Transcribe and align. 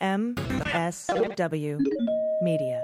MSW 0.00 1.78
Media. 2.40 2.82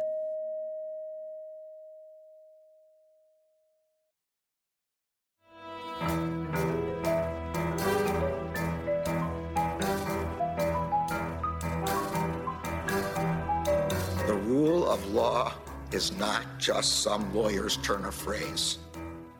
The 14.26 14.34
rule 14.44 14.86
of 14.86 15.06
law 15.06 15.54
is 15.92 16.14
not 16.18 16.42
just 16.58 17.02
some 17.02 17.34
lawyer's 17.34 17.78
turn 17.78 18.04
of 18.04 18.14
phrase. 18.14 18.76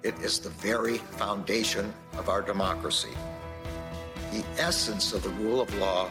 It 0.02 0.14
is 0.20 0.38
the 0.38 0.48
very 0.48 0.96
foundation 0.96 1.92
of 2.16 2.30
our 2.30 2.40
democracy. 2.40 3.12
The 4.32 4.42
essence 4.56 5.12
of 5.12 5.22
the 5.22 5.28
rule 5.30 5.60
of 5.60 5.74
law 5.78 6.10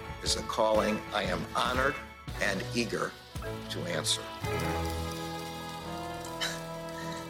is 0.23 0.35
a 0.35 0.43
calling 0.43 0.99
I 1.13 1.23
am 1.23 1.43
honored 1.55 1.95
and 2.41 2.63
eager 2.75 3.11
to 3.69 3.79
answer. 3.81 4.21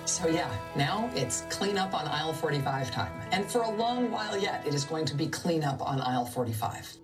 So 0.05 0.27
yeah, 0.27 0.53
now 0.75 1.09
it's 1.15 1.41
clean 1.49 1.77
up 1.77 1.93
on 1.93 2.07
aisle 2.07 2.33
45 2.33 2.91
time. 2.91 3.11
And 3.31 3.49
for 3.49 3.61
a 3.61 3.69
long 3.69 4.11
while 4.11 4.37
yet, 4.37 4.65
it 4.67 4.73
is 4.73 4.83
going 4.83 5.05
to 5.05 5.15
be 5.15 5.27
clean 5.27 5.63
up 5.63 5.81
on 5.81 6.01
aisle 6.01 6.25
45. 6.25 6.97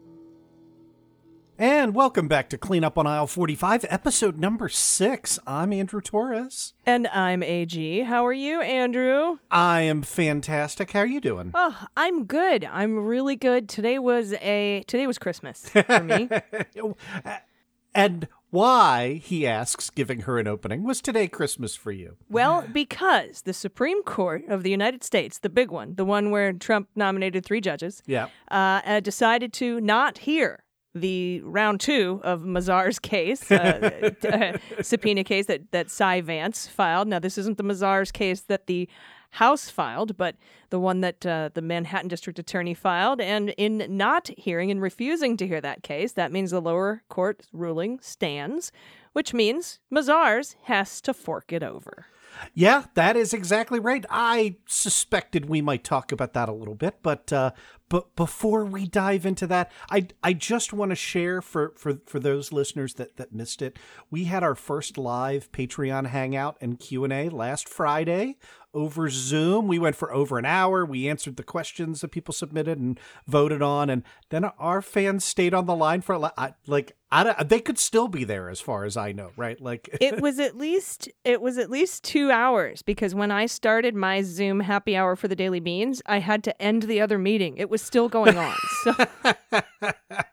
And 1.59 1.95
welcome 1.95 2.27
back 2.27 2.49
to 2.49 2.57
Clean 2.57 2.83
Up 2.83 2.99
on 2.99 3.07
Aisle 3.07 3.25
45, 3.25 3.85
episode 3.89 4.37
number 4.37 4.69
six. 4.69 5.39
I'm 5.47 5.73
Andrew 5.73 6.01
Torrez. 6.01 6.73
And 6.85 7.07
I'm 7.07 7.41
AG. 7.41 8.01
How 8.01 8.27
are 8.27 8.33
you, 8.33 8.61
Andrew? 8.61 9.39
I 9.49 9.81
am 9.81 10.03
fantastic. 10.03 10.91
How 10.91 10.99
are 10.99 11.07
you 11.07 11.19
doing? 11.19 11.49
Oh, 11.55 11.87
I'm 11.97 12.25
good. 12.25 12.63
I'm 12.65 12.99
really 12.99 13.35
good. 13.35 13.67
Today 13.69 13.97
was 13.97 14.33
a 14.33 14.83
today 14.85 15.07
was 15.07 15.17
Christmas 15.17 15.67
for 15.69 15.99
me. 16.03 16.29
and 17.95 18.27
why, 18.51 19.15
he 19.15 19.47
asks, 19.47 19.89
giving 19.89 20.21
her 20.21 20.37
an 20.37 20.47
opening, 20.47 20.83
was 20.83 21.01
today 21.01 21.27
Christmas 21.27 21.75
for 21.75 21.91
you? 21.91 22.17
well, 22.29 22.65
because 22.71 23.41
the 23.41 23.53
Supreme 23.53 24.03
Court 24.03 24.43
of 24.47 24.61
the 24.61 24.69
United 24.69 25.03
States, 25.03 25.39
the 25.39 25.49
big 25.49 25.71
one, 25.71 25.95
the 25.95 26.05
one 26.05 26.29
where 26.29 26.53
Trump 26.53 26.87
nominated 26.95 27.43
three 27.43 27.61
judges, 27.61 28.03
Yeah. 28.05 28.27
uh, 28.51 28.81
uh, 28.85 28.99
decided 28.99 29.51
to 29.53 29.81
not 29.81 30.19
hear 30.19 30.63
the 30.99 31.41
round 31.41 31.79
two 31.79 32.21
of 32.23 32.43
Mazar's 32.43 32.99
case, 32.99 33.51
uh, 33.51 34.11
uh, 34.23 34.81
subpoena 34.81 35.23
case 35.23 35.45
that, 35.47 35.71
that 35.71 35.89
Cy 35.89 36.21
Vance 36.21 36.67
filed. 36.67 37.07
Now, 37.07 37.19
this 37.19 37.37
isn't 37.37 37.57
the 37.57 37.63
Mazar's 37.63 38.11
case 38.11 38.41
that 38.41 38.67
the 38.67 38.87
House 39.31 39.69
filed, 39.69 40.17
but 40.17 40.35
the 40.69 40.79
one 40.79 41.01
that 41.01 41.25
uh, 41.25 41.49
the 41.53 41.61
Manhattan 41.61 42.07
District 42.07 42.39
Attorney 42.39 42.73
filed. 42.73 43.21
And 43.21 43.49
in 43.57 43.85
not 43.89 44.29
hearing 44.37 44.71
and 44.71 44.81
refusing 44.81 45.37
to 45.37 45.47
hear 45.47 45.61
that 45.61 45.83
case, 45.83 46.13
that 46.13 46.31
means 46.31 46.51
the 46.51 46.61
lower 46.61 47.03
court 47.09 47.45
ruling 47.51 47.99
stands, 48.01 48.71
which 49.13 49.33
means 49.33 49.79
Mazars 49.93 50.55
has 50.63 51.01
to 51.01 51.13
fork 51.13 51.51
it 51.51 51.61
over. 51.61 52.07
Yeah, 52.53 52.85
that 52.95 53.15
is 53.15 53.33
exactly 53.33 53.79
right. 53.79 54.05
I 54.09 54.57
suspected 54.67 55.49
we 55.49 55.61
might 55.61 55.83
talk 55.83 56.11
about 56.11 56.33
that 56.33 56.49
a 56.49 56.53
little 56.53 56.75
bit, 56.75 56.99
but 57.01 57.31
uh, 57.31 57.51
but 57.89 58.15
before 58.15 58.65
we 58.65 58.85
dive 58.85 59.25
into 59.25 59.47
that, 59.47 59.71
I 59.89 60.07
I 60.21 60.33
just 60.33 60.73
want 60.73 60.91
to 60.91 60.95
share 60.95 61.41
for 61.41 61.73
for 61.77 61.99
for 62.05 62.19
those 62.19 62.51
listeners 62.51 62.95
that 62.95 63.17
that 63.17 63.33
missed 63.33 63.61
it. 63.61 63.77
We 64.11 64.25
had 64.25 64.43
our 64.43 64.55
first 64.55 64.97
live 64.97 65.51
Patreon 65.51 66.07
hangout 66.07 66.57
and 66.59 66.79
Q 66.79 67.05
and 67.05 67.13
A 67.13 67.29
last 67.29 67.69
Friday 67.69 68.37
over 68.73 69.09
Zoom. 69.09 69.67
We 69.67 69.79
went 69.79 69.95
for 69.95 70.13
over 70.13 70.37
an 70.37 70.45
hour. 70.45 70.85
We 70.85 71.07
answered 71.07 71.37
the 71.37 71.43
questions 71.43 72.01
that 72.01 72.11
people 72.11 72.33
submitted 72.33 72.77
and 72.77 72.99
voted 73.25 73.61
on, 73.61 73.89
and 73.89 74.03
then 74.29 74.45
our 74.45 74.81
fans 74.81 75.23
stayed 75.23 75.53
on 75.53 75.65
the 75.65 75.75
line 75.75 76.01
for 76.01 76.17
like 76.67 76.96
I 77.09 77.43
they 77.43 77.61
could 77.61 77.79
still 77.79 78.09
be 78.09 78.25
there 78.25 78.49
as 78.49 78.59
far 78.59 78.83
as 78.83 78.97
I 78.97 79.13
know, 79.13 79.31
right? 79.37 79.59
Like 79.61 79.89
it 80.01 80.19
was 80.21 80.39
at 80.39 80.57
least 80.57 81.07
it 81.23 81.41
was 81.41 81.57
at 81.57 81.69
least 81.69 82.03
two 82.03 82.31
hours 82.31 82.81
because 82.81 83.15
when 83.15 83.31
I 83.31 83.45
started 83.45 83.95
my 83.95 84.21
Zoom 84.21 84.59
happy 84.59 84.97
hour 84.97 85.15
for 85.15 85.29
the 85.29 85.35
Daily 85.35 85.61
Beans, 85.61 86.01
I 86.05 86.19
had 86.19 86.43
to 86.45 86.61
end 86.61 86.83
the 86.83 86.99
other 86.99 87.17
meeting. 87.17 87.55
It 87.57 87.69
was 87.69 87.81
still 87.81 88.09
going 88.09 88.37
on. 88.37 88.55
So 88.83 88.93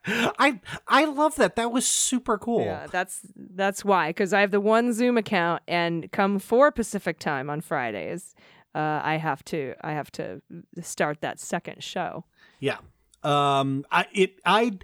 I 0.07 0.61
I 0.89 1.05
love 1.05 1.37
that. 1.37 1.55
That 1.55 1.71
was 1.71 1.87
super 1.87 2.39
cool. 2.39 2.65
yeah, 2.65 2.89
that's 2.91 3.21
that's 3.37 3.85
why 3.85 4.09
because 4.09 4.33
I 4.33 4.41
have 4.41 4.51
the 4.51 4.61
one 4.61 4.93
Zoom 4.93 5.17
account, 5.17 5.62
and 5.69 6.11
come 6.11 6.41
four 6.41 6.73
Pacific 6.73 7.21
time 7.21 7.51
on 7.51 7.61
Fridays, 7.61 8.35
uh, 8.75 9.01
I 9.03 9.17
have 9.17 9.45
to 9.47 9.75
I 9.81 9.93
have 9.93 10.11
to 10.12 10.43
start 10.83 11.21
that 11.21 11.39
second 11.39 11.85
show. 11.85 12.25
Yeah. 12.59 12.79
Um 13.23 13.87
I 13.93 14.06
it 14.12 14.41
I 14.45 14.79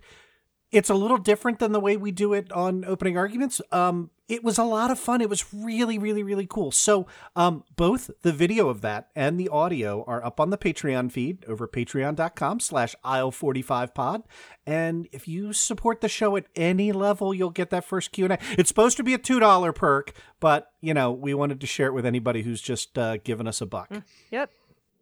it's 0.73 0.91
a 0.91 0.95
little 0.95 1.19
different 1.19 1.59
than 1.59 1.73
the 1.73 1.81
way 1.81 1.97
we 1.97 2.13
do 2.13 2.33
it 2.33 2.51
on 2.53 2.85
opening 2.85 3.17
arguments. 3.17 3.61
Um 3.73 4.11
it 4.29 4.45
was 4.45 4.59
a 4.59 4.65
lot 4.65 4.93
of 4.93 4.99
fun. 4.99 5.21
It 5.21 5.29
was 5.29 5.53
really 5.53 5.99
really 5.99 6.23
really 6.23 6.47
cool. 6.47 6.71
So, 6.71 7.07
um 7.35 7.65
both 7.77 8.11
the 8.23 8.33
video 8.33 8.69
of 8.69 8.81
that 8.83 9.09
and 9.17 9.39
the 9.39 9.49
audio 9.49 10.05
are 10.07 10.25
up 10.25 10.39
on 10.41 10.51
the 10.51 10.59
Patreon 10.59 11.11
feed 11.11 11.45
over 11.47 11.67
patreon.com 11.67 12.61
slash 12.61 12.95
aisle45pod. 13.05 14.25
And 14.67 15.09
if 15.13 15.27
you 15.27 15.53
support 15.53 16.01
the 16.01 16.09
show 16.09 16.37
at 16.37 16.47
any 16.55 16.93
level, 16.93 17.35
you'll 17.35 17.51
get 17.51 17.71
that 17.71 17.85
first 17.85 18.13
Q&A. 18.13 18.39
It's 18.53 18.69
supposed 18.69 18.97
to 18.99 19.03
be 19.03 19.15
a 19.15 19.19
$2 19.19 19.75
perk, 19.75 20.13
but, 20.39 20.71
you 20.81 20.95
know, 20.95 21.11
we 21.11 21.35
wanted 21.35 21.61
to 21.61 21.67
share 21.67 21.89
it 21.89 21.93
with 21.93 22.07
anybody 22.07 22.43
who's 22.43 22.61
just 22.61 22.97
uh, 22.97 23.17
given 23.17 23.49
us 23.49 23.61
a 23.61 23.67
buck. 23.67 23.91
Yep, 24.31 24.51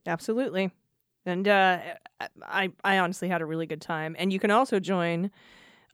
absolutely. 0.06 0.72
And 1.26 1.46
uh, 1.46 1.80
I 2.42 2.72
I 2.82 2.98
honestly 2.98 3.28
had 3.28 3.42
a 3.42 3.46
really 3.46 3.66
good 3.66 3.82
time. 3.82 4.16
And 4.18 4.32
you 4.32 4.40
can 4.40 4.50
also 4.50 4.80
join 4.80 5.30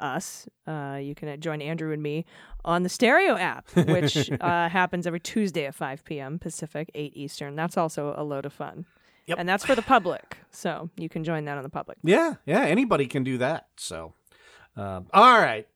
us. 0.01 0.49
Uh, 0.67 0.99
you 1.01 1.15
can 1.15 1.41
join 1.41 1.63
Andrew 1.63 1.93
and 1.93 2.03
me 2.03 2.25
on 2.65 2.83
the 2.83 2.89
Stereo 2.89 3.37
app, 3.37 3.71
which 3.75 4.31
uh, 4.41 4.69
happens 4.69 5.07
every 5.07 5.21
Tuesday 5.21 5.67
at 5.67 5.75
5 5.75 6.05
p.m. 6.05 6.39
Pacific, 6.39 6.91
8 6.95 7.17
Eastern. 7.17 7.57
That's 7.57 7.77
also 7.77 8.15
a 8.17 8.25
load 8.25 8.47
of 8.47 8.53
fun. 8.53 8.87
Yep. 9.27 9.39
And 9.39 9.49
that's 9.49 9.65
for 9.65 9.75
the 9.75 9.83
public. 9.83 10.39
So 10.51 10.91
you 10.97 11.09
can 11.09 11.25
join 11.25 11.45
that 11.47 11.57
on 11.57 11.63
the 11.63 11.71
public. 11.71 11.99
Yeah, 12.03 12.35
yeah, 12.47 12.63
anybody 12.65 13.07
can 13.07 13.25
do 13.25 13.39
that. 13.39 13.69
So, 13.77 14.13
um, 14.77 15.07
all 15.13 15.39
right. 15.39 15.67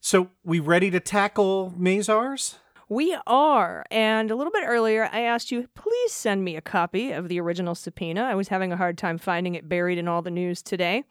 So, 0.00 0.30
we 0.44 0.60
ready 0.60 0.90
to 0.92 1.00
tackle 1.00 1.74
Mazars? 1.76 2.56
We 2.88 3.18
are. 3.26 3.84
And 3.90 4.30
a 4.30 4.36
little 4.36 4.52
bit 4.52 4.62
earlier, 4.64 5.08
I 5.12 5.22
asked 5.22 5.50
you, 5.50 5.68
please 5.74 6.12
send 6.12 6.44
me 6.44 6.56
a 6.56 6.60
copy 6.60 7.12
of 7.12 7.28
the 7.28 7.40
original 7.40 7.74
subpoena. 7.74 8.22
I 8.22 8.34
was 8.34 8.48
having 8.48 8.72
a 8.72 8.76
hard 8.76 8.96
time 8.96 9.18
finding 9.18 9.56
it 9.56 9.68
buried 9.68 9.98
in 9.98 10.08
all 10.08 10.22
the 10.22 10.30
news 10.30 10.62
today. 10.62 11.04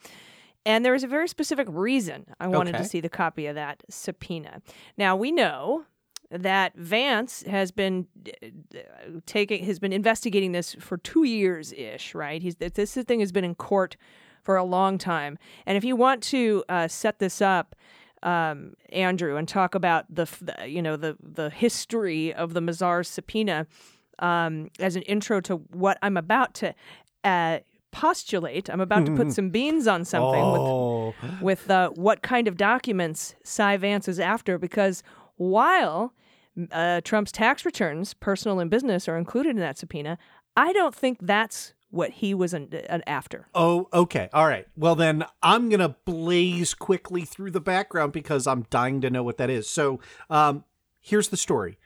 And 0.67 0.83
there 0.83 0.91
was 0.91 1.05
a 1.05 1.07
very 1.07 1.29
specific 1.29 1.66
reason 1.72 2.25
I 2.41 2.47
wanted 2.47 2.73
to 2.73 2.83
see 2.83 3.00
the 3.00 3.07
copy 3.07 3.45
of 3.45 3.55
that 3.55 3.83
subpoena. 3.89 4.61
Now, 4.97 5.16
we 5.16 5.31
know 5.31 5.85
that 6.29 6.75
Vance 6.75 7.44
has 7.44 7.72
been 7.72 8.05
uh, 8.44 8.47
taking 9.25 9.63
has 9.63 9.79
been 9.79 9.94
investigating 9.94 10.51
this 10.51 10.75
for 10.77 10.97
2 10.97 11.23
years 11.23 11.72
ish, 11.72 12.13
right? 12.13 12.41
He's 12.41 12.57
this 12.57 12.95
thing 12.95 13.22
has 13.22 13.31
been 13.31 13.45
in 13.45 13.56
court 13.56 13.95
for 14.44 14.57
a 14.57 14.63
long 14.66 14.97
time. 14.97 15.38
And 15.66 15.77
if 15.77 15.85
you 15.85 15.95
want 15.95 16.22
to 16.23 16.66
uh, 16.67 16.89
set 16.89 17.19
this 17.19 17.41
up, 17.41 17.73
um, 18.22 18.73
Andrew, 18.89 19.38
and 19.38 19.47
talk 19.47 19.73
about 19.73 20.13
the, 20.13 20.25
the 20.41 20.68
you 20.68 20.81
know 20.81 20.97
the 20.97 21.15
the 21.24 21.50
history 21.50 22.33
of 22.33 22.53
the 22.53 22.59
Mazar 22.59 23.06
subpoena 23.06 23.68
um, 24.19 24.69
as 24.81 24.97
an 24.97 25.03
intro 25.03 25.39
to 25.39 25.56
what 25.56 25.97
I'm 26.01 26.18
about 26.18 26.56
to 26.56 26.75
uh, 27.24 27.59
postulate. 27.92 28.69
I'm 28.69 28.81
about 28.81 29.06
to 29.06 29.16
put 29.16 29.31
some 29.31 29.50
beans 29.50 29.88
on 29.88 30.06
something 30.06 30.42
Oh, 30.42 31.13
with 31.42 31.42
with 31.42 31.69
uh, 31.72 31.89
what 31.92 32.22
kind 32.22 32.48
of 32.48 32.57
documents 32.57 33.36
Cy 33.44 33.78
Vance 33.78 34.07
is 34.07 34.19
after, 34.19 34.57
because 34.57 35.04
while 35.38 36.13
uh, 36.72 37.01
Trump's 37.01 37.31
tax 37.31 37.66
returns, 37.66 38.13
personal 38.13 38.60
and 38.60 38.69
business, 38.69 39.07
are 39.07 39.18
included 39.18 39.51
in 39.51 39.60
that 39.60 39.78
subpoena, 39.78 40.18
I 40.56 40.74
don't 40.74 40.94
think 40.95 41.19
that's 41.22 41.74
what 41.89 42.12
he 42.12 42.34
was 42.34 42.54
an, 42.54 42.68
an 42.89 43.01
after. 43.07 43.48
oh, 43.56 43.88
okay. 43.94 44.28
All 44.34 44.45
right. 44.45 44.68
Well, 44.75 44.95
then 44.95 45.24
I'm 45.42 45.69
going 45.69 45.80
to 45.80 45.95
blaze 46.04 46.74
quickly 46.74 47.22
through 47.22 47.51
the 47.51 47.62
background 47.62 48.12
because 48.12 48.45
I'm 48.45 48.66
dying 48.69 49.00
to 49.01 49.10
know 49.10 49.24
what 49.24 49.38
that 49.38 49.50
is. 49.50 49.69
So, 49.69 50.01
um, 50.30 50.66
here's 51.00 51.30
the 51.30 51.38
story. 51.38 51.78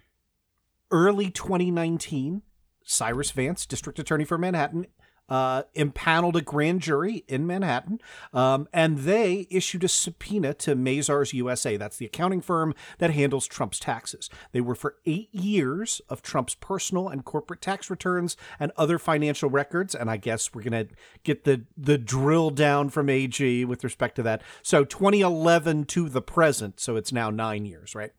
Early 0.89 1.29
2019, 1.29 2.41
Cyrus 2.83 3.29
Vance, 3.31 3.65
district 3.67 3.99
attorney 3.99 4.25
for 4.25 4.37
Manhattan, 4.39 4.87
uh, 5.31 5.63
impaneled 5.75 6.35
a 6.35 6.41
grand 6.41 6.81
jury 6.81 7.23
in 7.29 7.47
Manhattan, 7.47 8.01
um, 8.33 8.67
and 8.73 8.99
they 8.99 9.47
issued 9.49 9.81
a 9.81 9.87
subpoena 9.87 10.53
to 10.55 10.75
Mazars 10.75 11.31
USA. 11.31 11.77
That's 11.77 11.95
the 11.95 12.05
accounting 12.05 12.41
firm 12.41 12.75
that 12.97 13.11
handles 13.11 13.47
Trump's 13.47 13.79
taxes. 13.79 14.29
They 14.51 14.59
were 14.59 14.75
for 14.75 14.97
eight 15.05 15.33
years 15.33 16.01
of 16.09 16.21
Trump's 16.21 16.55
personal 16.55 17.07
and 17.07 17.23
corporate 17.23 17.61
tax 17.61 17.89
returns 17.89 18.35
and 18.59 18.73
other 18.75 18.99
financial 18.99 19.49
records. 19.49 19.95
And 19.95 20.11
I 20.11 20.17
guess 20.17 20.53
we're 20.53 20.63
gonna 20.63 20.87
get 21.23 21.45
the 21.45 21.61
the 21.77 21.97
drill 21.97 22.49
down 22.49 22.89
from 22.89 23.09
AG 23.09 23.63
with 23.63 23.85
respect 23.85 24.17
to 24.17 24.23
that. 24.23 24.41
So 24.61 24.83
2011 24.83 25.85
to 25.85 26.09
the 26.09 26.21
present. 26.21 26.81
So 26.81 26.97
it's 26.97 27.13
now 27.13 27.29
nine 27.29 27.63
years, 27.65 27.95
right? 27.95 28.11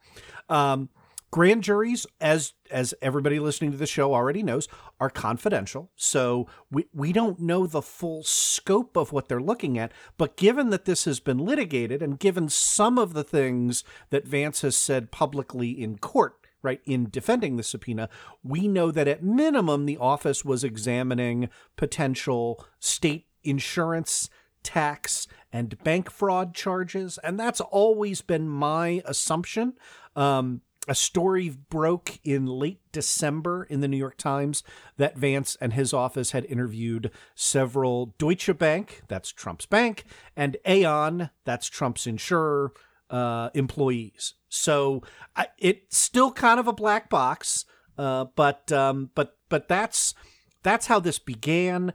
Um, 0.49 0.89
grand 1.33 1.65
juries 1.65 2.07
as 2.21 2.53
as 2.71 2.95
everybody 3.03 3.41
listening 3.41 3.73
to 3.73 3.77
the 3.77 3.87
show 3.87 4.15
already 4.15 4.43
knows 4.43 4.69
are 5.01 5.11
confidential. 5.11 5.91
So 5.97 6.47
we 6.71 6.87
we 6.93 7.13
don't 7.13 7.41
know 7.41 7.67
the 7.67 7.83
full 7.83 8.23
scope 8.23 8.97
of 8.97 9.11
what 9.11 9.29
they're 9.29 9.41
looking 9.41 9.77
at 9.79 9.93
but 10.17 10.37
given 10.37 10.71
that 10.71 10.85
this 10.85 11.05
has 11.07 11.19
been 11.19 11.39
litigated 11.39 12.03
and 12.03 12.21
given 12.21 12.49
some 12.49 12.99
of 12.99 13.15
the 13.15 13.25
things 13.25 13.83
that 14.11 14.29
Vance 14.29 14.61
has 14.61 14.77
said 14.77 15.11
publicly 15.11 15.71
in 15.71 15.99
court 15.99 16.37
right 16.63 16.83
in 16.85 17.09
defending 17.11 17.57
the 17.57 17.63
subpoena 17.65 18.09
we 18.45 18.69
know 18.69 18.91
that 18.93 19.09
at 19.09 19.25
minimum 19.25 19.87
the 19.87 19.97
office 19.97 20.45
was 20.45 20.63
examining 20.63 21.49
potential 21.77 22.65
state 22.79 23.27
insurance 23.43 24.29
tax 24.63 25.27
and 25.53 25.83
bank 25.83 26.11
fraud 26.11 26.55
charges. 26.55 27.19
And 27.23 27.39
that's 27.39 27.61
always 27.61 28.23
been 28.23 28.49
my 28.49 29.03
assumption. 29.05 29.75
Um, 30.15 30.63
a 30.89 30.95
story 30.95 31.49
broke 31.49 32.19
in 32.25 32.47
late 32.47 32.81
December 32.91 33.65
in 33.65 33.81
the 33.81 33.89
New 33.89 33.97
York 33.97 34.17
Times 34.17 34.63
that 34.97 35.17
Vance 35.17 35.57
and 35.61 35.73
his 35.73 35.93
office 35.93 36.33
had 36.33 36.45
interviewed 36.47 37.11
several 37.35 38.15
Deutsche 38.19 38.57
Bank, 38.59 39.03
that's 39.09 39.31
Trump's 39.31 39.67
bank, 39.67 40.05
and 40.37 40.57
Aon, 40.67 41.31
that's 41.45 41.69
Trump's 41.69 42.07
insurer, 42.07 42.73
uh, 43.11 43.51
employees. 43.55 44.35
So 44.49 45.03
I, 45.37 45.49
it's 45.59 45.97
still 45.97 46.33
kind 46.33 46.59
of 46.59 46.67
a 46.67 46.73
black 46.73 47.09
box, 47.09 47.65
uh, 47.97 48.27
but 48.35 48.73
um, 48.73 49.11
but 49.15 49.37
but 49.49 49.69
that's 49.69 50.15
that's 50.63 50.87
how 50.87 50.99
this 50.99 51.19
began 51.19 51.93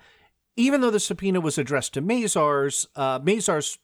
even 0.58 0.82
though 0.82 0.90
the 0.90 1.00
subpoena 1.00 1.40
was 1.40 1.60
addressed 1.60 1.94
to 1.94 2.02
Mazars, 2.02 2.88
uh, 2.96 3.20
Mazars, 3.20 3.78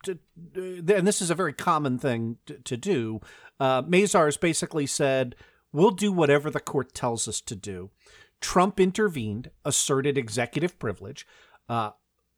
and 0.56 1.08
this 1.08 1.22
is 1.22 1.30
a 1.30 1.36
very 1.36 1.54
common 1.54 2.00
thing 2.00 2.38
to, 2.48 2.56
to 2.56 2.76
do, 2.76 3.22
uh, 3.60 3.84
Mazars 3.84 4.40
basically 4.40 4.86
said, 4.86 5.36
We'll 5.72 5.92
do 5.92 6.12
whatever 6.12 6.52
the 6.52 6.60
court 6.60 6.94
tells 6.94 7.28
us 7.28 7.42
to 7.42 7.56
do. 7.56 7.90
Trump 8.40 8.80
intervened, 8.80 9.50
asserted 9.66 10.18
executive 10.18 10.78
privilege. 10.78 11.26
Uh, 11.68 11.92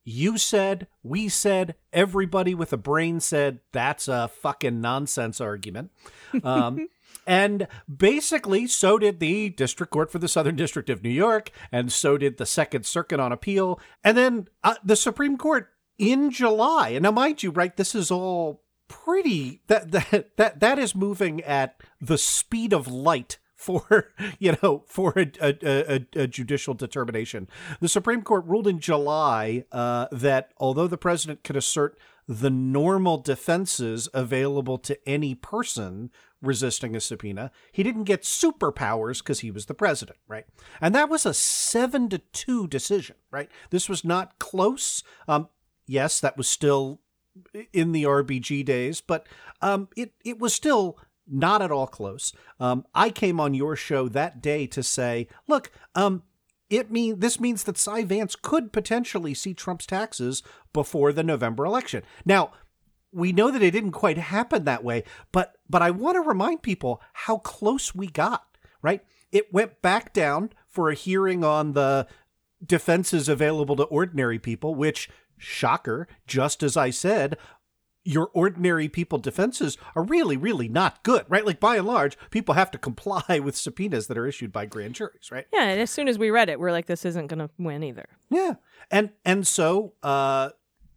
you 0.06 0.38
said, 0.38 0.88
we 1.04 1.28
said, 1.28 1.76
everybody 1.92 2.54
with 2.54 2.72
a 2.72 2.78
brain 2.78 3.20
said, 3.20 3.60
that's 3.72 4.08
a 4.08 4.28
fucking 4.28 4.80
nonsense 4.80 5.42
argument. 5.42 5.92
Um, 6.44 6.88
and 7.28 7.68
basically, 7.94 8.68
so 8.68 9.00
did 9.00 9.20
the 9.20 9.50
District 9.50 9.92
Court 9.92 10.12
for 10.12 10.20
the 10.20 10.28
Southern 10.28 10.56
District 10.56 10.92
of 10.92 11.04
New 11.04 11.10
York, 11.10 11.50
and 11.72 11.92
so 11.92 12.18
did 12.20 12.38
the 12.38 12.46
Second 12.46 12.86
Circuit 12.86 13.20
on 13.20 13.32
appeal. 13.32 13.80
And 14.04 14.16
then 14.16 14.48
uh, 14.64 14.76
the 14.84 14.96
Supreme 14.96 15.38
Court 15.38 15.70
in 15.98 16.30
July. 16.30 16.90
And 16.90 17.04
now, 17.04 17.12
mind 17.12 17.42
you, 17.42 17.50
right, 17.50 17.76
this 17.76 17.96
is 17.96 18.12
all 18.12 18.62
pretty 19.04 19.62
that 19.68 19.92
that 19.92 20.38
that 20.38 20.60
that 20.60 20.80
is 20.80 20.96
moving 20.96 21.42
at 21.42 21.76
the 22.00 22.18
speed 22.18 22.74
of 22.74 22.88
light 22.88 23.38
for 23.56 24.14
you 24.40 24.56
know 24.62 24.84
for 24.88 25.14
a, 25.18 25.32
a, 25.42 25.58
a, 25.64 26.22
a, 26.24 26.28
judicial 26.28 26.74
determination. 26.74 27.48
The 27.80 27.90
Supreme 27.90 28.22
Court 28.22 28.46
ruled 28.46 28.68
in 28.68 28.80
July 28.80 29.66
uh, 29.72 30.08
that 30.12 30.52
although 30.58 30.88
the 30.88 30.98
president 30.98 31.44
could 31.44 31.58
assert 31.58 31.98
the 32.28 32.50
normal 32.50 33.18
defenses 33.18 34.10
available 34.14 34.78
to 34.80 34.98
any 35.08 35.36
person 35.36 36.10
resisting 36.42 36.96
a 36.96 37.00
subpoena, 37.00 37.52
he 37.72 37.84
didn't 37.84 38.04
get 38.04 38.24
superpowers 38.24 39.20
because 39.20 39.42
he 39.42 39.52
was 39.52 39.66
the 39.66 39.74
president, 39.74 40.18
right? 40.28 40.46
And 40.82 40.96
that 40.96 41.10
was 41.10 41.26
a 41.26 41.34
seven 41.34 42.10
to 42.10 42.20
two 42.20 42.68
decision, 42.68 43.16
right? 43.32 43.50
This 43.70 43.90
was 43.90 44.04
not 44.04 44.40
close. 44.40 45.04
Um, 45.28 45.50
yes, 45.86 46.20
that 46.20 46.38
was 46.38 46.48
still 46.48 47.02
in 47.74 47.92
the 47.92 48.04
RBG 48.04 48.66
days, 48.66 49.02
but 49.02 49.28
um, 49.62 49.90
it 49.96 50.14
it 50.24 50.40
was 50.40 50.54
still 50.54 50.98
not 51.28 51.62
at 51.62 51.72
all 51.72 51.88
close. 51.88 52.34
Um, 52.60 52.86
I 52.94 53.10
came 53.10 53.40
on 53.40 53.54
your 53.54 53.76
show 53.76 54.08
that 54.10 54.42
day 54.42 54.68
to 54.68 54.84
say, 54.84 55.28
look, 55.48 55.72
um, 55.96 56.24
it 56.70 56.92
mean 56.92 57.20
this 57.20 57.40
means 57.40 57.64
that 57.64 57.78
Cy 57.78 58.04
Vance 58.04 58.36
could 58.36 58.72
potentially 58.72 59.34
see 59.34 59.54
Trump's 59.54 59.86
taxes 59.86 60.44
before 60.74 61.12
the 61.14 61.24
November 61.24 61.66
election. 61.66 62.04
Now, 62.26 62.52
we 63.12 63.32
know 63.32 63.52
that 63.52 63.64
it 63.64 63.72
didn't 63.72 63.92
quite 63.92 64.18
happen 64.18 64.66
that 64.66 64.84
way, 64.84 65.04
but 65.32 65.56
but 65.70 65.82
I 65.82 65.92
want 65.92 66.16
to 66.16 66.22
remind 66.22 66.62
people 66.62 67.02
how 67.14 67.38
close 67.38 67.94
we 67.94 68.08
got. 68.08 68.46
Right, 68.82 69.04
it 69.32 69.54
went 69.54 69.82
back 69.82 70.14
down 70.14 70.52
for 70.68 70.90
a 70.90 70.96
hearing 70.96 71.44
on 71.44 71.74
the 71.74 72.08
defenses 72.64 73.30
available 73.30 73.76
to 73.76 73.84
ordinary 73.84 74.40
people, 74.40 74.76
which 74.76 75.10
shocker, 75.38 76.08
just 76.28 76.64
as 76.64 76.78
I 76.78 76.90
said, 76.90 77.38
your 78.06 78.30
ordinary 78.34 78.88
people 78.88 79.18
defenses 79.18 79.78
are 79.96 80.04
really, 80.04 80.38
really 80.38 80.70
not 80.70 81.04
good, 81.04 81.26
right? 81.28 81.46
Like 81.46 81.60
by 81.60 81.78
and 81.78 81.88
large, 81.88 82.18
people 82.30 82.54
have 82.54 82.70
to 82.72 82.78
comply 82.78 83.40
with 83.44 83.58
subpoenas 83.58 84.08
that 84.08 84.18
are 84.18 84.28
issued 84.28 84.52
by 84.52 84.68
grand 84.68 84.94
juries, 84.94 85.32
right? 85.32 85.48
Yeah, 85.52 85.64
and 85.64 85.82
as 85.82 85.90
soon 85.90 86.08
as 86.08 86.20
we 86.20 86.30
read 86.30 86.48
it, 86.48 86.60
we're 86.60 86.72
like, 86.72 86.86
this 86.86 87.04
isn't 87.04 87.28
going 87.28 87.40
to 87.40 87.50
win 87.58 87.84
either. 87.84 88.06
Yeah, 88.30 88.54
and 88.92 89.10
and 89.26 89.46
so 89.48 89.94
uh, 90.04 90.52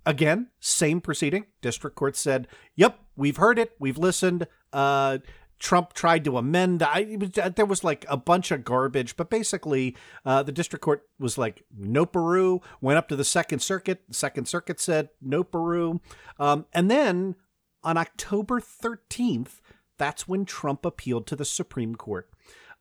again, 0.05 0.49
same 0.61 1.01
proceeding. 1.01 1.47
District 1.63 1.97
court 1.97 2.15
said, 2.15 2.47
"Yep, 2.77 2.99
we've 3.17 3.39
heard 3.39 3.59
it, 3.59 3.73
we've 3.79 3.99
listened." 3.99 4.47
Uh, 4.73 5.19
Trump 5.59 5.93
tried 5.93 6.25
to 6.25 6.39
amend. 6.39 6.83
I, 6.83 7.19
uh, 7.41 7.49
there 7.49 7.67
was 7.67 7.83
like 7.83 8.05
a 8.09 8.17
bunch 8.17 8.51
of 8.51 8.65
garbage, 8.65 9.17
but 9.17 9.31
basically, 9.31 9.97
uh, 10.25 10.43
the 10.43 10.53
district 10.53 10.85
court 10.85 11.03
was 11.19 11.37
like, 11.37 11.65
no 11.77 12.07
Peru. 12.07 12.61
Went 12.81 12.99
up 12.99 13.09
to 13.09 13.17
the 13.17 13.25
Second 13.25 13.61
Circuit. 13.61 14.03
The 14.09 14.15
Second 14.15 14.47
Circuit 14.47 14.81
said 14.81 15.11
no 15.21 15.43
Peru. 15.43 16.01
Um, 16.39 16.67
and 16.73 16.91
then 16.91 17.35
on 17.83 17.97
October 17.97 18.61
13th, 18.61 19.61
that's 19.99 20.29
when 20.29 20.45
Trump 20.45 20.85
appealed 20.85 21.27
to 21.27 21.37
the 21.37 21.45
Supreme 21.45 21.97
Court. 21.97 22.31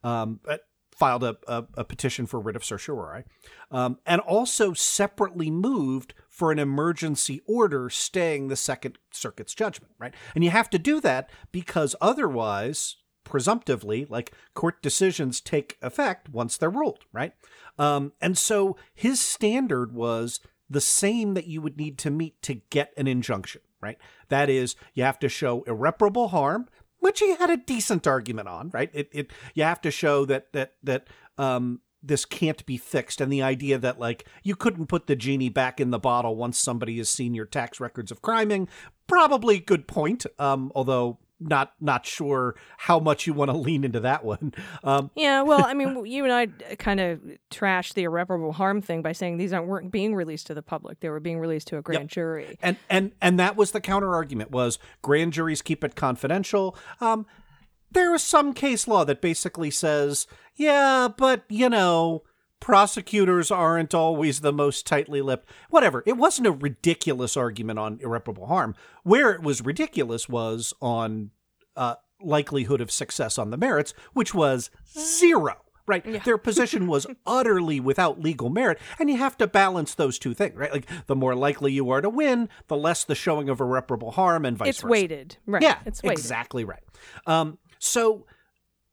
Um, 0.03 0.39
filed 0.97 1.23
a, 1.23 1.37
a, 1.47 1.65
a, 1.75 1.83
petition 1.83 2.25
for 2.25 2.39
writ 2.39 2.55
of 2.55 2.65
certiorari, 2.65 3.23
um, 3.69 3.99
and 4.05 4.19
also 4.21 4.73
separately 4.73 5.51
moved 5.51 6.15
for 6.27 6.51
an 6.51 6.57
emergency 6.57 7.41
order 7.45 7.89
staying 7.89 8.47
the 8.47 8.55
Second 8.55 8.97
Circuit's 9.11 9.53
judgment, 9.53 9.93
right? 9.99 10.13
And 10.33 10.43
you 10.43 10.49
have 10.49 10.69
to 10.71 10.79
do 10.79 10.99
that 11.01 11.29
because 11.51 11.95
otherwise, 12.01 12.97
presumptively, 13.23 14.05
like 14.09 14.33
court 14.55 14.81
decisions 14.81 15.39
take 15.39 15.77
effect 15.81 16.29
once 16.29 16.57
they're 16.57 16.69
ruled, 16.69 17.03
right? 17.13 17.33
Um, 17.77 18.13
and 18.19 18.37
so 18.37 18.75
his 18.95 19.19
standard 19.19 19.93
was 19.93 20.39
the 20.69 20.81
same 20.81 21.35
that 21.35 21.47
you 21.47 21.61
would 21.61 21.77
need 21.77 21.97
to 21.99 22.09
meet 22.09 22.41
to 22.41 22.55
get 22.69 22.91
an 22.97 23.07
injunction, 23.07 23.61
right? 23.81 23.97
That 24.29 24.49
is, 24.49 24.75
you 24.93 25.03
have 25.03 25.19
to 25.19 25.29
show 25.29 25.61
irreparable 25.63 26.29
harm, 26.29 26.67
which 26.99 27.19
he 27.19 27.35
had 27.35 27.49
a 27.49 27.57
decent 27.57 28.07
argument 28.07 28.47
on, 28.47 28.69
right? 28.73 28.89
It, 28.93 29.09
it 29.11 29.31
you 29.53 29.63
have 29.63 29.81
to 29.81 29.91
show 29.91 30.25
that 30.25 30.53
that 30.53 30.73
that 30.83 31.07
um, 31.37 31.81
this 32.03 32.25
can't 32.25 32.65
be 32.65 32.77
fixed 32.77 33.21
and 33.21 33.31
the 33.31 33.41
idea 33.41 33.77
that 33.77 33.99
like 33.99 34.25
you 34.43 34.55
couldn't 34.55 34.87
put 34.87 35.07
the 35.07 35.15
genie 35.15 35.49
back 35.49 35.79
in 35.79 35.91
the 35.91 35.99
bottle 35.99 36.35
once 36.35 36.57
somebody 36.57 36.97
has 36.97 37.09
seen 37.09 37.33
your 37.33 37.45
tax 37.45 37.79
records 37.79 38.11
of 38.11 38.21
criming 38.21 38.67
probably 39.07 39.59
good 39.59 39.87
point 39.87 40.25
um 40.37 40.71
although 40.75 41.17
not 41.39 41.73
not 41.79 42.05
sure 42.05 42.55
how 42.77 42.99
much 42.99 43.27
you 43.27 43.33
want 43.33 43.51
to 43.51 43.57
lean 43.57 43.83
into 43.83 43.99
that 44.01 44.23
one. 44.23 44.53
Um, 44.83 45.11
yeah, 45.15 45.41
well, 45.41 45.65
I 45.65 45.73
mean, 45.75 46.05
you 46.05 46.23
and 46.23 46.33
I 46.33 46.47
kind 46.75 46.99
of 46.99 47.19
trashed 47.51 47.93
the 47.93 48.03
irreparable 48.03 48.53
harm 48.53 48.81
thing 48.81 49.01
by 49.01 49.11
saying 49.11 49.37
these 49.37 49.53
aren't 49.53 49.67
weren't 49.67 49.91
being 49.91 50.15
released 50.15 50.47
to 50.47 50.53
the 50.53 50.61
public; 50.61 50.99
they 50.99 51.09
were 51.09 51.19
being 51.19 51.39
released 51.39 51.67
to 51.69 51.77
a 51.77 51.81
grand 51.81 52.03
yep. 52.03 52.09
jury. 52.09 52.57
And 52.61 52.77
and 52.89 53.11
and 53.21 53.39
that 53.39 53.55
was 53.55 53.71
the 53.71 53.81
counter 53.81 54.13
argument: 54.13 54.51
was 54.51 54.79
grand 55.01 55.33
juries 55.33 55.61
keep 55.61 55.83
it 55.83 55.95
confidential. 55.95 56.75
Um, 57.01 57.25
there 57.91 58.13
is 58.13 58.23
some 58.23 58.53
case 58.53 58.87
law 58.87 59.05
that 59.05 59.21
basically 59.21 59.71
says, 59.71 60.27
yeah, 60.55 61.07
but 61.15 61.43
you 61.49 61.69
know, 61.69 62.23
prosecutors 62.59 63.51
aren't 63.51 63.93
always 63.93 64.41
the 64.41 64.53
most 64.53 64.85
tightly 64.85 65.21
lipped. 65.21 65.49
Whatever. 65.69 66.03
It 66.05 66.17
wasn't 66.17 66.47
a 66.47 66.51
ridiculous 66.51 67.37
argument 67.37 67.79
on 67.79 67.99
irreparable 68.01 68.47
harm. 68.47 68.75
Where 69.03 69.31
it 69.31 69.41
was 69.41 69.61
ridiculous 69.61 70.27
was 70.27 70.73
on 70.81 71.31
uh, 71.75 71.95
likelihood 72.21 72.81
of 72.81 72.91
success 72.91 73.37
on 73.37 73.51
the 73.51 73.57
merits, 73.57 73.93
which 74.13 74.33
was 74.33 74.69
zero. 74.97 75.55
Right. 75.85 76.05
Yeah. 76.05 76.19
Their 76.19 76.37
position 76.37 76.87
was 76.87 77.07
utterly 77.25 77.79
without 77.79 78.19
legal 78.19 78.49
merit. 78.49 78.77
And 78.99 79.09
you 79.09 79.15
have 79.17 79.37
to 79.37 79.47
balance 79.47 79.95
those 79.95 80.19
two 80.19 80.33
things, 80.33 80.55
right? 80.55 80.71
Like 80.71 80.87
the 81.05 81.15
more 81.15 81.33
likely 81.33 81.71
you 81.71 81.89
are 81.91 82.01
to 82.01 82.09
win, 82.09 82.49
the 82.67 82.75
less 82.75 83.05
the 83.05 83.15
showing 83.15 83.47
of 83.47 83.61
irreparable 83.61 84.11
harm 84.11 84.43
and 84.43 84.57
vice 84.57 84.69
it's 84.69 84.77
versa. 84.79 84.87
It's 84.87 84.91
weighted. 84.91 85.37
Right. 85.45 85.61
Yeah. 85.61 85.77
It's 85.85 86.03
weighted. 86.03 86.19
Exactly 86.19 86.65
right. 86.65 86.83
Um, 87.25 87.57
so 87.79 88.25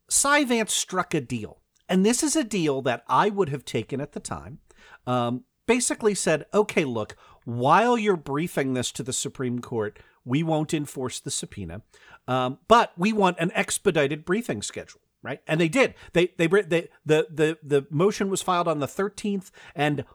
Cy 0.09 0.45
Vance 0.45 0.73
struck 0.73 1.13
a 1.13 1.19
deal. 1.19 1.59
And 1.87 2.05
this 2.05 2.23
is 2.23 2.35
a 2.35 2.43
deal 2.43 2.81
that 2.83 3.03
I 3.07 3.29
would 3.29 3.49
have 3.49 3.65
taken 3.65 4.01
at 4.01 4.13
the 4.13 4.19
time. 4.19 4.59
Um, 5.05 5.43
basically 5.67 6.15
said, 6.15 6.45
okay, 6.53 6.85
look, 6.85 7.15
while 7.43 7.97
you're 7.97 8.17
briefing 8.17 8.73
this 8.73 8.91
to 8.93 9.03
the 9.03 9.13
Supreme 9.13 9.59
Court, 9.59 9.99
we 10.23 10.41
won't 10.43 10.73
enforce 10.73 11.19
the 11.19 11.31
subpoena, 11.31 11.83
um, 12.27 12.57
but 12.67 12.91
we 12.97 13.13
want 13.13 13.37
an 13.39 13.51
expedited 13.53 14.25
briefing 14.25 14.61
schedule. 14.61 15.01
Right, 15.21 15.41
and 15.47 15.59
they 15.59 15.69
did. 15.69 15.95
They 16.13 16.33
they, 16.37 16.45
they 16.45 16.87
the 17.03 17.27
the 17.31 17.57
the 17.63 17.87
motion 17.89 18.29
was 18.29 18.43
filed 18.43 18.67
on 18.67 18.79
the 18.79 18.85
13th, 18.85 19.49
and 19.75 20.05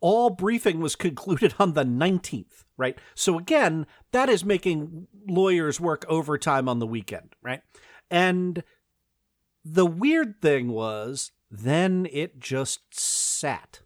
all 0.00 0.30
briefing 0.30 0.80
was 0.80 0.96
concluded 1.08 1.54
on 1.58 1.74
the 1.74 1.84
19th, 1.84 2.64
right? 2.78 2.98
So 3.14 3.38
again, 3.38 3.86
that 4.12 4.30
is 4.30 4.42
making 4.42 5.06
lawyers 5.28 5.78
work 5.78 6.06
overtime 6.08 6.66
on 6.66 6.78
the 6.78 6.86
weekend, 6.86 7.34
right? 7.42 7.60
And 8.10 8.64
the 9.64 9.86
weird 9.86 10.40
thing 10.40 10.68
was 10.68 11.32
then 11.50 12.06
it 12.10 12.40
just 12.40 12.80
sat. 12.98 13.80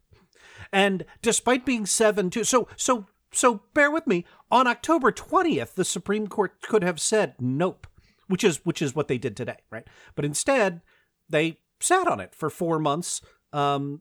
And 0.73 1.05
despite 1.23 1.65
being 1.65 1.87
7 1.87 2.31
2 2.31 2.45
so 2.45 2.69
so 2.77 3.07
so 3.33 3.63
bear 3.75 3.91
with 3.91 4.07
me, 4.07 4.25
on 4.51 4.67
October 4.67 5.13
20th 5.13 5.75
the 5.75 5.85
Supreme 5.85 6.27
Court 6.27 6.61
could 6.63 6.83
have 6.83 7.01
said 7.01 7.35
nope, 7.41 7.87
which 8.29 8.45
is 8.45 8.65
which 8.65 8.81
is 8.81 8.95
what 8.95 9.09
they 9.09 9.19
did 9.19 9.37
today, 9.37 9.59
right? 9.71 9.87
But 10.15 10.25
instead 10.25 10.83
they 11.29 11.59
sat 11.81 12.07
on 12.07 12.21
it 12.21 12.35
for 12.35 12.49
4 12.49 12.79
months 12.79 13.21
um, 13.53 14.01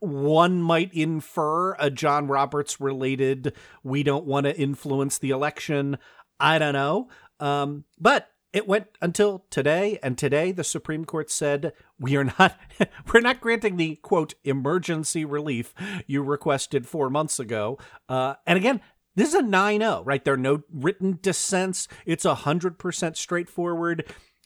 one 0.00 0.60
might 0.60 0.92
infer 0.92 1.74
a 1.74 1.90
John 1.90 2.26
Roberts 2.26 2.80
related, 2.80 3.54
we 3.82 4.02
don't 4.02 4.26
want 4.26 4.44
to 4.44 4.56
influence 4.56 5.18
the 5.18 5.30
election. 5.30 5.98
I 6.38 6.58
don't 6.58 6.74
know. 6.74 7.08
Um, 7.40 7.84
but 7.98 8.28
it 8.54 8.68
went 8.68 8.86
until 9.02 9.44
today, 9.50 9.98
and 10.00 10.16
today 10.16 10.52
the 10.52 10.62
Supreme 10.62 11.04
Court 11.04 11.28
said 11.28 11.72
we 11.98 12.16
are 12.16 12.24
not 12.38 12.56
we're 13.12 13.20
not 13.20 13.40
granting 13.40 13.76
the 13.76 13.96
quote 13.96 14.34
emergency 14.44 15.24
relief 15.24 15.74
you 16.06 16.22
requested 16.22 16.86
four 16.86 17.10
months 17.10 17.40
ago. 17.40 17.78
Uh, 18.08 18.34
and 18.46 18.56
again, 18.56 18.80
this 19.16 19.28
is 19.28 19.34
a 19.34 19.42
9-0, 19.42 20.02
right? 20.04 20.24
There 20.24 20.34
are 20.34 20.38
no 20.38 20.62
written 20.72 21.18
dissents. 21.20 21.88
It's 22.06 22.24
a 22.24 22.36
hundred 22.36 22.78
percent 22.78 23.16
straightforward. 23.16 24.04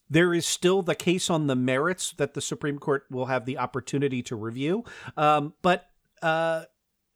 There 0.08 0.32
is 0.32 0.46
still 0.46 0.80
the 0.80 0.94
case 0.94 1.28
on 1.28 1.46
the 1.46 1.56
merits 1.56 2.14
that 2.16 2.32
the 2.32 2.40
Supreme 2.40 2.78
Court 2.78 3.04
will 3.10 3.26
have 3.26 3.44
the 3.44 3.58
opportunity 3.58 4.22
to 4.22 4.36
review. 4.36 4.84
Um, 5.18 5.52
but 5.60 5.86
uh, 6.22 6.64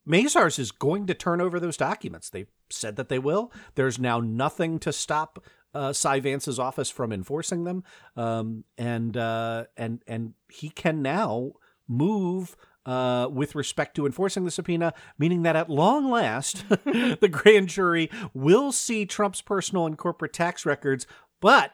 Mazars 0.06 0.58
is 0.58 0.72
going 0.72 1.06
to 1.06 1.14
turn 1.14 1.40
over 1.40 1.58
those 1.58 1.78
documents. 1.78 2.28
They 2.28 2.46
said 2.68 2.96
that 2.96 3.08
they 3.08 3.18
will. 3.18 3.50
There's 3.76 3.98
now 3.98 4.20
nothing 4.20 4.78
to 4.80 4.92
stop 4.92 5.42
uh, 5.74 5.92
Cy 5.92 6.20
Vance's 6.20 6.58
office 6.58 6.90
from 6.90 7.12
enforcing 7.12 7.64
them, 7.64 7.84
um, 8.16 8.64
and 8.76 9.16
uh, 9.16 9.64
and 9.76 10.02
and 10.06 10.34
he 10.50 10.68
can 10.68 11.02
now 11.02 11.52
move 11.88 12.56
uh, 12.86 13.28
with 13.30 13.54
respect 13.54 13.94
to 13.96 14.06
enforcing 14.06 14.44
the 14.44 14.50
subpoena, 14.50 14.92
meaning 15.18 15.42
that 15.42 15.56
at 15.56 15.70
long 15.70 16.10
last, 16.10 16.68
the 16.68 17.28
grand 17.30 17.68
jury 17.68 18.10
will 18.34 18.72
see 18.72 19.06
Trump's 19.06 19.40
personal 19.40 19.86
and 19.86 19.96
corporate 19.96 20.32
tax 20.32 20.66
records, 20.66 21.06
but 21.40 21.72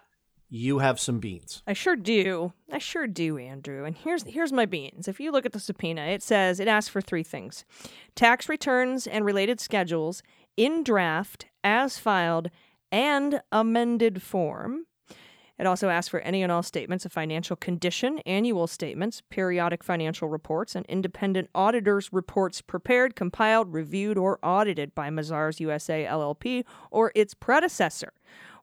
you 0.50 0.78
have 0.78 0.99
some 0.99 1.19
beans. 1.19 1.62
I 1.67 1.75
sure 1.75 1.97
do. 1.97 2.52
I 2.73 2.78
sure 2.78 3.07
do, 3.07 3.37
Andrew. 3.37 3.85
And 3.85 3.97
here's 3.97 4.25
here's 4.25 4.52
my 4.52 4.67
beans. 4.67 5.09
If 5.09 5.21
you 5.21 5.31
look 5.31 5.45
at 5.45 5.52
the 5.52 5.61
subpoena, 5.61 6.02
it 6.07 6.23
says 6.23 6.59
it 6.61 6.69
asks 6.69 6.88
for 6.88 7.00
three 7.00 7.23
things: 7.23 7.64
tax 8.14 8.49
returns 8.49 9.07
and 9.07 9.25
related 9.25 9.61
schedules 9.61 10.23
in 10.57 10.83
draft, 10.83 11.47
as 11.62 11.99
filed, 11.99 12.50
and 12.90 13.42
amended 13.52 14.23
form. 14.23 14.87
It 15.59 15.66
also 15.66 15.88
asks 15.88 16.09
for 16.09 16.21
any 16.21 16.42
and 16.42 16.52
all 16.52 16.62
statements 16.62 17.04
of 17.04 17.12
financial 17.12 17.57
condition, 17.57 18.18
annual 18.21 18.68
statements, 18.68 19.23
periodic 19.28 19.83
financial 19.83 20.28
reports, 20.28 20.76
and 20.76 20.87
independent 20.87 21.50
auditors' 21.52 22.12
reports 22.12 22.61
prepared, 22.61 23.16
compiled, 23.16 23.73
reviewed, 23.73 24.16
or 24.16 24.38
audited 24.42 24.95
by 24.95 25.11
Mazars 25.11 25.59
USA 25.59 26.04
LLP 26.04 26.64
or 26.92 27.11
its 27.16 27.35
predecessor. 27.35 28.12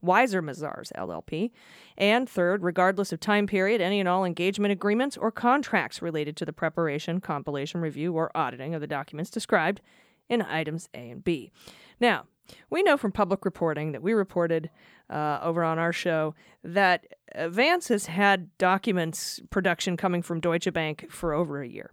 WeiserMazars 0.04 0.92
LLP. 0.94 1.52
And 1.98 2.30
third, 2.30 2.64
regardless 2.64 3.12
of 3.12 3.20
time 3.20 3.48
period, 3.48 3.82
any 3.82 4.00
and 4.00 4.08
all 4.08 4.24
engagement 4.24 4.72
agreements 4.72 5.18
or 5.18 5.32
contracts 5.32 6.02
related 6.02 6.38
to 6.38 6.46
the 6.46 6.54
preparation, 6.54 7.20
compilation, 7.20 7.82
review, 7.82 8.14
or 8.14 8.32
auditing 8.36 8.76
of 8.76 8.82
the 8.82 8.88
documents 8.88 9.32
described 9.32 9.82
in 10.30 10.42
items 10.44 10.90
A 10.94 11.10
and 11.10 11.24
B. 11.24 11.52
Now, 12.00 12.26
we 12.70 12.84
know 12.84 12.98
from 12.98 13.12
public 13.12 13.46
reporting 13.46 13.92
that 13.92 14.02
we 14.02 14.14
reported 14.14 14.70
uh, 15.10 15.40
over 15.42 15.64
on 15.64 15.80
our 15.80 15.94
show 15.94 16.36
that 16.64 17.06
Vance 17.38 17.88
has 17.90 18.08
had 18.08 18.56
documents 18.58 19.40
production 19.50 19.98
coming 19.98 20.22
from 20.22 20.40
Deutsche 20.40 20.72
Bank 20.74 21.08
for 21.10 21.34
over 21.34 21.62
a 21.62 21.68
year. 21.68 21.92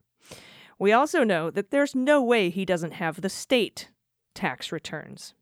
We 0.78 0.92
also 0.92 1.25
know 1.25 1.50
that 1.50 1.71
there's 1.71 1.94
no 1.94 2.23
way 2.23 2.50
he 2.50 2.64
doesn't 2.64 2.94
have 2.94 3.21
the 3.21 3.28
state 3.28 3.88
tax 4.35 4.73
returns 4.73 5.35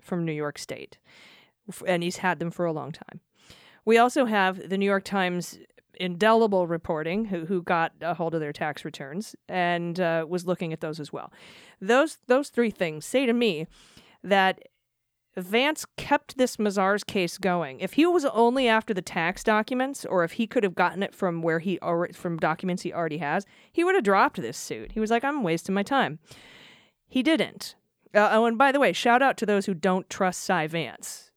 from 0.00 0.24
New 0.24 0.32
York 0.32 0.58
State 0.58 0.98
and 1.86 2.02
he's 2.02 2.18
had 2.18 2.38
them 2.38 2.50
for 2.50 2.66
a 2.66 2.72
long 2.72 2.92
time. 2.92 3.20
We 3.84 3.98
also 3.98 4.24
have 4.26 4.68
the 4.68 4.78
New 4.78 4.86
York 4.86 5.04
Times 5.04 5.58
indelible 5.94 6.66
reporting 6.66 7.24
who, 7.24 7.44
who 7.46 7.62
got 7.62 7.92
a 8.00 8.14
hold 8.14 8.34
of 8.34 8.40
their 8.40 8.52
tax 8.52 8.84
returns 8.84 9.34
and 9.48 9.98
uh, 9.98 10.24
was 10.28 10.46
looking 10.46 10.72
at 10.72 10.80
those 10.80 11.00
as 11.00 11.12
well. 11.12 11.32
Those 11.80 12.18
those 12.26 12.50
three 12.50 12.70
things 12.70 13.04
say 13.04 13.26
to 13.26 13.32
me 13.32 13.66
that 14.22 14.60
Vance 15.36 15.86
kept 15.96 16.36
this 16.36 16.56
Mazars 16.56 17.06
case 17.06 17.38
going. 17.38 17.80
If 17.80 17.92
he 17.94 18.06
was 18.06 18.24
only 18.24 18.66
after 18.66 18.92
the 18.92 19.02
tax 19.02 19.44
documents, 19.44 20.04
or 20.04 20.24
if 20.24 20.32
he 20.32 20.46
could 20.46 20.64
have 20.64 20.74
gotten 20.74 21.02
it 21.02 21.14
from 21.14 21.42
where 21.42 21.60
he 21.60 21.78
already 21.80 22.12
from 22.12 22.38
documents 22.38 22.82
he 22.82 22.92
already 22.92 23.18
has, 23.18 23.46
he 23.72 23.84
would 23.84 23.94
have 23.94 24.04
dropped 24.04 24.40
this 24.40 24.56
suit. 24.56 24.92
He 24.92 25.00
was 25.00 25.10
like, 25.10 25.24
"I'm 25.24 25.42
wasting 25.42 25.74
my 25.74 25.84
time." 25.84 26.18
He 27.06 27.22
didn't. 27.22 27.76
Uh, 28.14 28.28
oh, 28.32 28.46
and 28.46 28.58
by 28.58 28.72
the 28.72 28.80
way, 28.80 28.92
shout 28.92 29.22
out 29.22 29.36
to 29.38 29.46
those 29.46 29.66
who 29.66 29.74
don't 29.74 30.10
trust 30.10 30.42
Cy 30.42 30.66
Vance 30.66 31.28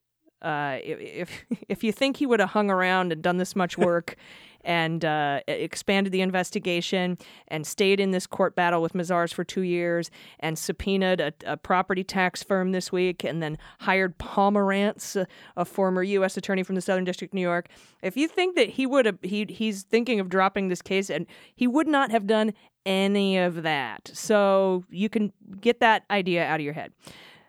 uh, 0.42 0.78
if 0.84 1.46
if 1.70 1.84
you 1.84 1.92
think 1.92 2.18
he 2.18 2.26
would 2.26 2.40
have 2.40 2.50
hung 2.50 2.70
around 2.70 3.12
and 3.12 3.22
done 3.22 3.38
this 3.38 3.56
much 3.56 3.78
work 3.78 4.16
and 4.64 5.04
uh, 5.06 5.42
expanded 5.48 6.12
the 6.12 6.22
investigation 6.22 7.18
and 7.48 7.66
stayed 7.66 8.00
in 8.00 8.12
this 8.12 8.28
court 8.28 8.56
battle 8.56 8.82
with 8.82 8.94
Mazars 8.94 9.34
for 9.34 9.44
two 9.44 9.62
years 9.62 10.12
and 10.40 10.58
subpoenaed 10.58 11.20
a, 11.20 11.34
a 11.46 11.58
property 11.58 12.04
tax 12.04 12.44
firm 12.44 12.72
this 12.72 12.92
week 12.92 13.24
and 13.24 13.42
then 13.42 13.58
hired 13.80 14.18
Pomerantz, 14.18 15.16
a, 15.16 15.28
a, 15.58 15.66
former 15.66 16.04
U.S. 16.04 16.38
attorney 16.38 16.64
from 16.64 16.76
the 16.76 16.82
Southern 16.82 17.04
District 17.04 17.34
of 17.34 17.36
New 17.36 17.42
York. 17.42 17.68
If 18.02 18.18
you 18.18 18.28
think 18.28 18.56
that 18.56 18.72
he 18.72 18.86
would 18.86 19.06
have, 19.06 19.20
he, 19.22 19.46
he's 19.50 19.84
thinking 19.84 20.20
of 20.20 20.30
dropping 20.30 20.68
this 20.68 20.82
case 20.82 21.10
and 21.10 21.26
he 21.56 21.68
would 21.68 21.88
not 21.88 22.12
have 22.12 22.28
done 22.28 22.54
any 22.86 23.38
of 23.38 23.64
that. 23.64 24.10
So 24.14 24.84
you 24.90 25.10
can 25.10 25.32
get 25.60 25.80
that 25.80 26.04
idea 26.10 26.46
out 26.46 26.60
of 26.60 26.64
your 26.64 26.74
head. 26.74 26.92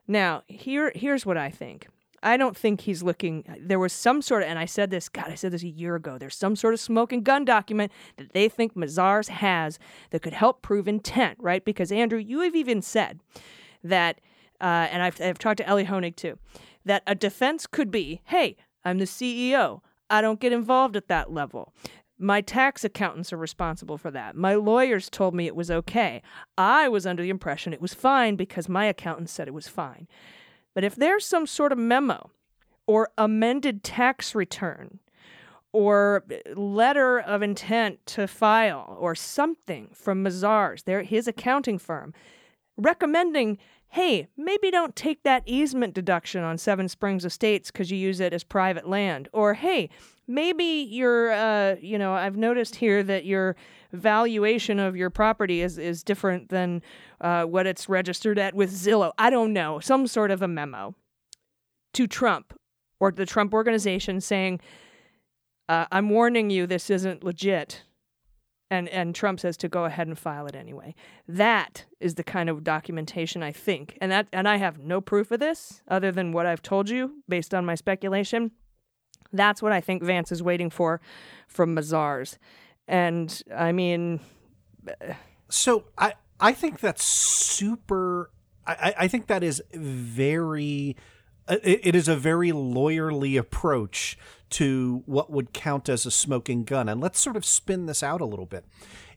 Now, 0.07 0.43
here 0.47 0.93
here's 0.95 1.25
what 1.25 1.37
I 1.37 1.51
think. 1.51 1.89
I 2.23 2.37
don't 2.37 2.57
think 2.57 2.83
he's 2.83 3.03
looking. 3.03 3.45
There 3.61 3.79
was 3.79 3.93
some 3.93 4.23
sort 4.23 4.43
of, 4.43 4.49
and 4.49 4.59
I 4.59 4.65
said 4.65 4.91
this, 4.91 5.09
God, 5.09 5.27
I 5.29 5.35
said 5.35 5.53
this 5.53 5.63
a 5.63 5.69
year 5.69 5.97
ago. 5.97 6.19
There's 6.19 6.37
some 6.37 6.55
sort 6.55 6.75
of 6.75 6.81
smoking 6.81 7.23
gun 7.23 7.45
document 7.45 7.91
that 8.17 8.33
they 8.33 8.49
think 8.49 8.75
Mazars 8.75 9.29
has 9.29 9.79
that 10.11 10.23
could 10.23 10.33
help 10.33 10.63
prove 10.63 10.87
intent, 10.87 11.39
right? 11.41 11.65
Because, 11.65 11.91
Andrew, 11.91 12.19
you 12.19 12.41
have 12.41 12.55
even 12.55 12.81
said 12.81 13.21
that, 13.83 14.21
uh, 14.61 14.89
and 14.91 15.03
I've, 15.03 15.21
I've 15.21 15.39
talked 15.39 15.59
to 15.59 15.67
Elie 15.67 15.87
Honig 15.87 16.15
too, 16.15 16.39
that 16.85 17.03
a 17.07 17.15
defense 17.15 17.67
could 17.67 17.91
be 17.91 18.21
hey, 18.27 18.57
I'm 18.85 18.99
the 18.99 19.05
CEO. 19.05 19.81
I 20.11 20.21
don't 20.21 20.41
get 20.41 20.53
involved 20.53 20.97
at 20.97 21.09
that 21.09 21.33
level. 21.33 21.73
My 22.19 22.41
tax 22.41 22.85
accountants 22.85 23.33
are 23.33 23.37
responsible 23.37 23.99
for 23.99 24.11
that. 24.13 24.37
My 24.37 24.55
lawyers 24.55 25.11
told 25.11 25.35
me 25.35 25.47
it 25.47 25.57
was 25.57 25.71
okay. 25.71 26.23
I 26.57 26.89
was 26.89 27.07
under 27.07 27.23
the 27.23 27.31
impression 27.31 27.73
it 27.73 27.81
was 27.81 27.95
fine 27.95 28.37
because 28.37 28.69
my 28.69 28.85
accountant 28.85 29.31
said 29.31 29.49
it 29.49 29.55
was 29.55 29.67
fine. 29.67 30.07
But 30.75 30.85
if 30.85 30.95
there's 30.95 31.27
some 31.27 31.47
sort 31.47 31.73
of 31.73 31.79
memo 31.79 32.31
or 32.87 33.11
amended 33.19 33.85
tax 33.85 34.35
return 34.35 34.99
or 35.73 36.25
letter 36.55 37.19
of 37.19 37.43
intent 37.43 38.05
to 38.07 38.27
file 38.27 38.97
or 39.01 39.15
something 39.15 39.91
from 39.95 40.23
Mazars, 40.23 40.85
their, 40.85 41.03
his 41.03 41.27
accounting 41.27 41.79
firm, 41.79 42.13
recommending, 42.77 43.59
hey, 43.89 44.29
maybe 44.37 44.71
don't 44.71 44.97
take 44.97 45.23
that 45.23 45.43
easement 45.47 45.95
deduction 45.95 46.43
on 46.43 46.59
Seven 46.59 46.89
Springs 46.89 47.25
Estates 47.25 47.71
because 47.71 47.91
you 47.91 47.99
use 47.99 48.21
it 48.21 48.33
as 48.33 48.45
private 48.45 48.89
land. 48.89 49.29
Or, 49.33 49.55
hey, 49.55 49.91
maybe 50.27 50.65
your, 50.65 51.33
uh, 51.33 51.77
you 51.81 51.99
know, 51.99 52.15
I've 52.15 52.37
noticed 52.37 52.77
here 52.77 53.03
that 53.03 53.25
your 53.25 53.57
valuation 53.93 54.79
of 54.79 54.97
your 54.97 55.11
property 55.11 55.61
is, 55.61 55.79
is 55.79 56.03
different 56.03 56.49
than 56.49 56.83
uh, 57.21 57.45
what 57.45 57.67
it's 57.67 57.89
registered 57.89 58.39
at 58.39 58.55
with 58.55 58.73
Zillow. 58.73 59.13
I 59.19 59.31
don't 59.31 59.53
know. 59.53 59.81
Some 59.81 60.07
sort 60.07 60.31
of 60.31 60.43
a 60.43 60.49
memo 60.49 60.95
to 61.95 62.07
Trump 62.07 62.59
or 63.01 63.13
the 63.13 63.27
Trump 63.27 63.53
organization 63.53 64.21
saying, 64.21 64.61
uh, 65.69 65.87
I'm 65.93 66.11
warning 66.11 66.51
you, 66.51 66.67
this 66.67 66.91
isn't 66.91 67.25
legit. 67.25 67.83
And, 68.71 68.89
and 68.89 69.15
Trump 69.15 69.39
says 69.41 69.59
to 69.59 69.69
go 69.69 69.85
ahead 69.85 70.07
and 70.07 70.19
file 70.19 70.47
it 70.47 70.57
anyway. 70.57 70.95
That 71.29 71.85
is 72.01 72.15
the 72.15 72.25
kind 72.25 72.49
of 72.49 72.65
documentation 72.65 73.43
I 73.43 73.53
think, 73.53 73.99
and 74.01 74.11
that 74.11 74.29
and 74.33 74.49
I 74.49 74.57
have 74.57 74.79
no 74.79 75.03
proof 75.03 75.31
of 75.31 75.41
this 75.41 75.83
other 75.89 76.11
than 76.11 76.33
what 76.33 76.47
I've 76.47 76.63
told 76.63 76.89
you 76.89 77.23
based 77.29 77.53
on 77.53 77.67
my 77.67 77.75
speculation. 77.75 78.53
That's 79.31 79.61
what 79.61 79.73
I 79.73 79.83
think 79.83 80.03
Vance 80.03 80.33
is 80.33 80.43
waiting 80.43 80.71
for 80.71 81.03
from 81.49 81.77
Mazars. 81.77 82.39
And 82.93 83.43
I 83.57 83.73
mean, 83.73 84.21
so 85.49 85.85
I 85.97 86.13
I 86.39 86.53
think 86.53 86.79
that's 86.79 87.03
super. 87.03 88.31
I, 88.67 88.95
I 88.99 89.09
think 89.09 89.27
that 89.29 89.43
is 89.43 89.63
very. 89.73 90.97
uh, 91.49 91.57
It, 91.65 91.81
it 91.85 91.95
is 91.95 92.07
a 92.07 92.15
very 92.17 92.53
lawyerly 92.53 93.39
approach 93.39 94.19
to 94.51 95.03
what 95.07 95.31
would 95.33 95.55
count 95.55 95.89
as 95.89 96.05
a 96.05 96.11
smoking 96.11 96.65
gun. 96.65 96.87
And 96.87 97.01
let's 97.01 97.19
sort 97.19 97.37
of 97.37 97.47
spin 97.47 97.87
this 97.87 98.03
out 98.03 98.21
a 98.21 98.27
little 98.27 98.45
bit. 98.45 98.67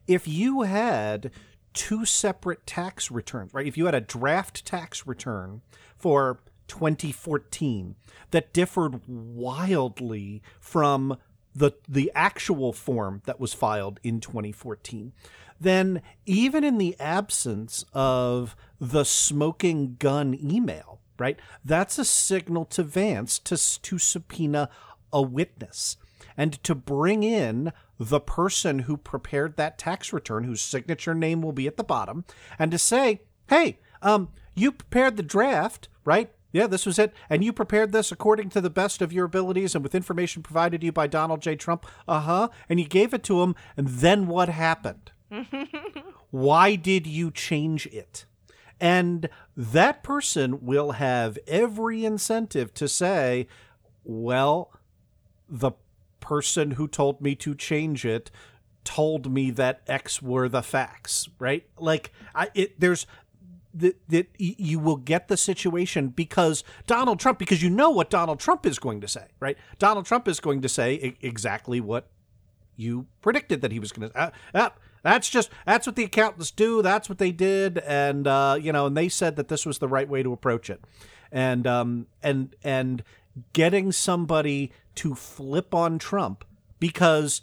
If 0.08 0.26
you 0.26 0.62
had 0.62 1.30
two 1.74 2.06
separate 2.06 2.66
tax 2.66 3.12
returns, 3.12 3.54
right? 3.54 3.68
If 3.68 3.78
you 3.78 3.86
had 3.88 3.96
a 3.96 4.00
draft 4.00 4.66
tax 4.66 5.06
return 5.06 5.62
for 5.98 6.40
2014 6.70 7.96
that 8.32 8.54
differed 8.54 9.02
wildly 9.08 10.42
from 10.62 11.18
the 11.56 11.72
the 11.88 12.12
actual 12.14 12.74
form 12.74 13.22
that 13.26 13.40
was 13.40 13.54
filed 13.54 14.00
in 14.04 14.20
2014 14.20 15.14
then 15.60 16.02
even 16.26 16.64
in 16.64 16.78
the 16.78 17.00
absence 17.00 17.86
of 17.94 18.56
the 18.80 19.06
smoking 19.06 19.96
gun 19.98 20.38
email 20.44 21.00
right 21.18 21.40
that's 21.64 21.98
a 21.98 22.06
signal 22.06 22.66
to 22.66 22.84
Vance 22.84 23.40
to 23.40 23.58
to 23.82 23.98
subpoena 23.98 24.70
a 25.14 25.22
witness 25.22 25.98
and 26.38 26.62
to 26.64 26.76
bring 26.76 27.24
in 27.24 27.72
the 27.98 28.20
person 28.20 28.80
who 28.80 28.98
prepared 28.98 29.56
that 29.56 29.78
tax 29.78 30.12
return 30.12 30.44
whose 30.44 30.62
signature 30.62 31.16
name 31.16 31.42
will 31.42 31.54
be 31.54 31.68
at 31.68 31.78
the 31.78 31.84
bottom 31.84 32.26
and 32.60 32.72
to 32.72 32.78
say 32.78 33.22
hey 33.48 33.80
um 34.02 34.30
you 34.54 34.72
prepared 34.72 35.16
the 35.16 35.24
draft 35.24 35.88
right 36.04 36.32
yeah, 36.56 36.68
this 36.68 36.86
was 36.86 36.98
it. 36.98 37.14
And 37.30 37.44
you 37.44 37.52
prepared 37.52 37.92
this 37.92 38.14
according 38.14 38.50
to 38.52 38.62
the 38.62 38.70
best 38.70 39.02
of 39.02 39.12
your 39.12 39.26
abilities 39.26 39.76
and 39.76 39.84
with 39.84 39.94
information 39.94 40.42
provided 40.42 40.80
to 40.80 40.86
you 40.86 40.92
by 40.94 41.06
Donald 41.06 41.42
J. 41.42 41.58
Trump. 41.58 41.86
Uh 42.08 42.22
huh. 42.22 42.48
And 42.70 42.80
you 42.80 42.88
gave 42.88 43.14
it 43.14 43.24
to 43.26 43.42
him. 43.42 43.56
And 43.76 43.90
then 43.90 44.28
what 44.28 44.48
happened? 44.48 45.12
Why 46.32 46.76
did 46.76 47.08
you 47.08 47.30
change 47.30 47.88
it? 47.88 48.26
And 48.80 49.28
that 49.58 50.02
person 50.02 50.66
will 50.66 50.92
have 50.92 51.38
every 51.46 52.06
incentive 52.06 52.74
to 52.76 52.88
say, 52.88 53.48
well, 54.06 54.72
the 55.50 55.72
person 56.22 56.72
who 56.72 56.88
told 56.88 57.20
me 57.20 57.36
to 57.36 57.54
change 57.54 58.06
it 58.06 58.32
told 58.86 59.30
me 59.30 59.52
that 59.52 59.82
X 59.88 60.22
were 60.22 60.48
the 60.48 60.64
facts, 60.64 61.28
right? 61.38 61.66
Like, 61.78 62.14
I, 62.34 62.50
it, 62.54 62.80
there's 62.80 63.06
that 63.76 64.00
that 64.10 64.28
you 64.38 64.80
will 64.80 64.96
get 64.96 65.28
the 65.28 65.38
situation 65.38 66.10
because 66.10 66.64
Donald 66.88 67.20
Trump 67.20 67.40
because 67.40 67.62
you 67.62 67.70
know 67.70 67.90
what 67.90 68.10
Donald 68.10 68.40
Trump 68.40 68.66
is 68.66 68.80
going 68.80 69.02
to 69.02 69.08
say, 69.08 69.26
right? 69.40 69.58
Donald 69.78 70.06
Trump 70.06 70.28
is 70.28 70.40
going 70.40 70.62
to 70.62 70.70
say 70.70 71.16
exactly 71.22 71.82
what 71.82 72.08
you 72.76 73.08
predicted 73.22 73.62
that 73.62 73.72
he 73.72 73.80
was 73.80 73.92
going 73.92 74.10
to. 74.10 74.18
Uh, 74.18 74.32
uh, 74.54 74.70
that's 75.04 75.30
just 75.30 75.50
that's 75.66 75.86
what 75.86 75.96
the 75.96 76.04
accountants 76.04 76.52
do. 76.52 76.82
That's 76.82 77.10
what 77.10 77.20
they 77.20 77.32
did, 77.32 77.78
and 77.80 78.28
uh, 78.28 78.58
you 78.60 78.72
know, 78.72 78.88
and 78.88 78.98
they 78.98 79.10
said 79.10 79.36
that 79.36 79.50
this 79.50 79.66
was 79.66 79.80
the 79.80 79.88
right 79.88 80.10
way 80.10 80.24
to 80.24 80.34
approach 80.34 80.70
it, 80.70 80.84
and 81.32 81.68
um, 81.68 82.08
and 82.24 82.56
and 82.64 83.04
getting 83.54 83.92
somebody 83.92 84.72
to 84.96 85.14
flip 85.14 85.74
on 85.74 86.00
Trump 86.00 86.46
because 86.80 87.42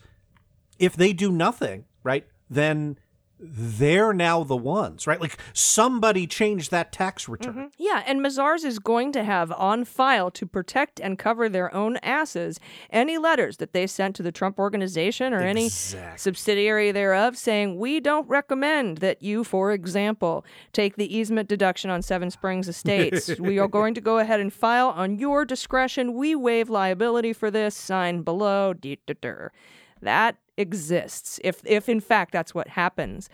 if 0.79 0.97
they 0.97 1.13
do 1.13 1.31
nothing, 1.31 1.85
right, 2.03 2.27
then 2.51 2.99
they're 3.43 4.13
now 4.13 4.45
the 4.45 4.57
ones, 4.57 5.07
right? 5.07 5.21
Like 5.21 5.37
somebody 5.53 6.27
changed 6.29 6.71
that 6.71 6.93
tax 6.93 7.29
return. 7.29 7.55
Mm-hmm. 7.55 7.67
Yeah, 7.77 8.05
and 8.07 8.21
Mazars 8.21 8.65
is 8.65 8.79
going 8.79 9.11
to 9.13 9.25
have 9.25 9.51
on 9.53 9.85
file 9.85 10.31
to 10.31 10.47
protect 10.47 11.01
and 11.01 11.19
cover 11.19 11.49
their 11.49 11.75
own 11.75 11.97
asses 11.99 12.61
any 12.91 13.19
letters 13.19 13.57
that 13.57 13.73
they 13.73 13.87
sent 13.89 14.15
to 14.17 14.23
the 14.23 14.31
Trump 14.31 14.59
organization 14.59 15.35
or 15.35 15.41
any 15.41 15.69
subsidiary 15.69 16.93
thereof 16.93 17.37
saying, 17.37 17.79
We 17.79 17.99
don't 17.99 18.29
recommend 18.29 18.99
that 18.99 19.23
you, 19.23 19.43
for 19.43 19.73
example, 19.73 20.45
take 20.73 20.95
the 20.97 21.15
easement 21.15 21.49
deduction 21.49 21.91
on 21.91 22.03
Seven 22.03 22.31
Springs 22.31 22.69
Estates. 22.69 23.29
we 23.41 23.59
are 23.59 23.69
going 23.69 23.95
to 23.95 24.01
go 24.01 24.19
ahead 24.19 24.39
and 24.39 24.53
file 24.53 24.91
on 24.91 25.19
your 25.19 25.45
discretion. 25.45 26.15
We 26.15 26.37
waive 26.37 26.71
liability 26.71 27.33
for 27.33 27.51
this. 27.51 27.75
Sign 27.75 28.23
below. 28.23 28.75
That 30.03 30.37
exists, 30.57 31.41
if, 31.43 31.63
if 31.65 31.89
in 31.89 32.01
fact 32.01 32.33
that's 32.33 32.55
what 32.55 32.69
happens. 32.69 33.29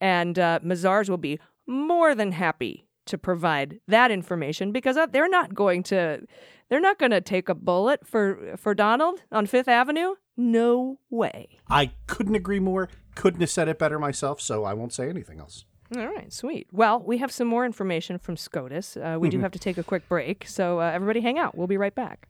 And 0.00 0.38
uh, 0.38 0.60
Mazars 0.64 1.08
will 1.08 1.18
be 1.18 1.38
more 1.66 2.14
than 2.14 2.32
happy 2.32 2.86
to 3.06 3.18
provide 3.18 3.80
that 3.88 4.10
information 4.10 4.72
because 4.72 4.96
uh, 4.96 5.06
they're 5.06 5.28
not 5.28 5.54
going 5.54 5.82
to 5.82 6.20
they're 6.68 6.80
not 6.80 6.98
going 6.98 7.10
to 7.10 7.20
take 7.20 7.48
a 7.48 7.54
bullet 7.54 8.06
for 8.06 8.56
for 8.56 8.74
Donald 8.74 9.22
on 9.30 9.46
5th 9.46 9.68
Avenue. 9.68 10.14
No 10.36 10.98
way. 11.10 11.58
I 11.68 11.92
couldn't 12.06 12.34
agree 12.34 12.60
more. 12.60 12.88
Couldn't 13.14 13.40
have 13.40 13.50
said 13.50 13.68
it 13.68 13.78
better 13.78 13.98
myself, 13.98 14.40
so 14.40 14.64
I 14.64 14.72
won't 14.72 14.92
say 14.92 15.08
anything 15.08 15.38
else. 15.38 15.64
All 15.94 16.06
right, 16.06 16.32
sweet. 16.32 16.68
Well, 16.72 17.00
we 17.00 17.18
have 17.18 17.30
some 17.30 17.46
more 17.46 17.66
information 17.66 18.16
from 18.16 18.38
SCOTUS. 18.38 18.96
Uh, 18.96 19.18
we 19.20 19.28
do 19.28 19.40
have 19.40 19.52
to 19.52 19.58
take 19.58 19.76
a 19.76 19.82
quick 19.82 20.08
break, 20.08 20.46
so 20.48 20.80
uh, 20.80 20.84
everybody 20.84 21.20
hang 21.20 21.38
out. 21.38 21.54
We'll 21.54 21.66
be 21.66 21.76
right 21.76 21.94
back. 21.94 22.28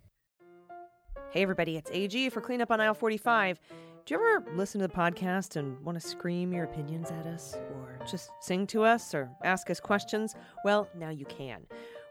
Hey, 1.33 1.41
everybody, 1.41 1.79
it's 1.79 1.91
AG 1.91 2.29
for 2.29 2.43
Cleanup 2.43 2.71
on 2.71 2.79
Aisle 2.79 2.93
45. 2.93 3.59
Do 4.05 4.15
you 4.15 4.21
ever 4.21 4.45
listen 4.55 4.83
to 4.83 4.87
the 4.87 4.93
podcast 4.93 5.57
and 5.57 5.83
want 5.83 5.99
to 5.99 6.07
scream 6.07 6.53
your 6.53 6.65
opinions 6.65 7.11
at 7.11 7.27
us, 7.27 7.57
or 7.71 7.99
just 8.07 8.33
sing 8.43 8.67
to 8.67 8.83
us, 8.83 9.15
or 9.15 9.31
ask 9.43 9.71
us 9.71 9.81
questions? 9.81 10.35
Well, 10.63 10.91
now 10.95 11.09
you 11.09 11.25
can. 11.25 11.63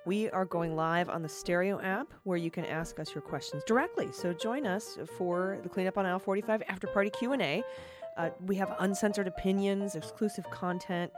We 0.08 0.32
are 0.32 0.44
going 0.44 0.76
live 0.76 1.08
on 1.08 1.22
the 1.22 1.30
Stereo 1.30 1.80
app 1.82 2.12
where 2.24 2.40
you 2.40 2.50
can 2.50 2.66
ask 2.66 3.00
us 3.00 3.14
your 3.14 3.22
questions 3.22 3.62
directly. 3.68 4.12
So 4.12 4.34
join 4.34 4.66
us 4.66 4.98
for 5.20 5.60
the 5.62 5.70
Cleanup 5.70 6.00
on 6.00 6.08
Aisle 6.08 6.18
45 6.18 6.64
After 6.68 6.88
Party 6.88 7.12
Q&A. 7.12 7.64
Uh, 8.18 8.32
we 8.48 8.56
have 8.56 8.76
uncensored 8.80 9.28
opinions, 9.28 9.94
exclusive 9.94 10.50
content, 10.50 11.12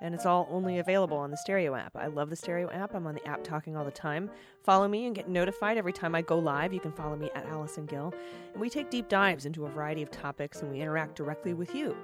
and 0.00 0.14
it's 0.14 0.26
all 0.26 0.48
only 0.50 0.78
available 0.78 1.16
on 1.16 1.30
the 1.30 1.36
Stereo 1.36 1.74
app. 1.74 1.96
I 1.96 2.06
love 2.06 2.30
the 2.30 2.36
Stereo 2.36 2.70
app. 2.70 2.94
I'm 2.94 3.06
on 3.06 3.14
the 3.14 3.26
app 3.26 3.44
talking 3.44 3.76
all 3.76 3.84
the 3.84 3.90
time. 3.90 4.30
Follow 4.62 4.88
me 4.88 5.06
and 5.06 5.14
get 5.14 5.28
notified 5.28 5.76
every 5.76 5.92
time 5.92 6.14
I 6.14 6.22
go 6.22 6.38
live. 6.38 6.72
You 6.72 6.80
can 6.80 6.92
follow 6.92 7.16
me 7.16 7.30
at 7.34 7.46
Allison 7.46 7.86
Gill. 7.86 8.14
And 8.52 8.60
we 8.60 8.70
take 8.70 8.90
deep 8.90 9.08
dives 9.08 9.46
into 9.46 9.66
a 9.66 9.68
variety 9.70 10.02
of 10.02 10.10
topics 10.10 10.62
and 10.62 10.70
we 10.70 10.80
interact 10.80 11.16
directly 11.16 11.54
with 11.54 11.74
you. 11.74 11.96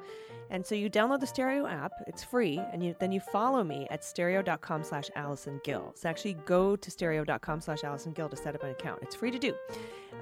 And 0.54 0.64
so 0.64 0.76
you 0.76 0.88
download 0.88 1.18
the 1.18 1.26
Stereo 1.26 1.66
app, 1.66 1.90
it's 2.06 2.22
free, 2.22 2.60
and 2.72 2.80
you, 2.80 2.94
then 3.00 3.10
you 3.10 3.18
follow 3.18 3.64
me 3.64 3.88
at 3.90 4.04
stereo.com 4.04 4.84
slash 4.84 5.10
Allison 5.16 5.60
Gill. 5.64 5.90
So 5.96 6.08
actually 6.08 6.34
go 6.46 6.76
to 6.76 6.90
stereo.com 6.92 7.60
slash 7.60 7.82
Allison 7.82 8.12
Gill 8.12 8.28
to 8.28 8.36
set 8.36 8.54
up 8.54 8.62
an 8.62 8.70
account. 8.70 9.00
It's 9.02 9.16
free 9.16 9.32
to 9.32 9.38
do. 9.40 9.52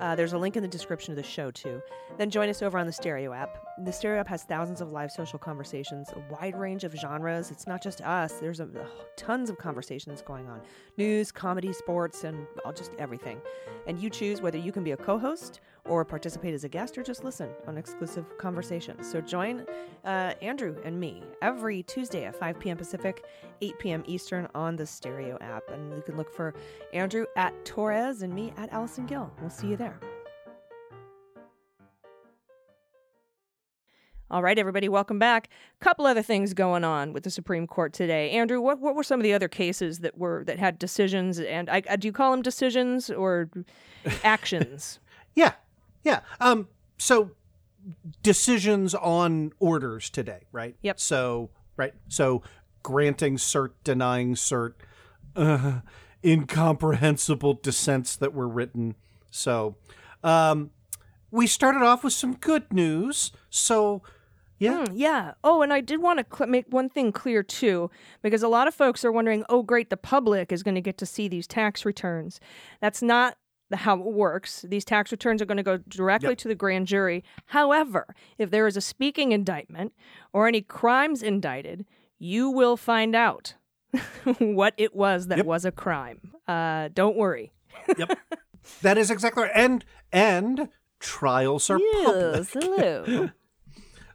Uh, 0.01 0.17
there's 0.17 0.33
a 0.33 0.39
link 0.39 0.57
in 0.57 0.63
the 0.63 0.69
description 0.71 1.13
of 1.13 1.17
the 1.17 1.23
show 1.23 1.51
too. 1.51 1.83
Then 2.17 2.31
join 2.31 2.49
us 2.49 2.63
over 2.63 2.79
on 2.79 2.87
the 2.87 2.93
Stereo 2.95 3.35
app. 3.35 3.63
The 3.85 3.93
Stereo 3.93 4.21
app 4.21 4.29
has 4.29 4.45
thousands 4.45 4.81
of 4.81 4.91
live 4.91 5.13
social 5.13 5.39
conversations, 5.39 6.09
a 6.17 6.33
wide 6.33 6.59
range 6.59 6.85
of 6.85 6.95
genres. 6.95 7.51
It's 7.51 7.67
not 7.67 7.83
just 7.83 8.01
us. 8.01 8.33
There's 8.41 8.61
a, 8.61 8.69
tons 9.17 9.51
of 9.51 9.59
conversations 9.59 10.23
going 10.23 10.49
on: 10.49 10.63
news, 10.97 11.31
comedy, 11.31 11.75
sports, 11.75 12.25
and 12.25 12.47
just 12.75 12.93
everything. 12.99 13.39
And 13.87 13.99
you 13.99 14.09
choose 14.09 14.41
whether 14.41 14.57
you 14.57 14.73
can 14.73 14.83
be 14.83 14.93
a 14.93 14.97
co-host 14.97 15.61
or 15.89 16.05
participate 16.05 16.55
as 16.55 16.65
a 16.65 16.69
guest 16.69 16.97
or 16.97 17.03
just 17.03 17.25
listen 17.25 17.51
on 17.67 17.77
exclusive 17.77 18.25
conversations. 18.39 19.11
So 19.11 19.21
join 19.21 19.67
uh, 20.05 20.35
Andrew 20.41 20.77
and 20.85 20.99
me 20.99 21.23
every 21.43 21.83
Tuesday 21.83 22.25
at 22.25 22.37
5 22.37 22.59
p.m. 22.61 22.77
Pacific, 22.77 23.25
8 23.61 23.79
p.m. 23.79 24.05
Eastern 24.07 24.49
on 24.55 24.77
the 24.77 24.87
Stereo 24.87 25.39
app. 25.41 25.65
And 25.71 25.95
you 25.95 26.03
can 26.03 26.17
look 26.17 26.33
for 26.33 26.55
Andrew 26.93 27.27
at 27.37 27.65
Torrez 27.65 28.23
and 28.23 28.33
me 28.33 28.53
at 28.57 28.73
Allison 28.73 29.07
Gill. 29.07 29.33
We'll 29.41 29.51
see 29.51 29.69
you 29.69 29.77
there. 29.77 29.99
All 34.33 34.43
right, 34.43 34.59
everybody, 34.59 34.89
welcome 34.89 35.19
back. 35.19 35.51
Couple 35.81 36.07
other 36.07 36.23
things 36.23 36.55
going 36.55 36.85
on 36.85 37.13
with 37.13 37.23
the 37.23 37.31
Supreme 37.31 37.67
Court 37.67 37.93
today. 37.93 38.31
Andrew, 38.31 38.63
what, 38.63 38.81
what 38.81 38.95
were 38.95 39.03
some 39.03 39.21
of 39.21 39.25
the 39.25 39.35
other 39.35 39.49
cases 39.49 39.99
that 39.99 40.17
were 40.17 40.43
that 40.47 40.59
had 40.59 40.79
decisions? 40.79 41.39
And 41.39 41.69
I, 41.69 41.83
I 41.91 41.97
do 41.97 42.09
you 42.09 42.13
call 42.13 42.31
them 42.31 42.41
decisions 42.41 43.11
or 43.11 43.51
actions? 44.25 45.01
Yeah, 45.35 45.53
yeah. 46.05 46.21
Um, 46.41 46.69
so 46.99 47.33
decisions 48.23 48.95
on 48.95 49.53
orders 49.59 50.11
today, 50.11 50.43
right? 50.53 50.77
Yep. 50.83 51.01
So 51.01 51.51
right. 51.77 51.95
So 52.09 52.43
granting 52.83 53.37
cert, 53.37 53.71
denying 53.85 54.35
cert, 54.35 54.75
uh, 55.37 55.81
incomprehensible 56.25 57.55
dissents 57.55 58.17
that 58.17 58.35
were 58.35 58.49
written. 58.49 58.95
So, 59.31 59.77
um, 60.23 60.71
we 61.31 61.47
started 61.47 61.83
off 61.83 62.05
with 62.05 62.13
some 62.13 62.35
good 62.35 62.73
news. 62.73 63.33
So, 63.49 64.03
yeah, 64.59 64.85
Hmm, 64.85 64.93
yeah. 64.95 65.33
Oh, 65.43 65.63
and 65.63 65.73
I 65.73 65.81
did 65.81 66.01
want 66.01 66.19
to 66.19 66.37
cl- 66.37 66.49
make 66.49 66.67
one 66.69 66.89
thing 66.89 67.11
clear 67.11 67.43
too, 67.43 67.91
because 68.21 68.43
a 68.43 68.49
lot 68.49 68.69
of 68.69 68.75
folks 68.75 69.05
are 69.05 69.11
wondering, 69.11 69.45
oh, 69.49 69.63
great, 69.63 69.91
the 69.91 69.97
public 69.97 70.53
is 70.53 70.63
going 70.63 70.75
to 70.77 70.81
get 70.81 70.99
to 70.99 71.07
see 71.07 71.27
these 71.27 71.47
tax 71.47 71.85
returns. 71.85 72.39
That's 72.81 73.03
not 73.03 73.37
how 73.75 73.95
it 73.99 74.05
works. 74.07 74.65
These 74.69 74.85
tax 74.85 75.11
returns 75.13 75.41
are 75.43 75.47
going 75.47 75.57
to 75.57 75.63
go 75.63 75.79
directly 75.89 76.31
Yep. 76.31 76.39
to 76.39 76.49
the 76.49 76.55
grand 76.55 76.87
jury. 76.87 77.25
However, 77.47 78.15
if 78.39 78.51
there 78.51 78.67
is 78.67 78.77
a 78.77 78.81
speaking 78.81 79.33
indictment 79.33 79.93
or 80.33 80.47
any 80.49 80.61
crimes 80.63 81.23
indicted, 81.23 81.85
you 82.19 82.51
will 82.51 82.77
find 82.77 83.15
out 83.17 83.55
what 84.39 84.75
it 84.77 84.95
was 84.95 85.27
that 85.29 85.39
Yep. 85.39 85.47
was 85.47 85.65
a 85.65 85.73
crime. 85.73 86.33
Uh, 86.47 86.89
don't 86.93 87.17
worry. 87.17 87.53
yep. 87.99 88.19
that 88.83 88.97
is 88.99 89.11
exactly 89.11 89.45
right. 89.45 89.53
And 89.55 89.85
and 90.13 90.69
trials 91.01 91.69
are 91.71 91.79
public. 92.05 92.49
hello. 92.53 93.31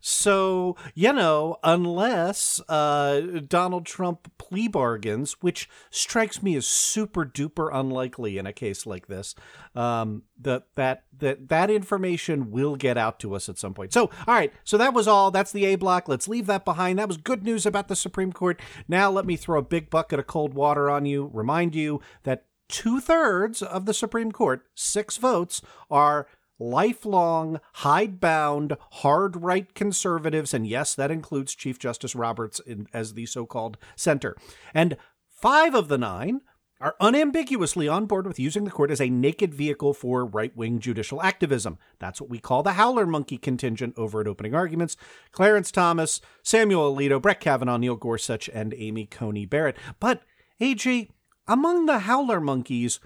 So, 0.10 0.78
you 0.96 1.12
know, 1.12 1.58
unless 1.66 2.62
uh, 2.70 3.42
Donald 3.46 3.86
Trump 3.86 4.32
plea 4.38 4.70
bargains, 4.70 5.34
which 5.42 5.70
strikes 5.90 6.42
me 6.42 6.56
as 6.56 6.66
super 6.66 7.26
duper 7.26 7.70
unlikely 7.74 8.38
in 8.38 8.48
a 8.48 8.54
case 8.54 8.86
like 8.86 9.08
this, 9.08 9.36
um, 9.76 10.24
that 10.40 10.64
that 10.76 11.04
that 11.20 11.50
that 11.50 11.70
information 11.70 12.52
will 12.52 12.78
get 12.78 12.98
out 12.98 13.20
to 13.20 13.36
us 13.36 13.50
at 13.50 13.58
some 13.58 13.74
point. 13.74 13.92
So, 13.92 14.04
all 14.26 14.34
right, 14.34 14.54
so 14.64 14.78
that 14.78 14.94
was 14.94 15.10
all. 15.10 15.30
That's 15.30 15.52
the 15.52 15.66
A 15.66 15.76
block. 15.76 16.08
Let's 16.08 16.30
leave 16.30 16.46
that 16.46 16.64
behind. 16.64 16.98
That 17.00 17.10
was 17.10 17.18
good 17.18 17.44
news 17.44 17.66
about 17.66 17.90
the 17.90 17.96
Supreme 17.96 18.32
Court. 18.32 18.62
Now, 18.88 19.12
let 19.12 19.26
me 19.26 19.36
throw 19.36 19.60
a 19.60 19.62
big 19.62 19.90
bucket 19.90 20.20
of 20.20 20.28
cold 20.28 20.54
water 20.54 20.90
on 20.90 21.06
you. 21.06 21.30
Remind 21.34 21.76
you 21.76 22.00
that 22.24 22.46
two 22.70 23.00
thirds 23.00 23.62
of 23.62 23.86
the 23.86 23.94
Supreme 23.94 24.32
Court, 24.32 24.66
six 24.74 25.18
votes, 25.18 25.62
are 25.92 26.28
lifelong, 26.60 27.60
hidebound, 27.74 28.78
hard 28.92 29.44
right 29.44 29.74
conservatives. 29.74 30.54
And 30.54 30.68
yes, 30.68 30.96
that 30.96 31.12
includes 31.12 31.56
Chief 31.56 31.80
Justice 31.80 32.16
Roberts 32.16 32.60
in, 32.60 32.88
as 32.94 33.14
the 33.14 33.26
so 33.26 33.46
called 33.46 33.78
center. 33.96 34.36
And 34.74 34.98
five 35.30 35.76
of 35.76 35.88
the 35.88 35.98
nine 35.98 36.42
are 36.80 36.96
unambiguously 37.00 37.88
on 37.88 38.06
board 38.06 38.28
with 38.28 38.40
using 38.40 38.64
the 38.64 38.72
court 38.72 38.92
as 38.92 39.02
a 39.02 39.10
naked 39.10 39.54
vehicle 39.54 39.94
for 39.94 40.26
right 40.26 40.56
wing 40.56 40.80
judicial 40.80 41.22
activism. 41.22 41.78
That's 42.00 42.22
what 42.22 42.30
we 42.30 42.40
call 42.40 42.62
the 42.62 42.74
howler 42.74 43.06
monkey 43.06 43.38
contingent 43.38 43.96
over 43.98 44.22
at 44.22 44.28
opening 44.28 44.54
arguments. 44.54 44.96
Clarence 45.32 45.72
Thomas, 45.72 46.22
Samuel 46.44 46.96
Alito, 46.96 47.22
Brett 47.22 47.40
Kavanaugh, 47.40 47.78
Neil 47.78 47.96
Gorsuch, 47.96 48.50
and 48.54 48.74
Amy 48.78 49.06
Coney 49.06 49.46
Barrett. 49.46 49.78
But, 50.00 50.22
AG, 50.60 51.10
among 51.48 51.86
the 51.88 52.00
howler 52.00 52.40
monkeys, 52.40 53.00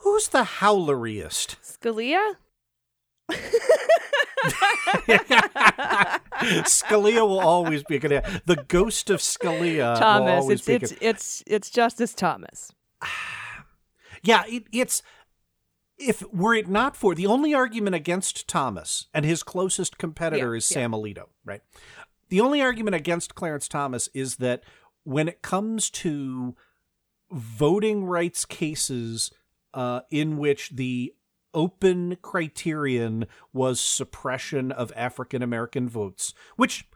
who's 0.00 0.28
the 0.28 0.44
howleriest? 0.44 1.56
Scalia? 1.62 2.36
Scalia 6.64 7.26
will 7.26 7.40
always 7.40 7.82
be 7.82 7.96
a 7.96 7.98
good. 7.98 8.24
The 8.46 8.64
ghost 8.68 9.10
of 9.10 9.20
Scalia. 9.20 9.98
Thomas. 9.98 10.48
It's 10.48 10.68
it's 10.68 10.92
good- 10.92 10.98
it's 11.02 11.42
it's 11.46 11.70
Justice 11.70 12.14
Thomas. 12.14 12.72
Yeah, 14.22 14.42
it, 14.48 14.64
it's 14.72 15.02
if 15.98 16.22
were 16.32 16.54
it 16.54 16.68
not 16.68 16.96
for 16.96 17.14
the 17.14 17.26
only 17.26 17.54
argument 17.54 17.94
against 17.94 18.48
Thomas 18.48 19.06
and 19.14 19.24
his 19.24 19.44
closest 19.44 19.98
competitor 19.98 20.52
Yeah, 20.52 20.58
is 20.58 20.68
yeah. 20.70 20.74
Sam 20.74 20.90
Alito, 20.92 21.26
right? 21.44 21.60
The 22.28 22.40
only 22.40 22.60
argument 22.60 22.96
against 22.96 23.36
Clarence 23.36 23.68
Thomas 23.68 24.08
is 24.14 24.36
that 24.36 24.64
when 25.04 25.28
it 25.28 25.42
comes 25.42 25.90
to 25.90 26.56
voting 27.30 28.04
rights 28.04 28.44
cases 28.44 29.30
uh, 29.74 30.00
in 30.10 30.38
which 30.38 30.70
the 30.70 31.14
open 31.54 32.16
criterion 32.22 33.26
was 33.52 33.80
suppression 33.80 34.72
of 34.72 34.92
African 34.96 35.42
American 35.42 35.88
votes, 35.88 36.34
which 36.56 36.88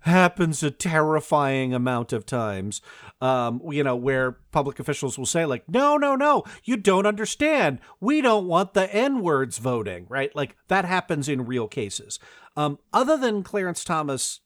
happens 0.00 0.62
a 0.62 0.70
terrifying 0.70 1.72
amount 1.72 2.12
of 2.12 2.26
times 2.26 2.82
um 3.22 3.58
you 3.70 3.82
know 3.82 3.96
where 3.96 4.32
public 4.52 4.78
officials 4.78 5.16
will 5.16 5.24
say 5.24 5.46
like 5.46 5.66
no 5.66 5.96
no 5.96 6.14
no 6.14 6.44
you 6.62 6.76
don't 6.76 7.06
understand. 7.06 7.78
We 8.00 8.20
don't 8.20 8.46
want 8.46 8.74
the 8.74 8.92
n 8.94 9.22
words 9.22 9.56
voting 9.56 10.04
right? 10.10 10.34
Like 10.36 10.56
that 10.68 10.84
happens 10.84 11.26
in 11.28 11.46
real 11.46 11.68
cases. 11.68 12.18
Um 12.54 12.78
other 12.92 13.16
than 13.16 13.42
clarence 13.42 13.82
thomas 13.82 14.40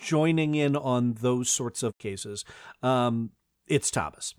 joining 0.00 0.54
in 0.56 0.74
on 0.76 1.14
those 1.14 1.48
sorts 1.48 1.82
of 1.82 1.98
cases 1.98 2.44
um 2.82 3.30
it's 3.66 3.90
thomas 3.90 4.34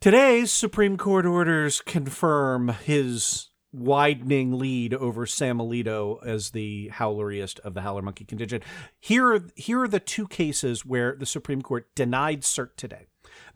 Today's 0.00 0.52
Supreme 0.52 0.96
Court 0.96 1.26
orders 1.26 1.80
confirm 1.80 2.68
his 2.68 3.48
widening 3.72 4.58
lead 4.58 4.94
over 4.94 5.26
Sam 5.26 5.58
Alito 5.58 6.24
as 6.24 6.50
the 6.50 6.90
howleriest 6.94 7.58
of 7.60 7.74
the 7.74 7.80
howler 7.80 8.02
monkey 8.02 8.24
contingent. 8.24 8.62
Here, 9.00 9.34
are- 9.34 9.46
here 9.56 9.82
are 9.82 9.88
the 9.88 10.00
two 10.00 10.28
cases 10.28 10.84
where 10.84 11.14
the 11.16 11.26
Supreme 11.26 11.62
Court 11.62 11.92
denied 11.94 12.42
cert 12.42 12.76
today. 12.76 13.06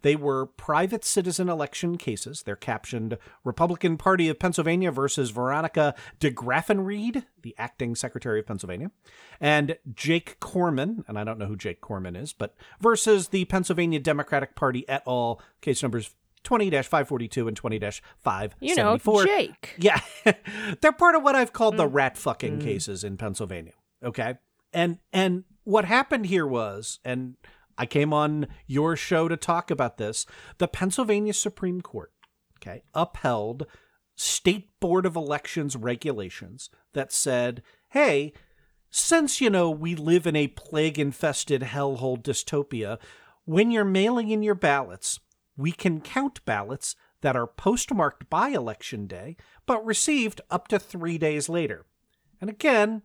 They 0.01 0.15
were 0.15 0.45
private 0.45 1.03
citizen 1.05 1.47
election 1.49 1.97
cases. 1.97 2.43
They're 2.43 2.55
captioned 2.55 3.17
Republican 3.43 3.97
Party 3.97 4.29
of 4.29 4.37
Pennsylvania 4.37 4.91
versus 4.91 5.31
Veronica 5.31 5.95
DeGraffenreid, 6.19 7.23
the 7.41 7.55
acting 7.57 7.95
Secretary 7.95 8.39
of 8.39 8.45
Pennsylvania, 8.47 8.91
and 9.39 9.77
Jake 9.93 10.39
Corman, 10.39 11.03
and 11.07 11.17
I 11.17 11.23
don't 11.23 11.39
know 11.39 11.45
who 11.47 11.55
Jake 11.55 11.81
Corman 11.81 12.15
is, 12.15 12.33
but 12.33 12.55
versus 12.79 13.29
the 13.29 13.45
Pennsylvania 13.45 13.99
Democratic 13.99 14.55
Party 14.55 14.87
et 14.89 15.01
al. 15.07 15.41
Case 15.61 15.81
numbers 15.81 16.13
20-542 16.43 17.47
and 17.47 17.61
20-574. 17.61 18.51
You 18.59 18.75
know, 18.75 18.97
Jake. 19.25 19.75
Yeah. 19.77 19.99
They're 20.81 20.91
part 20.91 21.15
of 21.15 21.23
what 21.23 21.35
I've 21.35 21.53
called 21.53 21.77
the 21.77 21.87
mm. 21.87 21.93
rat 21.93 22.17
fucking 22.17 22.59
mm. 22.59 22.61
cases 22.61 23.03
in 23.03 23.17
Pennsylvania. 23.17 23.73
Okay. 24.03 24.35
And 24.73 24.99
and 25.11 25.43
what 25.63 25.85
happened 25.85 26.25
here 26.27 26.47
was, 26.47 26.99
and 27.03 27.35
I 27.77 27.85
came 27.85 28.13
on 28.13 28.47
your 28.67 28.95
show 28.95 29.27
to 29.27 29.37
talk 29.37 29.69
about 29.71 29.97
this, 29.97 30.25
the 30.57 30.67
Pennsylvania 30.67 31.33
Supreme 31.33 31.81
Court, 31.81 32.11
okay, 32.57 32.83
upheld 32.93 33.65
state 34.15 34.69
board 34.79 35.05
of 35.05 35.15
elections 35.15 35.75
regulations 35.75 36.69
that 36.93 37.11
said, 37.11 37.63
hey, 37.89 38.33
since 38.89 39.41
you 39.41 39.49
know 39.49 39.71
we 39.71 39.95
live 39.95 40.27
in 40.27 40.35
a 40.35 40.47
plague 40.47 40.99
infested 40.99 41.61
hellhole 41.61 42.21
dystopia, 42.21 42.97
when 43.45 43.71
you're 43.71 43.85
mailing 43.85 44.29
in 44.29 44.43
your 44.43 44.55
ballots, 44.55 45.19
we 45.57 45.71
can 45.71 46.01
count 46.01 46.43
ballots 46.45 46.95
that 47.21 47.35
are 47.35 47.47
postmarked 47.47 48.29
by 48.29 48.49
election 48.49 49.07
day 49.07 49.35
but 49.65 49.85
received 49.85 50.41
up 50.49 50.67
to 50.67 50.79
three 50.79 51.17
days 51.17 51.49
later. 51.49 51.85
And 52.39 52.49
again, 52.49 53.03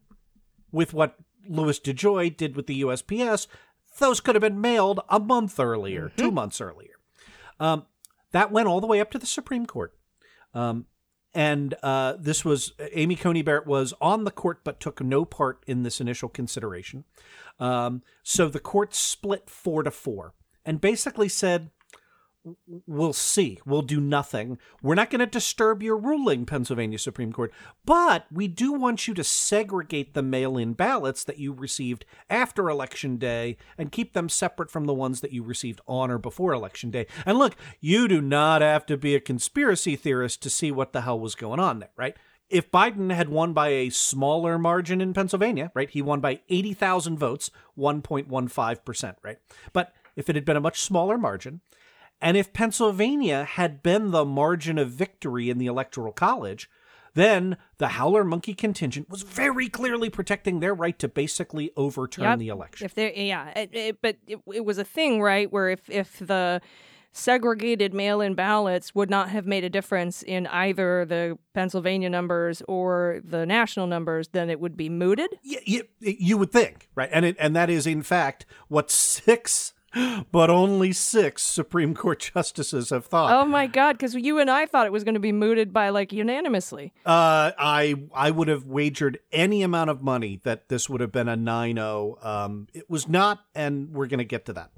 with 0.73 0.95
what 0.95 1.17
Louis 1.49 1.79
DeJoy 1.79 2.37
did 2.37 2.57
with 2.57 2.67
the 2.67 2.83
USPS, 2.83 3.47
those 3.99 4.21
could 4.21 4.35
have 4.35 4.43
been 4.43 4.61
mailed 4.61 5.01
a 5.09 5.21
month 5.21 5.61
earlier, 5.61 6.11
two 6.17 6.31
months 6.31 6.61
earlier. 6.61 6.95
Um, 7.61 7.87
that 8.33 8.51
went 8.51 8.69
all 8.69 8.81
the 8.81 8.87
way 8.87 9.01
up 9.01 9.11
to 9.13 9.19
the 9.19 9.27
Supreme 9.27 9.67
Court. 9.67 9.95
Um, 10.55 10.87
and 11.35 11.75
uh, 11.83 12.15
this 12.19 12.45
was 12.45 12.73
Amy 12.93 13.15
Coney 13.15 13.43
Barrett 13.43 13.67
was 13.67 13.93
on 14.01 14.25
the 14.25 14.31
court 14.31 14.61
but 14.65 14.81
took 14.81 15.03
no 15.03 15.25
part 15.25 15.63
in 15.67 15.83
this 15.83 16.01
initial 16.01 16.31
consideration. 16.31 17.05
Um, 17.61 18.03
so 18.23 18.49
the 18.49 18.59
court 18.59 18.95
split 18.95 19.51
four 19.51 19.83
to 19.83 19.91
four 19.91 20.33
and 20.65 20.81
basically 20.81 21.29
said, 21.29 21.71
we'll 22.87 23.13
see. 23.13 23.59
We'll 23.67 23.83
do 23.83 24.01
nothing. 24.01 24.59
We're 24.83 24.95
not 24.95 25.11
going 25.11 25.21
to 25.21 25.27
disturb 25.27 25.83
your 25.83 25.97
ruling, 25.97 26.47
Pennsylvania 26.47 26.99
Supreme 26.99 27.33
Court, 27.33 27.53
but 27.85 28.27
we 28.31 28.49
do 28.49 28.73
want 28.73 29.09
you 29.09 29.15
to 29.15 29.25
segregate 29.25 30.15
the 30.15 30.23
mail 30.23 30.57
in 30.57 30.75
ballots 30.75 31.25
that 31.25 31.39
you 31.39 31.53
received 31.53 32.05
after 32.31 32.69
Election 32.69 33.17
Day 33.17 33.57
and 33.77 33.93
keep 33.93 34.13
them 34.13 34.29
separate 34.29 34.71
from 34.71 34.85
the 34.85 34.95
ones 34.95 35.21
that 35.21 35.33
you 35.33 35.43
received 35.43 35.81
on 35.87 36.11
or 36.11 36.19
before 36.19 36.53
Election 36.53 36.91
Day. 36.91 37.07
And 37.25 37.39
look, 37.39 37.57
you 37.81 38.09
do 38.09 38.21
not 38.21 38.63
have 38.63 38.87
to 38.87 38.97
be 38.97 39.15
a 39.15 39.21
conspiracy 39.21 39.97
theorist 39.97 40.43
to 40.43 40.51
see 40.51 40.71
what 40.71 40.93
the 40.93 41.03
hell 41.03 41.19
was 41.19 41.35
going 41.35 41.61
on 41.61 41.81
there, 41.81 41.91
right? 41.97 42.17
If 42.49 42.71
Biden 42.71 43.13
had 43.13 43.29
won 43.29 43.53
by 43.53 43.69
a 43.69 43.91
smaller 43.91 44.57
margin 44.57 45.01
in 45.01 45.13
Pennsylvania, 45.13 45.73
right, 45.75 45.91
he 45.91 46.01
won 46.01 46.21
by 46.21 46.41
80,000 46.49 47.19
votes, 47.19 47.51
1.15%, 47.77 49.15
right? 49.25 49.39
But 49.73 49.93
if 50.15 50.31
it 50.31 50.37
had 50.37 50.45
been 50.45 50.57
a 50.57 50.61
much 50.61 50.81
smaller 50.81 51.19
margin, 51.19 51.61
and 52.21 52.37
if 52.37 52.53
Pennsylvania 52.53 53.45
had 53.45 53.83
been 53.83 54.11
the 54.11 54.25
margin 54.25 54.79
of 54.79 54.91
victory 54.91 55.51
in 55.51 55.59
the 55.59 55.67
Electoral 55.67 56.13
College, 56.13 56.69
then 57.15 57.57
the 57.79 57.89
Howler 57.89 58.25
Monkey 58.25 58.53
contingent 58.55 59.09
was 59.09 59.23
very 59.23 59.69
clearly 59.69 60.11
protecting 60.11 60.61
their 60.61 60.75
right 60.75 60.99
to 60.99 61.09
basically 61.09 61.71
overturn 61.77 62.25
Yep. 62.25 62.39
the 62.39 62.49
election. 62.49 62.85
If 62.85 62.95
there, 62.95 63.11
yeah, 63.15 63.49
it, 63.59 63.71
it, 63.73 64.03
but 64.03 64.17
it, 64.27 64.39
it 64.53 64.65
was 64.65 64.77
a 64.79 64.85
thing, 64.85 65.23
right? 65.23 65.51
Where 65.51 65.71
if 65.71 65.89
if 65.89 66.19
the 66.19 66.61
segregated 67.13 67.95
mail-in 67.95 68.35
ballots 68.35 68.95
would 68.95 69.09
not 69.09 69.31
have 69.31 69.47
made 69.47 69.65
a 69.65 69.71
difference 69.71 70.23
in 70.23 70.47
either 70.49 71.07
the 71.07 71.39
Pennsylvania 71.55 72.11
numbers 72.11 72.63
or 72.69 73.23
the 73.25 73.47
national 73.47 73.87
numbers, 73.87 74.29
then 74.29 74.51
it 74.51 74.61
would 74.61 74.77
be 74.77 74.91
mooted. 74.91 75.31
Y- 75.43 75.57
you, 75.65 75.83
you 76.01 76.37
would 76.37 76.53
think, 76.53 76.91
right? 76.95 77.09
And 77.11 77.25
it, 77.25 77.37
and 77.41 77.57
that 77.57 77.71
is 77.71 77.87
in 77.87 78.03
fact 78.03 78.45
what 78.69 78.91
six, 78.91 79.73
but 80.33 80.51
only 80.51 80.93
six 80.93 81.43
Supreme 81.43 81.95
Court 81.95 82.31
justices 82.35 82.91
have 82.91 83.07
thought. 83.07 83.33
Oh 83.33 83.45
my 83.45 83.67
God! 83.67 83.95
Because 83.95 84.15
you 84.15 84.39
and 84.39 84.51
I 84.51 84.67
thought 84.67 84.87
it 84.87 84.93
was 84.93 85.05
going 85.05 85.15
to 85.15 85.21
be 85.21 85.33
mooted 85.33 85.73
by 85.73 85.89
like 85.91 86.13
unanimously. 86.13 86.93
Uh, 87.05 87.53
I 87.59 87.95
I 88.15 88.31
would 88.31 88.49
have 88.49 88.65
wagered 88.65 89.19
any 89.33 89.63
amount 89.63 89.91
of 89.91 90.03
money 90.03 90.41
that 90.45 90.69
this 90.69 90.89
would 90.89 91.01
have 91.01 91.13
been 91.13 91.29
a 91.29 91.37
9-0. 91.37 92.25
Um, 92.25 92.67
it 92.75 92.89
was 92.91 93.09
not, 93.09 93.45
and 93.55 93.93
we're 93.93 94.07
going 94.07 94.19
to 94.19 94.25
get 94.25 94.47
to 94.47 94.53
that. 94.55 94.71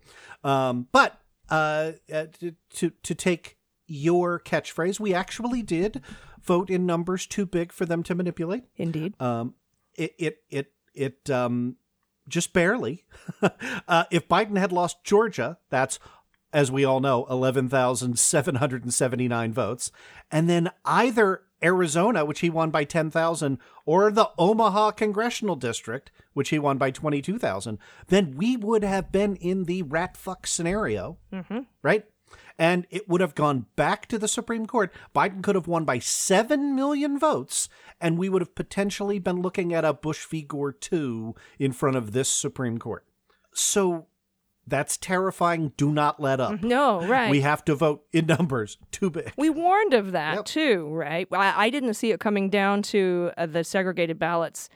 Um, 0.44 0.88
but 0.92 1.20
uh, 1.50 1.92
uh, 2.12 2.26
to, 2.40 2.54
to 2.74 2.90
to 2.90 3.14
take 3.14 3.57
your 3.87 4.38
catchphrase, 4.38 5.00
we 5.00 5.14
actually 5.14 5.62
did 5.62 6.02
vote 6.42 6.70
in 6.70 6.87
numbers 6.87 7.26
too 7.26 7.46
big 7.46 7.72
for 7.72 7.87
them 7.87 8.02
to 8.04 8.14
manipulate. 8.14 8.64
Indeed. 8.76 9.20
Um, 9.20 9.54
it 9.94 10.14
it 10.18 10.42
it 10.50 10.72
it 10.94 11.31
um 11.31 11.76
just 12.28 12.52
barely. 12.52 13.04
uh, 13.88 14.04
if 14.10 14.28
Biden 14.28 14.58
had 14.58 14.72
lost 14.72 15.02
Georgia, 15.04 15.58
that's 15.70 15.98
as 16.52 16.70
we 16.70 16.84
all 16.84 17.00
know, 17.00 17.26
eleven 17.28 17.68
thousand 17.68 18.18
seven 18.18 18.56
hundred 18.56 18.82
and 18.82 18.92
seventy 18.94 19.28
nine 19.28 19.52
votes, 19.52 19.90
and 20.30 20.48
then 20.48 20.70
either 20.84 21.42
Arizona, 21.62 22.24
which 22.24 22.38
he 22.38 22.48
won 22.50 22.70
by 22.70 22.84
10,000, 22.84 23.58
or 23.84 24.12
the 24.12 24.30
Omaha 24.38 24.92
Congressional 24.92 25.56
District, 25.56 26.12
which 26.32 26.50
he 26.50 26.58
won 26.60 26.78
by 26.78 26.92
22,000, 26.92 27.78
then 28.06 28.36
we 28.36 28.56
would 28.56 28.84
have 28.84 29.10
been 29.10 29.34
in 29.34 29.64
the 29.64 29.82
rat 29.82 30.16
fuck 30.16 30.46
scenario, 30.46 31.18
Mm-hmm. 31.32 31.62
right? 31.82 32.04
And 32.58 32.86
it 32.90 33.08
would 33.08 33.20
have 33.20 33.34
gone 33.34 33.66
back 33.76 34.06
to 34.06 34.18
the 34.18 34.26
Supreme 34.28 34.66
Court. 34.66 34.92
Biden 35.14 35.42
could 35.42 35.54
have 35.54 35.68
won 35.68 35.84
by 35.84 35.98
7 36.00 36.74
million 36.74 37.18
votes, 37.18 37.68
and 38.00 38.18
we 38.18 38.28
would 38.28 38.42
have 38.42 38.54
potentially 38.54 39.18
been 39.18 39.40
looking 39.40 39.72
at 39.72 39.84
a 39.84 39.92
Bush 39.94 40.26
v. 40.26 40.42
Gore 40.42 40.72
2 40.72 41.34
in 41.58 41.72
front 41.72 41.96
of 41.96 42.12
this 42.12 42.28
Supreme 42.28 42.78
Court. 42.78 43.04
So 43.54 44.06
that's 44.66 44.96
terrifying. 44.96 45.72
Do 45.76 45.92
not 45.92 46.20
let 46.20 46.40
up. 46.40 46.62
No, 46.62 47.00
right. 47.06 47.30
We 47.30 47.40
have 47.40 47.64
to 47.66 47.74
vote 47.74 48.04
in 48.12 48.26
numbers. 48.26 48.76
Too 48.90 49.10
big. 49.10 49.32
We 49.36 49.50
warned 49.50 49.94
of 49.94 50.12
that 50.12 50.34
Yep. 50.36 50.44
too, 50.44 50.88
right? 50.92 51.26
I, 51.32 51.66
I 51.66 51.70
didn't 51.70 51.94
see 51.94 52.10
it 52.10 52.20
coming 52.20 52.50
down 52.50 52.82
to 52.82 53.30
uh, 53.38 53.46
the 53.46 53.64
segregated 53.64 54.18
ballots 54.18 54.68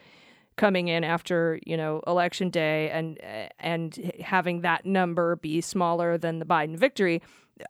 coming 0.55 0.87
in 0.87 1.03
after 1.03 1.59
you 1.65 1.75
know 1.75 1.99
election 2.05 2.49
day 2.51 2.89
and 2.91 3.19
uh, 3.23 3.47
and 3.59 4.11
having 4.23 4.61
that 4.61 4.85
number 4.85 5.35
be 5.37 5.61
smaller 5.61 6.17
than 6.17 6.39
the 6.39 6.45
Biden 6.45 6.77
victory. 6.77 7.21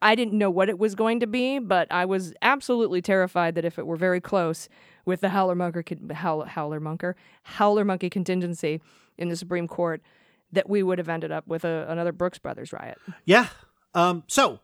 I 0.02 0.16
didn't 0.16 0.38
know 0.38 0.50
what 0.50 0.70
it 0.70 0.80
was 0.80 0.96
going 0.96 1.20
to 1.20 1.28
be, 1.28 1.60
but 1.60 1.92
I 1.92 2.06
was 2.06 2.34
absolutely 2.42 3.02
terrified 3.02 3.56
that 3.56 3.66
if 3.66 3.78
it 3.78 3.86
were 3.86 3.96
very 3.96 4.22
close 4.22 4.70
with 5.06 5.22
the 5.22 5.30
Howler 5.30 5.56
con- 5.84 6.10
Howl- 6.10 6.46
Howler 6.46 6.80
Munker 6.80 7.16
Howler 7.44 7.86
Monkey 7.86 8.10
contingency 8.10 8.82
in 9.18 9.30
the 9.30 9.36
Supreme 9.36 9.68
Court, 9.68 10.02
that 10.52 10.70
we 10.70 10.84
would 10.84 10.98
have 10.98 11.10
ended 11.10 11.32
up 11.32 11.48
with 11.48 11.66
a, 11.66 11.86
another 11.90 12.12
Brooks 12.12 12.40
Brothers 12.40 12.72
riot. 12.72 12.98
Yeah. 13.26 13.48
Um, 13.94 14.24
so, 14.28 14.60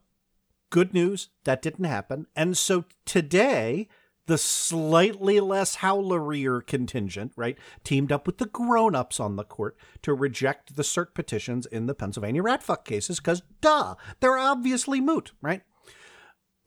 good 0.70 0.94
news, 0.94 1.30
that 1.44 1.62
didn't 1.62 1.86
happen. 1.86 2.28
And 2.36 2.58
so 2.58 2.86
today, 3.06 3.88
the 4.30 4.38
slightly 4.38 5.40
less 5.40 5.78
howlerier 5.78 6.64
contingent, 6.66 7.32
right, 7.36 7.58
teamed 7.84 8.12
up 8.12 8.28
with 8.28 8.38
the 8.38 8.46
grown 8.46 8.94
ups 8.94 9.20
on 9.20 9.38
the 9.38 9.44
court 9.44 9.76
to 10.04 10.14
reject 10.14 10.76
the 10.76 10.84
cert 10.84 11.16
petitions 11.16 11.66
in 11.66 11.88
the 11.88 11.96
Pennsylvania 11.96 12.44
ratfuck 12.44 12.86
cases, 12.86 13.20
because 13.20 13.42
duh, 13.60 13.96
they're 14.20 14.38
obviously 14.38 15.02
moot, 15.02 15.32
right? 15.42 15.64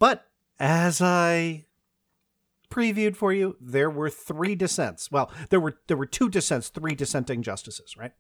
But 0.01 0.27
as 0.59 1.01
I 1.01 1.67
previewed 2.69 3.15
for 3.15 3.33
you, 3.33 3.57
there 3.61 3.91
were 3.91 4.11
three 4.11 4.57
dissents. 4.57 5.13
Well, 5.13 5.31
there 5.51 5.61
were 5.61 5.79
there 5.87 5.97
were 5.97 6.07
two 6.07 6.29
dissents, 6.29 6.69
three 6.69 6.97
dissenting 6.97 7.43
justices, 7.43 7.97
right? 7.97 8.11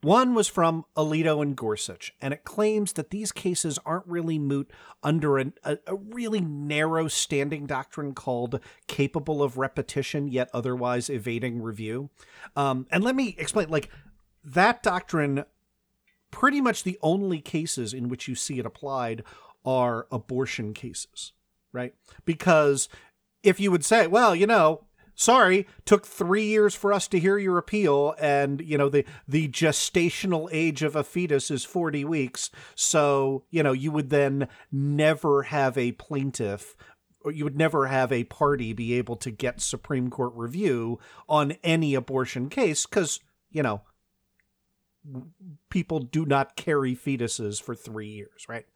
One 0.00 0.34
was 0.34 0.46
from 0.46 0.84
Alito 0.96 1.42
and 1.42 1.56
Gorsuch, 1.56 2.14
and 2.20 2.32
it 2.32 2.44
claims 2.44 2.92
that 2.92 3.10
these 3.10 3.32
cases 3.32 3.80
aren't 3.84 4.06
really 4.06 4.38
moot 4.38 4.70
under 5.02 5.38
an, 5.38 5.54
a, 5.64 5.78
a 5.88 5.96
really 5.96 6.40
narrow 6.40 7.08
standing 7.08 7.66
doctrine 7.66 8.14
called 8.14 8.60
capable 8.86 9.42
of 9.42 9.58
repetition 9.58 10.28
yet 10.28 10.50
otherwise 10.54 11.10
evading 11.10 11.60
review. 11.60 12.10
Um, 12.54 12.86
and 12.92 13.02
let 13.02 13.16
me 13.16 13.34
explain 13.38 13.70
like, 13.70 13.90
that 14.44 14.84
doctrine, 14.84 15.44
pretty 16.30 16.60
much 16.60 16.84
the 16.84 16.98
only 17.02 17.40
cases 17.40 17.92
in 17.92 18.08
which 18.08 18.28
you 18.28 18.36
see 18.36 18.60
it 18.60 18.66
applied 18.66 19.24
are 19.64 20.06
abortion 20.12 20.74
cases, 20.74 21.32
right? 21.72 21.94
Because 22.24 22.88
if 23.42 23.58
you 23.58 23.70
would 23.72 23.84
say, 23.84 24.06
well, 24.06 24.34
you 24.34 24.46
know, 24.46 24.84
sorry, 25.18 25.66
took 25.84 26.06
three 26.06 26.44
years 26.44 26.74
for 26.74 26.92
us 26.92 27.08
to 27.08 27.18
hear 27.18 27.36
your 27.36 27.58
appeal, 27.58 28.14
and 28.18 28.62
you 28.62 28.78
know 28.78 28.88
the 28.88 29.04
the 29.26 29.48
gestational 29.48 30.48
age 30.50 30.82
of 30.82 30.96
a 30.96 31.04
fetus 31.04 31.50
is 31.50 31.64
forty 31.64 32.04
weeks, 32.04 32.50
so 32.74 33.44
you 33.50 33.62
know 33.62 33.72
you 33.72 33.92
would 33.92 34.08
then 34.08 34.48
never 34.72 35.42
have 35.42 35.76
a 35.76 35.92
plaintiff. 35.92 36.74
Or 37.22 37.32
you 37.32 37.42
would 37.42 37.58
never 37.58 37.88
have 37.88 38.12
a 38.12 38.24
party 38.24 38.72
be 38.72 38.94
able 38.94 39.16
to 39.16 39.32
get 39.32 39.60
Supreme 39.60 40.08
Court 40.08 40.32
review 40.36 41.00
on 41.28 41.56
any 41.64 41.96
abortion 41.96 42.48
case 42.48 42.86
because, 42.86 43.18
you 43.50 43.60
know, 43.60 43.82
people 45.68 45.98
do 45.98 46.24
not 46.24 46.54
carry 46.54 46.94
fetuses 46.94 47.60
for 47.60 47.74
three 47.74 48.06
years, 48.06 48.46
right? 48.48 48.66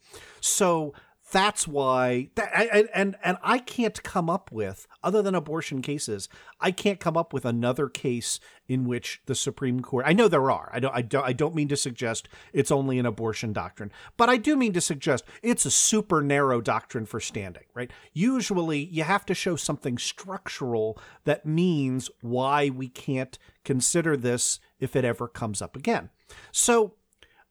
So 0.40 0.92
that's 1.32 1.66
why 1.66 2.28
that 2.34 2.52
and 2.94 3.16
and 3.24 3.38
I 3.42 3.58
can't 3.58 4.00
come 4.02 4.28
up 4.28 4.52
with 4.52 4.86
other 5.02 5.22
than 5.22 5.34
abortion 5.34 5.80
cases. 5.80 6.28
I 6.60 6.70
can't 6.70 7.00
come 7.00 7.16
up 7.16 7.32
with 7.32 7.46
another 7.46 7.88
case 7.88 8.38
in 8.68 8.86
which 8.86 9.22
the 9.24 9.34
Supreme 9.34 9.80
Court. 9.80 10.04
I 10.06 10.12
know 10.12 10.28
there 10.28 10.50
are. 10.50 10.70
I 10.72 10.78
don't. 10.78 10.94
I 10.94 11.00
don't. 11.00 11.24
I 11.24 11.32
don't 11.32 11.54
mean 11.54 11.68
to 11.68 11.76
suggest 11.76 12.28
it's 12.52 12.70
only 12.70 12.98
an 12.98 13.06
abortion 13.06 13.54
doctrine, 13.54 13.90
but 14.18 14.28
I 14.28 14.36
do 14.36 14.56
mean 14.56 14.74
to 14.74 14.80
suggest 14.80 15.24
it's 15.42 15.64
a 15.64 15.70
super 15.70 16.22
narrow 16.22 16.60
doctrine 16.60 17.06
for 17.06 17.18
standing. 17.18 17.64
Right. 17.74 17.90
Usually, 18.12 18.84
you 18.84 19.02
have 19.04 19.24
to 19.26 19.34
show 19.34 19.56
something 19.56 19.96
structural 19.96 21.00
that 21.24 21.46
means 21.46 22.10
why 22.20 22.68
we 22.68 22.88
can't 22.88 23.38
consider 23.64 24.18
this 24.18 24.60
if 24.78 24.94
it 24.94 25.04
ever 25.04 25.28
comes 25.28 25.62
up 25.62 25.76
again. 25.76 26.10
So, 26.50 26.94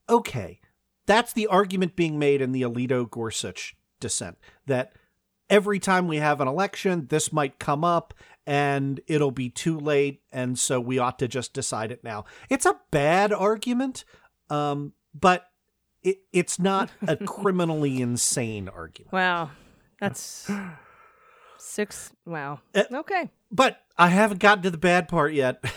okay, 0.07 0.60
that's 1.05 1.33
the 1.33 1.47
argument 1.47 1.95
being 1.95 2.19
made 2.19 2.41
in 2.41 2.51
the 2.51 2.61
Alito 2.61 3.09
Gorsuch 3.09 3.75
dissent 3.99 4.37
that 4.65 4.93
every 5.49 5.79
time 5.79 6.07
we 6.07 6.17
have 6.17 6.41
an 6.41 6.47
election, 6.47 7.07
this 7.09 7.31
might 7.33 7.59
come 7.59 7.83
up 7.83 8.13
and 8.47 8.99
it'll 9.07 9.31
be 9.31 9.49
too 9.49 9.77
late. 9.77 10.21
And 10.31 10.57
so 10.57 10.79
we 10.79 10.97
ought 10.97 11.19
to 11.19 11.27
just 11.27 11.53
decide 11.53 11.91
it 11.91 12.03
now. 12.03 12.25
It's 12.49 12.65
a 12.65 12.79
bad 12.89 13.31
argument, 13.31 14.03
um, 14.49 14.93
but 15.13 15.45
it, 16.03 16.17
it's 16.31 16.57
not 16.57 16.89
a 17.07 17.15
criminally 17.25 18.01
insane 18.01 18.67
argument. 18.69 19.13
Wow. 19.13 19.51
That's 19.99 20.49
six. 21.57 22.11
Wow. 22.25 22.61
Uh, 22.73 22.83
Okay. 22.91 23.29
But 23.51 23.81
I 23.97 24.07
haven't 24.07 24.39
gotten 24.39 24.63
to 24.63 24.71
the 24.71 24.77
bad 24.77 25.07
part 25.07 25.33
yet. 25.33 25.63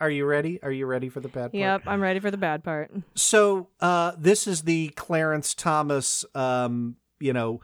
Are 0.00 0.10
you 0.10 0.24
ready? 0.24 0.62
Are 0.62 0.70
you 0.70 0.86
ready 0.86 1.08
for 1.08 1.20
the 1.20 1.28
bad 1.28 1.52
part? 1.52 1.54
Yep. 1.54 1.82
I'm 1.86 2.00
ready 2.00 2.20
for 2.20 2.30
the 2.30 2.36
bad 2.36 2.64
part. 2.64 2.90
So 3.14 3.68
uh, 3.80 4.12
this 4.18 4.46
is 4.46 4.62
the 4.62 4.88
Clarence 4.90 5.54
Thomas, 5.54 6.24
um, 6.34 6.96
you 7.20 7.32
know, 7.32 7.60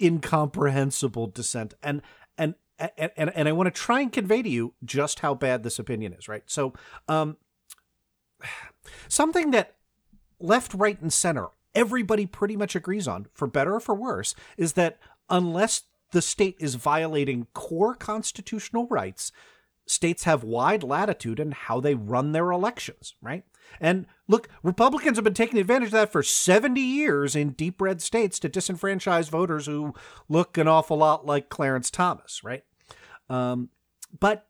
incomprehensible 0.00 1.28
dissent, 1.28 1.74
and 1.82 2.02
and 2.36 2.54
and 2.78 3.10
and, 3.16 3.32
and 3.34 3.48
I 3.48 3.52
want 3.52 3.66
to 3.66 3.70
try 3.70 4.00
and 4.00 4.12
convey 4.12 4.42
to 4.42 4.48
you 4.48 4.74
just 4.84 5.20
how 5.20 5.34
bad 5.34 5.62
this 5.62 5.78
opinion 5.78 6.12
is. 6.12 6.28
Right. 6.28 6.42
So, 6.46 6.72
um, 7.08 7.36
something 9.08 9.50
that 9.52 9.74
left, 10.38 10.74
right, 10.74 11.00
and 11.00 11.12
center 11.12 11.48
everybody 11.76 12.26
pretty 12.26 12.56
much 12.56 12.74
agrees 12.74 13.06
on, 13.06 13.26
for 13.34 13.46
better 13.46 13.74
or 13.74 13.80
for 13.80 13.94
worse, 13.94 14.34
is 14.56 14.72
that 14.72 14.98
unless 15.28 15.82
the 16.10 16.22
state 16.22 16.56
is 16.58 16.74
violating 16.74 17.46
core 17.52 17.94
constitutional 17.94 18.86
rights, 18.88 19.30
states 19.86 20.24
have 20.24 20.44
wide 20.44 20.82
latitude 20.82 21.40
in 21.40 21.52
how 21.52 21.80
they 21.80 21.94
run 21.94 22.32
their 22.32 22.50
elections, 22.50 23.14
right? 23.22 23.44
And 23.80 24.06
look, 24.28 24.48
Republicans 24.62 25.16
have 25.16 25.24
been 25.24 25.34
taking 25.34 25.58
advantage 25.58 25.88
of 25.88 25.92
that 25.92 26.12
for 26.12 26.22
70 26.22 26.80
years 26.80 27.34
in 27.34 27.50
deep 27.50 27.80
red 27.80 28.00
states 28.00 28.38
to 28.40 28.48
disenfranchise 28.48 29.30
voters 29.30 29.66
who 29.66 29.94
look 30.28 30.58
an 30.58 30.68
awful 30.68 30.98
lot 30.98 31.26
like 31.26 31.48
Clarence 31.48 31.90
Thomas, 31.90 32.42
right? 32.44 32.64
Um, 33.28 33.70
but 34.18 34.46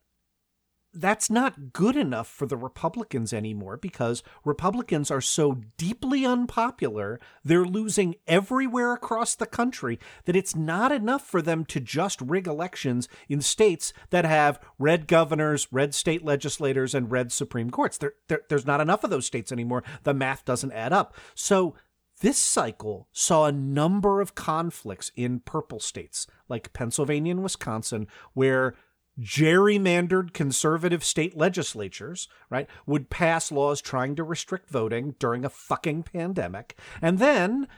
that's 1.01 1.31
not 1.31 1.73
good 1.73 1.97
enough 1.97 2.27
for 2.29 2.47
the 2.47 2.57
Republicans 2.57 3.33
anymore 3.33 3.77
because 3.77 4.23
Republicans 4.45 5.11
are 5.11 5.21
so 5.21 5.59
deeply 5.77 6.25
unpopular, 6.25 7.21
they're 7.45 7.65
losing 7.65 8.17
everywhere 8.27 8.93
across 8.93 9.35
the 9.35 9.47
country 9.47 9.99
that 10.25 10.37
it's 10.37 10.57
not 10.57 10.93
enough 10.93 11.27
for 11.27 11.43
them 11.43 11.65
to 11.67 11.81
just 11.81 12.21
rig 12.21 12.47
elections 12.47 13.09
in 13.29 13.41
states 13.41 13.93
that 14.11 14.25
have 14.25 14.61
red 14.79 15.07
governors, 15.07 15.69
red 15.71 15.95
state 15.95 16.25
legislators, 16.25 16.95
and 16.95 17.11
red 17.11 17.33
Supreme 17.33 17.71
Courts. 17.71 17.99
There, 17.99 18.15
there, 18.29 18.43
there's 18.49 18.67
not 18.67 18.81
enough 18.81 19.05
of 19.05 19.11
those 19.11 19.27
states 19.27 19.53
anymore. 19.53 19.83
The 20.03 20.15
math 20.15 20.45
doesn't 20.45 20.73
add 20.73 20.93
up. 20.93 21.15
So 21.35 21.75
this 22.21 22.39
cycle 22.39 23.09
saw 23.13 23.45
a 23.45 23.53
number 23.53 24.21
of 24.21 24.35
conflicts 24.35 25.13
in 25.17 25.41
purple 25.41 25.81
states 25.81 26.27
like 26.49 26.73
Pennsylvania 26.73 27.33
and 27.33 27.43
Wisconsin 27.43 28.07
where 28.33 28.75
gerrymandered 29.21 30.33
conservative 30.33 31.03
state 31.03 31.37
legislatures, 31.37 32.29
right, 32.51 32.69
would 32.87 33.11
pass 33.11 33.51
laws 33.51 33.81
trying 33.81 34.15
to 34.17 34.25
restrict 34.25 34.71
voting 34.71 35.15
during 35.19 35.45
a 35.45 35.51
fucking 35.51 36.03
pandemic. 36.03 36.77
And 37.01 37.19
then 37.19 37.69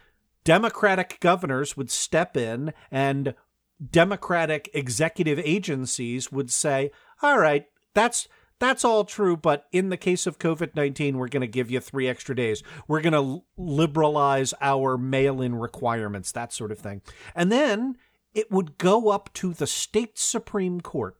Democratic 0.44 1.18
governors 1.20 1.76
would 1.76 1.90
step 1.90 2.36
in 2.36 2.72
and 2.90 3.34
Democratic 3.90 4.68
executive 4.74 5.38
agencies 5.38 6.32
would 6.32 6.50
say, 6.50 6.90
all 7.22 7.38
right, 7.38 7.66
that's 7.94 8.28
that's 8.58 8.84
all 8.84 9.04
true, 9.04 9.36
but 9.36 9.66
in 9.70 9.88
the 9.88 9.96
case 9.96 10.26
of 10.26 10.38
COVID 10.40 10.74
19, 10.74 11.16
we're 11.16 11.28
going 11.28 11.42
to 11.42 11.46
give 11.46 11.70
you 11.70 11.78
three 11.78 12.08
extra 12.08 12.34
days. 12.34 12.62
We're 12.88 13.00
going 13.00 13.12
to 13.12 13.44
liberalize 13.56 14.52
our 14.60 14.98
mail 14.98 15.40
in 15.40 15.54
requirements, 15.54 16.32
that 16.32 16.52
sort 16.52 16.72
of 16.72 16.78
thing. 16.78 17.02
And 17.36 17.52
then 17.52 17.96
it 18.34 18.50
would 18.50 18.76
go 18.78 19.10
up 19.10 19.32
to 19.34 19.54
the 19.54 19.66
state 19.66 20.18
Supreme 20.18 20.80
Court 20.80 21.16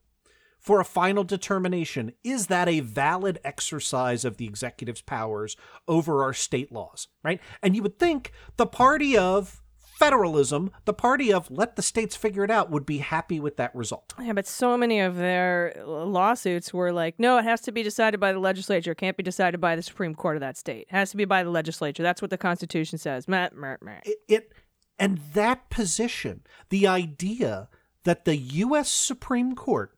for 0.59 0.81
a 0.81 0.85
final 0.85 1.25
determination. 1.25 2.13
Is 2.25 2.49
that 2.49 2.69
a 2.69 2.81
valid 2.81 3.39
exercise 3.45 4.25
of 4.25 4.37
the 4.37 4.47
executive's 4.47 5.03
powers 5.03 5.57
over 5.87 6.23
our 6.23 6.33
state 6.33 6.73
laws, 6.73 7.09
right? 7.23 7.41
And 7.63 7.77
you 7.77 7.83
would 7.83 7.99
think 7.99 8.33
the 8.57 8.67
party 8.67 9.17
of 9.17 9.63
federalism, 9.99 10.71
the 10.85 10.95
party 10.95 11.33
of 11.33 11.51
let 11.51 11.75
the 11.75 11.83
states 11.83 12.15
figure 12.15 12.45
it 12.45 12.51
out, 12.51 12.71
would 12.71 12.87
be 12.87 12.99
happy 12.99 13.41
with 13.41 13.57
that 13.57 13.75
result. 13.75 14.15
Yeah, 14.21 14.33
but 14.33 14.47
so 14.47 14.77
many 14.77 15.01
of 15.01 15.17
their 15.17 15.75
lawsuits 15.85 16.73
were 16.73 16.93
like, 16.93 17.19
no, 17.19 17.39
it 17.39 17.45
has 17.45 17.61
to 17.63 17.73
be 17.73 17.83
decided 17.83 18.21
by 18.21 18.33
the 18.33 18.39
legislature. 18.39 18.93
It 18.93 18.99
can't 18.99 19.17
be 19.17 19.25
decided 19.25 19.61
by 19.61 19.75
the 19.75 19.83
Supreme 19.83 20.15
Court 20.15 20.37
of 20.37 20.41
that 20.41 20.57
state. 20.57 20.87
It 20.89 20.93
has 20.93 21.11
to 21.11 21.17
be 21.17 21.25
by 21.25 21.43
the 21.43 21.51
legislature. 21.51 22.03
That's 22.03 22.23
what 22.23 22.31
the 22.31 22.39
Constitution 22.39 22.99
says. 22.99 23.27
Meh, 23.27 23.49
meh, 23.55 23.77
meh. 23.83 24.01
It, 24.05 24.19
it 24.29 24.53
and 25.01 25.19
that 25.35 25.69
position, 25.71 26.43
the 26.71 26.87
idea 26.87 27.69
that 28.05 28.25
the 28.25 28.37
U.S. 28.37 28.91
Supreme 28.91 29.55
Court 29.55 29.93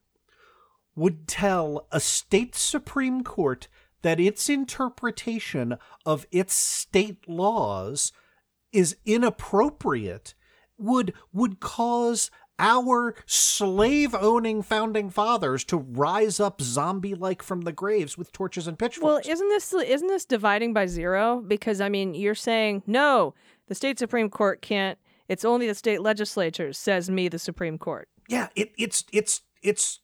would 1.00 1.26
tell 1.26 1.86
a 1.90 1.98
state 1.98 2.54
Supreme 2.54 3.24
Court 3.24 3.68
that 4.02 4.20
its 4.20 4.50
interpretation 4.50 5.78
of 6.04 6.26
its 6.30 6.52
state 6.52 7.26
laws 7.26 8.12
is 8.70 8.96
inappropriate 9.06 10.34
would 10.76 11.14
would 11.32 11.58
cause 11.58 12.30
our 12.58 13.14
slave 13.24 14.14
owning 14.14 14.60
founding 14.60 15.08
fathers 15.08 15.64
to 15.64 15.78
rise 15.78 16.38
up 16.38 16.60
zombie 16.60 17.14
like 17.14 17.42
from 17.42 17.62
the 17.62 17.72
graves 17.72 18.18
with 18.18 18.30
torches 18.30 18.66
and 18.66 18.78
pitchforks. 18.78 19.26
Well, 19.26 19.32
isn't 19.32 19.48
this 19.48 19.72
isn't 19.72 20.08
this 20.08 20.26
dividing 20.26 20.74
by 20.74 20.84
zero? 20.84 21.42
Because 21.46 21.80
I 21.80 21.88
mean, 21.88 22.12
you're 22.12 22.34
saying 22.34 22.82
no, 22.86 23.34
the 23.68 23.74
state 23.74 23.98
supreme 23.98 24.28
court 24.28 24.60
can't. 24.60 24.98
It's 25.28 25.46
only 25.46 25.66
the 25.66 25.74
state 25.74 26.02
legislature 26.02 26.74
says 26.74 27.08
me, 27.08 27.28
the 27.28 27.38
Supreme 27.38 27.78
Court. 27.78 28.08
yeah, 28.28 28.48
it, 28.54 28.72
it's 28.76 29.04
it's 29.12 29.42
it's 29.62 30.00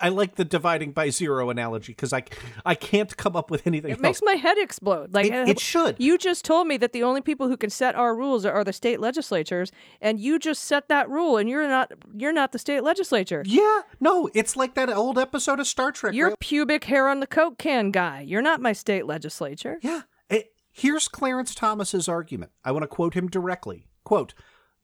I 0.00 0.08
like 0.08 0.36
the 0.36 0.44
dividing 0.44 0.92
by 0.92 1.10
zero 1.10 1.50
analogy 1.50 1.92
because 1.92 2.12
I 2.12 2.24
I 2.64 2.74
can't 2.74 3.16
come 3.16 3.36
up 3.36 3.50
with 3.50 3.66
anything 3.66 3.90
It 3.90 3.94
else. 3.94 4.00
makes 4.00 4.20
my 4.22 4.34
head 4.34 4.56
explode. 4.58 5.12
Like 5.14 5.26
It- 5.26 5.32
uh, 5.34 5.44
it 5.50 5.60
should. 5.60 5.96
You 5.98 6.16
just 6.18 6.44
told 6.44 6.66
me 6.66 6.76
that 6.78 6.92
the 6.92 7.02
only 7.02 7.20
people 7.20 7.48
who 7.48 7.56
can 7.56 7.70
set 7.70 7.94
our 7.94 8.14
rules 8.14 8.44
are, 8.46 8.52
are 8.52 8.64
the 8.64 8.72
state 8.72 8.98
legislatures, 9.00 9.70
and 10.00 10.18
you 10.18 10.38
just 10.38 10.64
set 10.64 10.88
that 10.88 11.08
rule, 11.10 11.36
and 11.36 11.48
you're 11.48 11.68
not 11.68 11.92
you're 12.16 12.32
not 12.32 12.52
the 12.52 12.58
state 12.58 12.82
legislature. 12.82 13.42
yeah, 13.46 13.80
no, 14.00 14.30
it's 14.34 14.56
like 14.56 14.74
that 14.74 14.88
old 14.88 15.18
episode 15.18 15.60
of 15.60 15.66
Star 15.66 15.92
Trek. 15.92 16.14
You're 16.14 16.28
where- 16.28 16.36
pubic 16.36 16.84
hair 16.84 17.08
on 17.08 17.20
the 17.20 17.26
coke 17.26 17.58
can 17.58 17.90
guy. 17.90 18.20
You're 18.22 18.42
not 18.42 18.60
my 18.60 18.72
state 18.72 19.06
legislature. 19.06 19.78
Yeah. 19.82 20.02
It- 20.28 20.52
here's 20.72 21.08
Clarence 21.08 21.54
Thomas's 21.54 22.08
argument. 22.08 22.52
I 22.64 22.72
want 22.72 22.84
to 22.84 22.88
quote 22.88 23.14
him 23.14 23.28
directly. 23.28 23.86
Quote, 24.04 24.32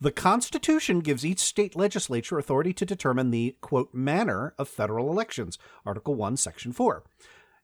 the 0.01 0.13
Constitution 0.13 1.01
gives 1.01 1.25
each 1.25 1.39
state 1.39 1.75
legislature 1.75 2.39
authority 2.39 2.73
to 2.75 2.85
determine 2.85 3.31
the, 3.31 3.57
quote, 3.61 3.95
manner 3.95 4.55
of 4.59 4.69
federal 4.69 5.11
elections. 5.11 5.59
Article 5.87 6.15
1, 6.15 6.37
Section 6.37 6.73
4. 6.73 7.03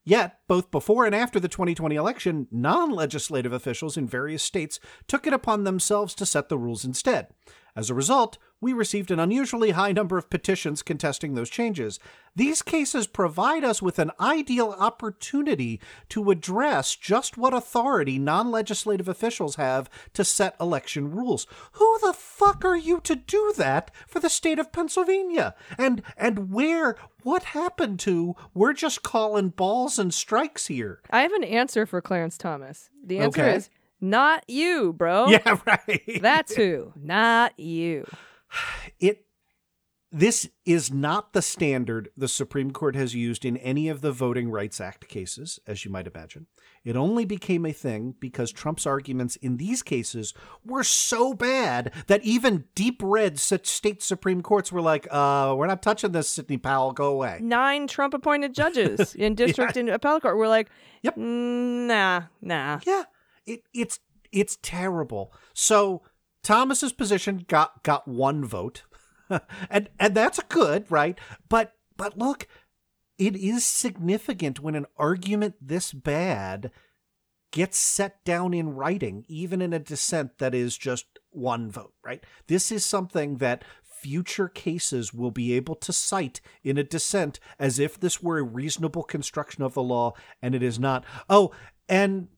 Yet, 0.04 0.38
both 0.48 0.70
before 0.70 1.04
and 1.04 1.14
after 1.14 1.38
the 1.38 1.48
2020 1.48 1.94
election, 1.94 2.48
non 2.50 2.90
legislative 2.90 3.52
officials 3.52 3.96
in 3.96 4.08
various 4.08 4.42
states 4.42 4.80
took 5.06 5.26
it 5.26 5.32
upon 5.32 5.64
themselves 5.64 6.14
to 6.16 6.26
set 6.26 6.48
the 6.48 6.58
rules 6.58 6.84
instead. 6.84 7.28
As 7.74 7.88
a 7.88 7.94
result, 7.94 8.36
we 8.60 8.74
received 8.74 9.10
an 9.10 9.18
unusually 9.18 9.70
high 9.70 9.92
number 9.92 10.18
of 10.18 10.28
petitions 10.28 10.82
contesting 10.82 11.34
those 11.34 11.48
changes. 11.48 11.98
These 12.36 12.60
cases 12.60 13.06
provide 13.06 13.64
us 13.64 13.80
with 13.80 13.98
an 13.98 14.10
ideal 14.20 14.76
opportunity 14.78 15.80
to 16.10 16.30
address 16.30 16.94
just 16.94 17.38
what 17.38 17.54
authority 17.54 18.18
non 18.18 18.50
legislative 18.50 19.08
officials 19.08 19.56
have 19.56 19.88
to 20.12 20.22
set 20.24 20.54
election 20.60 21.10
rules. 21.10 21.46
Who 21.72 21.98
the 22.02 22.12
fuck 22.12 22.62
are 22.64 22.76
you 22.76 23.00
to 23.00 23.16
do 23.16 23.54
that 23.56 23.90
for 24.06 24.20
the 24.20 24.30
state 24.30 24.58
of 24.58 24.70
Pennsylvania? 24.72 25.54
And 25.78 26.02
and 26.16 26.52
where 26.52 26.96
what 27.22 27.42
happened 27.44 28.00
to 28.00 28.36
we're 28.52 28.74
just 28.74 29.02
calling 29.02 29.48
balls 29.48 29.98
and 29.98 30.12
strikes 30.12 30.66
here? 30.66 31.00
I 31.10 31.22
have 31.22 31.32
an 31.32 31.44
answer 31.44 31.86
for 31.86 32.02
Clarence 32.02 32.36
Thomas. 32.36 32.90
The 33.02 33.18
answer 33.18 33.42
Okay. 33.42 33.56
is 33.56 33.70
not 34.02 34.44
you, 34.48 34.92
bro. 34.92 35.26
Yeah, 35.30 35.58
right. 35.66 36.20
That's 36.20 36.54
who, 36.54 36.92
not 37.00 37.58
you. 37.58 38.06
it 39.00 39.24
this 40.14 40.50
is 40.66 40.92
not 40.92 41.32
the 41.32 41.40
standard 41.40 42.10
the 42.14 42.28
Supreme 42.28 42.70
Court 42.70 42.94
has 42.94 43.14
used 43.14 43.46
in 43.46 43.56
any 43.56 43.88
of 43.88 44.02
the 44.02 44.12
Voting 44.12 44.50
Rights 44.50 44.78
Act 44.78 45.08
cases, 45.08 45.58
as 45.66 45.86
you 45.86 45.90
might 45.90 46.06
imagine. 46.06 46.48
It 46.84 46.96
only 46.96 47.24
became 47.24 47.64
a 47.64 47.72
thing 47.72 48.14
because 48.20 48.52
Trump's 48.52 48.84
arguments 48.84 49.36
in 49.36 49.56
these 49.56 49.82
cases 49.82 50.34
were 50.66 50.84
so 50.84 51.32
bad 51.32 51.94
that 52.08 52.22
even 52.24 52.64
deep 52.74 53.00
red 53.02 53.38
such 53.38 53.66
state 53.66 54.02
Supreme 54.02 54.42
Courts 54.42 54.70
were 54.70 54.82
like, 54.82 55.08
uh, 55.10 55.54
we're 55.56 55.66
not 55.66 55.80
touching 55.82 56.12
this, 56.12 56.28
Sidney 56.28 56.58
Powell, 56.58 56.92
go 56.92 57.06
away. 57.06 57.38
Nine 57.40 57.86
Trump 57.86 58.12
appointed 58.12 58.54
judges 58.54 59.14
in 59.18 59.34
district 59.34 59.78
and 59.78 59.88
appellate 59.88 60.20
court 60.20 60.36
were 60.36 60.48
like, 60.48 60.68
Yep. 61.04 61.16
"Mm, 61.16 61.86
nah, 61.86 62.22
nah. 62.42 62.80
Yeah, 62.86 63.04
it, 63.46 63.62
it's 63.74 64.00
it's 64.30 64.58
terrible. 64.62 65.32
So 65.54 66.02
Thomas's 66.42 66.92
position 66.92 67.44
got 67.48 67.82
got 67.82 68.08
one 68.08 68.44
vote, 68.44 68.82
and 69.70 69.88
and 69.98 70.14
that's 70.14 70.40
good, 70.48 70.90
right? 70.90 71.18
But 71.48 71.74
but 71.96 72.18
look, 72.18 72.46
it 73.18 73.36
is 73.36 73.64
significant 73.64 74.60
when 74.60 74.74
an 74.74 74.86
argument 74.96 75.54
this 75.60 75.92
bad 75.92 76.70
gets 77.52 77.78
set 77.78 78.24
down 78.24 78.54
in 78.54 78.74
writing, 78.74 79.24
even 79.28 79.60
in 79.60 79.72
a 79.72 79.78
dissent 79.78 80.38
that 80.38 80.54
is 80.54 80.76
just 80.76 81.18
one 81.30 81.70
vote, 81.70 81.92
right? 82.02 82.24
This 82.46 82.72
is 82.72 82.84
something 82.84 83.36
that 83.36 83.62
future 83.84 84.48
cases 84.48 85.14
will 85.14 85.30
be 85.30 85.52
able 85.52 85.76
to 85.76 85.92
cite 85.92 86.40
in 86.64 86.76
a 86.76 86.82
dissent 86.82 87.38
as 87.58 87.78
if 87.78 88.00
this 88.00 88.22
were 88.22 88.38
a 88.38 88.42
reasonable 88.42 89.04
construction 89.04 89.62
of 89.62 89.74
the 89.74 89.82
law, 89.82 90.12
and 90.40 90.54
it 90.54 90.62
is 90.62 90.80
not. 90.80 91.04
Oh, 91.28 91.52
and 91.88 92.28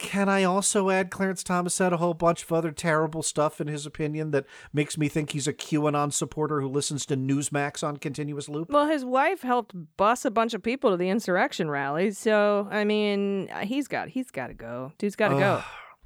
can 0.00 0.30
I 0.30 0.44
also 0.44 0.88
add 0.88 1.10
Clarence 1.10 1.44
Thomas 1.44 1.74
said 1.74 1.92
a 1.92 1.98
whole 1.98 2.14
bunch 2.14 2.42
of 2.42 2.52
other 2.52 2.72
terrible 2.72 3.22
stuff 3.22 3.60
in 3.60 3.68
his 3.68 3.84
opinion 3.84 4.30
that 4.30 4.46
makes 4.72 4.96
me 4.96 5.10
think 5.10 5.32
he's 5.32 5.46
a 5.46 5.52
QAnon 5.52 6.10
supporter 6.10 6.62
who 6.62 6.68
listens 6.68 7.04
to 7.06 7.16
Newsmax 7.18 7.86
on 7.86 7.98
continuous 7.98 8.48
loop? 8.48 8.70
Well, 8.70 8.88
his 8.88 9.04
wife 9.04 9.42
helped 9.42 9.74
bus 9.98 10.24
a 10.24 10.30
bunch 10.30 10.54
of 10.54 10.62
people 10.62 10.90
to 10.90 10.96
the 10.96 11.10
insurrection 11.10 11.70
rally, 11.70 12.12
so 12.12 12.66
I 12.70 12.84
mean, 12.84 13.50
he's 13.62 13.88
got 13.88 14.08
he's 14.08 14.30
got 14.30 14.46
to 14.46 14.54
go. 14.54 14.92
Dude's 14.96 15.16
got 15.16 15.28
to 15.28 15.38
go. 15.38 15.62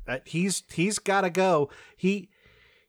Uh, 0.06 0.18
he's 0.26 0.64
he's 0.72 0.98
got 0.98 1.20
to 1.20 1.30
go. 1.30 1.70
He 1.96 2.30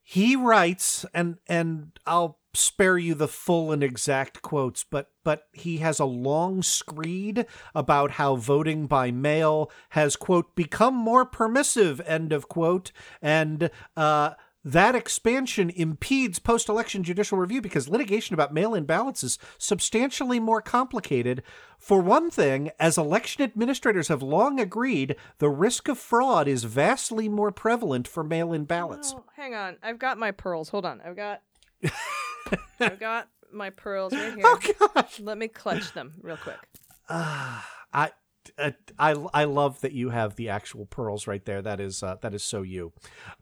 he 0.03 0.35
writes 0.35 1.05
and 1.13 1.37
and 1.47 1.91
I'll 2.07 2.39
spare 2.55 2.97
you 2.97 3.13
the 3.13 3.27
full 3.27 3.71
and 3.71 3.83
exact 3.83 4.41
quotes, 4.41 4.83
but 4.83 5.11
but 5.23 5.47
he 5.53 5.77
has 5.77 5.99
a 5.99 6.05
long 6.05 6.61
screed 6.61 7.45
about 7.73 8.11
how 8.11 8.35
voting 8.35 8.87
by 8.87 9.11
mail 9.11 9.71
has 9.89 10.15
quote 10.15 10.55
become 10.55 10.93
more 10.93 11.25
permissive 11.25 11.99
end 12.05 12.31
of 12.31 12.47
quote 12.47 12.91
and 13.21 13.69
uh 13.97 14.31
that 14.65 14.95
expansion 14.95 15.69
impedes 15.69 16.39
post 16.39 16.69
election 16.69 17.03
judicial 17.03 17.37
review 17.37 17.61
because 17.61 17.87
litigation 17.87 18.33
about 18.33 18.51
mail 18.51 18.73
in 18.73 18.85
ballots 18.85 19.23
is 19.23 19.37
substantially 19.59 20.39
more 20.39 20.59
complicated. 20.59 21.43
For 21.77 22.01
one 22.01 22.31
thing, 22.31 22.71
as 22.79 22.97
election 22.97 23.43
administrators 23.43 24.07
have 24.07 24.23
long 24.23 24.59
agreed, 24.59 25.15
the 25.37 25.49
risk 25.49 25.87
of 25.87 25.99
fraud 25.99 26.47
is 26.47 26.63
vastly 26.63 27.29
more 27.29 27.51
prevalent 27.51 28.07
for 28.07 28.23
mail 28.23 28.51
in 28.51 28.65
ballots. 28.65 29.13
Oh, 29.15 29.23
hang 29.35 29.53
on, 29.53 29.77
I've 29.83 29.99
got 29.99 30.17
my 30.17 30.31
pearls. 30.31 30.69
Hold 30.69 30.87
on, 30.87 30.99
I've 31.05 31.15
got 31.15 31.43
I've 32.79 32.99
got 32.99 33.29
my 33.51 33.69
pearls 33.69 34.13
right 34.13 34.33
here. 34.33 34.43
Oh, 34.45 34.59
gosh. 34.95 35.19
Let 35.19 35.37
me 35.37 35.47
clutch 35.47 35.93
them 35.93 36.13
real 36.21 36.37
quick. 36.37 36.57
I. 37.09 38.11
uh, 38.57 38.71
I 38.99 39.15
I 39.33 39.43
love 39.45 39.81
that 39.81 39.93
you 39.93 40.09
have 40.09 40.35
the 40.35 40.49
actual 40.49 40.85
pearls 40.85 41.27
right 41.27 41.43
there. 41.45 41.61
That 41.61 41.79
is 41.79 42.03
uh, 42.03 42.17
that 42.21 42.33
is 42.33 42.43
so 42.43 42.61
you. 42.61 42.93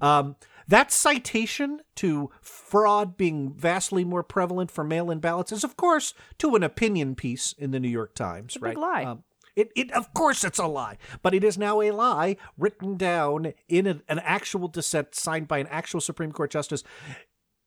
Um, 0.01 0.35
that 0.67 0.91
citation 0.91 1.81
to 1.95 2.31
fraud 2.41 3.17
being 3.17 3.53
vastly 3.53 4.05
more 4.05 4.23
prevalent 4.23 4.71
for 4.71 4.83
mail-in 4.83 5.19
ballots 5.19 5.51
is, 5.51 5.63
of 5.63 5.75
course, 5.75 6.13
to 6.39 6.55
an 6.55 6.63
opinion 6.63 7.15
piece 7.15 7.53
in 7.53 7.71
the 7.71 7.79
New 7.79 7.89
York 7.89 8.15
Times. 8.15 8.55
a 8.55 8.59
right? 8.59 8.71
big 8.71 8.77
lie. 8.77 9.03
Um, 9.03 9.23
it, 9.55 9.71
it 9.75 9.91
of 9.91 10.13
course 10.13 10.43
it's 10.43 10.57
a 10.57 10.65
lie, 10.65 10.97
but 11.21 11.33
it 11.33 11.43
is 11.43 11.57
now 11.57 11.81
a 11.81 11.91
lie 11.91 12.37
written 12.57 12.97
down 12.97 13.53
in 13.67 13.85
an, 13.85 14.01
an 14.07 14.19
actual 14.19 14.67
dissent 14.67 15.13
signed 15.13 15.47
by 15.47 15.59
an 15.59 15.67
actual 15.67 16.01
Supreme 16.01 16.31
Court 16.31 16.49
justice. 16.49 16.83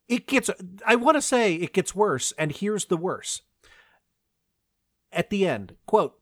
It 0.08 0.26
gets. 0.26 0.50
I 0.86 0.96
want 0.96 1.16
to 1.16 1.22
say 1.22 1.54
it 1.54 1.72
gets 1.72 1.94
worse, 1.94 2.32
and 2.38 2.52
here's 2.52 2.86
the 2.86 2.96
worse. 2.96 3.42
At 5.12 5.30
the 5.30 5.46
end, 5.46 5.76
quote. 5.86 6.18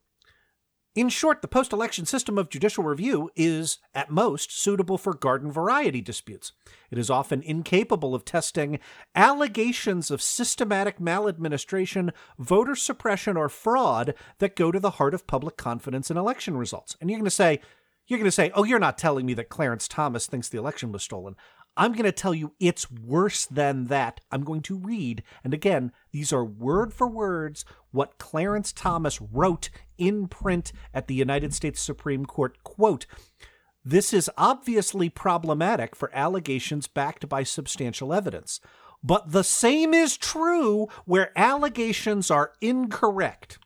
In 0.95 1.09
short, 1.09 1.43
the 1.43 1.49
post 1.49 1.73
election 1.73 2.07
system 2.07 2.39
of 2.39 2.49
judicial 2.49 2.85
review 2.85 3.29
is, 3.35 3.79
at 3.95 4.13
most, 4.13 4.57
suitable 4.57 4.97
for 4.97 5.13
garden 5.13 5.51
variety 5.51 6.01
disputes. 6.01 6.53
It 6.89 6.99
is 6.99 7.11
often 7.11 7.43
incapable 7.43 8.15
of 8.15 8.25
testing 8.25 8.79
allegations 9.13 10.13
of 10.13 10.23
systematic 10.23 11.01
maladministration, 11.01 12.13
voter 12.39 12.77
suppression, 12.77 13.37
or 13.37 13.49
fraud 13.49 14.15
that 14.39 14.55
go 14.55 14.71
to 14.71 14.79
the 14.79 14.91
heart 14.91 15.15
of 15.15 15.27
public 15.27 15.57
confidence 15.57 16.13
in 16.13 16.17
election 16.17 16.57
results. 16.57 16.97
And 17.01 17.11
you're 17.11 17.19
going 17.19 17.25
to 17.25 17.31
say, 17.31 17.61
you're 18.07 18.21
going 18.21 18.29
to 18.29 18.31
say, 18.31 18.53
oh, 18.55 18.63
you're 18.63 18.79
not 18.79 18.97
telling 18.97 19.27
me 19.27 19.35
that 19.35 19.49
Clarence 19.49 19.89
Thomas 19.89 20.27
thinks 20.27 20.49
the 20.49 20.59
election 20.59 20.93
was 20.93 21.03
stolen. 21.03 21.35
I'm 21.77 21.93
going 21.93 22.05
to 22.05 22.13
tell 22.13 22.35
you 22.35 22.53
it's 22.61 22.91
worse 22.91 23.47
than 23.47 23.87
that. 23.87 24.21
I'm 24.31 24.45
going 24.45 24.63
to 24.63 24.77
read, 24.77 25.23
and 25.43 25.53
again, 25.53 25.93
these 26.13 26.33
are 26.33 26.45
word 26.45 26.93
for 26.93 27.09
words 27.09 27.65
what 27.91 28.19
Clarence 28.19 28.73
Thomas 28.73 29.21
wrote 29.21 29.71
in 29.99 30.29
print 30.29 30.73
at 30.93 31.09
the 31.09 31.15
United 31.15 31.53
States 31.53 31.81
Supreme 31.81 32.27
Court. 32.27 32.63
Quote, 32.63 33.07
This 33.85 34.13
is 34.13 34.31
obviously 34.37 35.09
problematic 35.09 35.97
for 35.97 36.15
allegations 36.15 36.87
backed 36.87 37.29
by 37.29 37.43
substantial 37.43 38.13
evidence. 38.13 38.61
But 39.03 39.33
the 39.33 39.45
same 39.45 39.93
is 39.93 40.17
true 40.17 40.89
where 41.05 41.31
allegations 41.37 42.31
are 42.31 42.53
incorrect. 42.61 43.59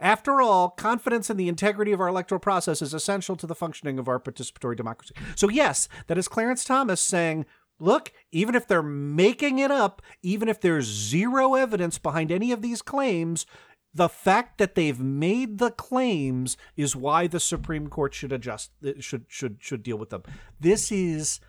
After 0.00 0.40
all, 0.40 0.70
confidence 0.70 1.30
in 1.30 1.36
the 1.36 1.48
integrity 1.48 1.92
of 1.92 2.00
our 2.00 2.08
electoral 2.08 2.40
process 2.40 2.82
is 2.82 2.94
essential 2.94 3.36
to 3.36 3.46
the 3.46 3.54
functioning 3.54 3.98
of 3.98 4.08
our 4.08 4.18
participatory 4.18 4.76
democracy. 4.76 5.14
So, 5.36 5.48
yes, 5.48 5.88
that 6.06 6.18
is 6.18 6.28
Clarence 6.28 6.64
Thomas 6.64 7.00
saying, 7.00 7.46
look, 7.78 8.12
even 8.30 8.54
if 8.54 8.66
they're 8.66 8.82
making 8.82 9.58
it 9.58 9.70
up, 9.70 10.02
even 10.22 10.48
if 10.48 10.60
there's 10.60 10.86
zero 10.86 11.54
evidence 11.54 11.98
behind 11.98 12.30
any 12.30 12.52
of 12.52 12.62
these 12.62 12.82
claims, 12.82 13.46
the 13.92 14.08
fact 14.08 14.58
that 14.58 14.74
they've 14.74 15.00
made 15.00 15.58
the 15.58 15.70
claims 15.70 16.56
is 16.76 16.94
why 16.94 17.26
the 17.26 17.40
Supreme 17.40 17.88
Court 17.88 18.14
should 18.14 18.32
adjust 18.32 18.70
uh, 18.86 18.92
should 19.00 19.24
should 19.28 19.58
should 19.60 19.82
deal 19.82 19.96
with 19.96 20.10
them. 20.10 20.22
This 20.60 20.92
is 20.92 21.40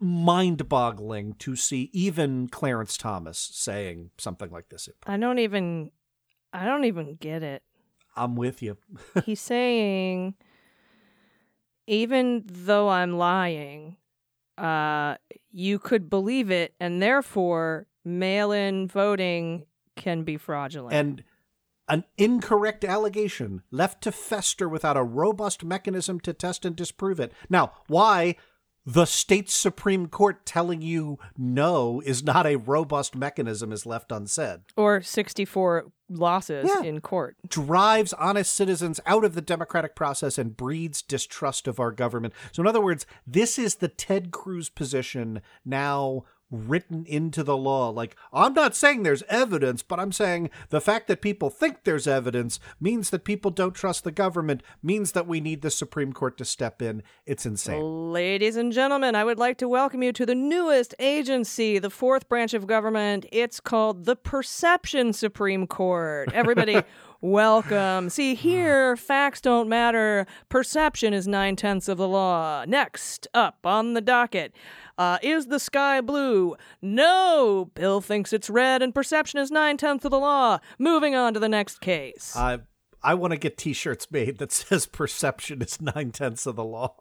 mind-boggling 0.00 1.34
to 1.34 1.56
see 1.56 1.90
even 1.92 2.48
Clarence 2.48 2.96
Thomas 2.96 3.38
saying 3.38 4.10
something 4.18 4.50
like 4.50 4.68
this. 4.68 4.88
I 5.06 5.16
don't 5.16 5.38
even 5.38 5.90
I 6.54 6.64
don't 6.64 6.84
even 6.84 7.16
get 7.16 7.42
it. 7.42 7.62
I'm 8.16 8.36
with 8.36 8.62
you. 8.62 8.78
He's 9.24 9.40
saying 9.40 10.34
even 11.86 12.44
though 12.46 12.88
I'm 12.88 13.18
lying, 13.18 13.96
uh 14.56 15.16
you 15.50 15.78
could 15.80 16.08
believe 16.08 16.50
it 16.50 16.74
and 16.78 17.02
therefore 17.02 17.88
mail-in 18.04 18.86
voting 18.86 19.66
can 19.96 20.22
be 20.22 20.36
fraudulent. 20.36 20.94
And 20.94 21.24
an 21.88 22.04
incorrect 22.16 22.84
allegation 22.84 23.62
left 23.70 24.02
to 24.04 24.12
fester 24.12 24.68
without 24.68 24.96
a 24.96 25.02
robust 25.02 25.64
mechanism 25.64 26.20
to 26.20 26.32
test 26.32 26.64
and 26.64 26.74
disprove 26.74 27.20
it. 27.20 27.32
Now, 27.50 27.72
why 27.88 28.36
the 28.86 29.04
state 29.06 29.48
Supreme 29.50 30.06
Court 30.08 30.44
telling 30.44 30.82
you 30.82 31.18
no 31.36 32.02
is 32.04 32.22
not 32.22 32.46
a 32.46 32.56
robust 32.56 33.14
mechanism 33.16 33.72
is 33.72 33.86
left 33.86 34.12
unsaid. 34.12 34.60
Or 34.76 35.00
64 35.00 35.86
losses 36.10 36.68
Yeah. 36.68 36.82
in 36.86 37.00
court. 37.00 37.36
Drives 37.48 38.12
honest 38.14 38.54
citizens 38.54 39.00
out 39.06 39.24
of 39.24 39.34
the 39.34 39.40
democratic 39.40 39.94
process 39.96 40.36
and 40.36 40.56
breeds 40.56 41.00
distrust 41.00 41.66
of 41.66 41.80
our 41.80 41.90
government. 41.92 42.34
So, 42.52 42.62
in 42.62 42.66
other 42.66 42.82
words, 42.82 43.06
this 43.26 43.58
is 43.58 43.76
the 43.76 43.88
Ted 43.88 44.30
Cruz 44.30 44.68
position 44.68 45.40
now 45.64 46.24
written 46.54 47.04
into 47.06 47.42
the 47.42 47.56
law. 47.56 47.90
Like, 47.90 48.16
I'm 48.32 48.54
not 48.54 48.76
saying 48.76 49.02
there's 49.02 49.22
evidence, 49.28 49.82
but 49.82 49.98
I'm 49.98 50.12
saying 50.12 50.50
the 50.70 50.80
fact 50.80 51.08
that 51.08 51.20
people 51.20 51.50
think 51.50 51.84
there's 51.84 52.06
evidence 52.06 52.60
means 52.80 53.10
that 53.10 53.24
people 53.24 53.50
don't 53.50 53.74
trust 53.74 54.04
the 54.04 54.12
government, 54.12 54.62
means 54.82 55.12
that 55.12 55.26
we 55.26 55.40
need 55.40 55.62
the 55.62 55.70
Supreme 55.70 56.12
Court 56.12 56.38
to 56.38 56.44
step 56.44 56.80
in. 56.80 57.02
It's 57.26 57.46
insane. 57.46 58.12
Ladies 58.12 58.56
and 58.56 58.72
gentlemen, 58.72 59.14
I 59.14 59.24
would 59.24 59.38
like 59.38 59.58
to 59.58 59.68
welcome 59.68 60.02
you 60.02 60.12
to 60.12 60.26
the 60.26 60.34
newest 60.34 60.94
agency, 60.98 61.78
the 61.78 61.90
fourth 61.90 62.28
branch 62.28 62.54
of 62.54 62.66
government. 62.66 63.26
It's 63.32 63.60
called 63.60 64.04
the 64.04 64.16
Perception 64.16 65.12
Supreme 65.12 65.66
Court. 65.66 66.32
Everybody, 66.32 66.82
welcome. 67.24 68.10
See, 68.10 68.34
here, 68.34 68.96
facts 68.96 69.40
don't 69.40 69.68
matter. 69.68 70.26
Perception 70.48 71.14
is 71.14 71.26
nine 71.26 71.56
tenths 71.56 71.88
of 71.88 71.98
the 71.98 72.06
law. 72.06 72.64
Next 72.66 73.26
up 73.34 73.58
on 73.64 73.94
the 73.94 74.00
docket. 74.00 74.54
Uh, 74.96 75.18
is 75.22 75.46
the 75.46 75.58
sky 75.58 76.00
blue? 76.00 76.56
No! 76.82 77.70
Bill 77.74 78.00
thinks 78.00 78.32
it's 78.32 78.50
red, 78.50 78.82
and 78.82 78.94
perception 78.94 79.40
is 79.40 79.50
nine 79.50 79.76
tenths 79.76 80.04
of 80.04 80.10
the 80.10 80.20
law. 80.20 80.58
Moving 80.78 81.14
on 81.14 81.34
to 81.34 81.40
the 81.40 81.48
next 81.48 81.80
case. 81.80 82.36
I 82.36 82.60
I 83.02 83.14
want 83.14 83.32
to 83.32 83.38
get 83.38 83.58
T-shirts 83.58 84.10
made 84.10 84.38
that 84.38 84.52
says 84.52 84.86
"Perception 84.86 85.62
is 85.62 85.80
nine 85.80 86.12
tenths 86.12 86.46
of 86.46 86.56
the 86.56 86.64
law." 86.64 86.94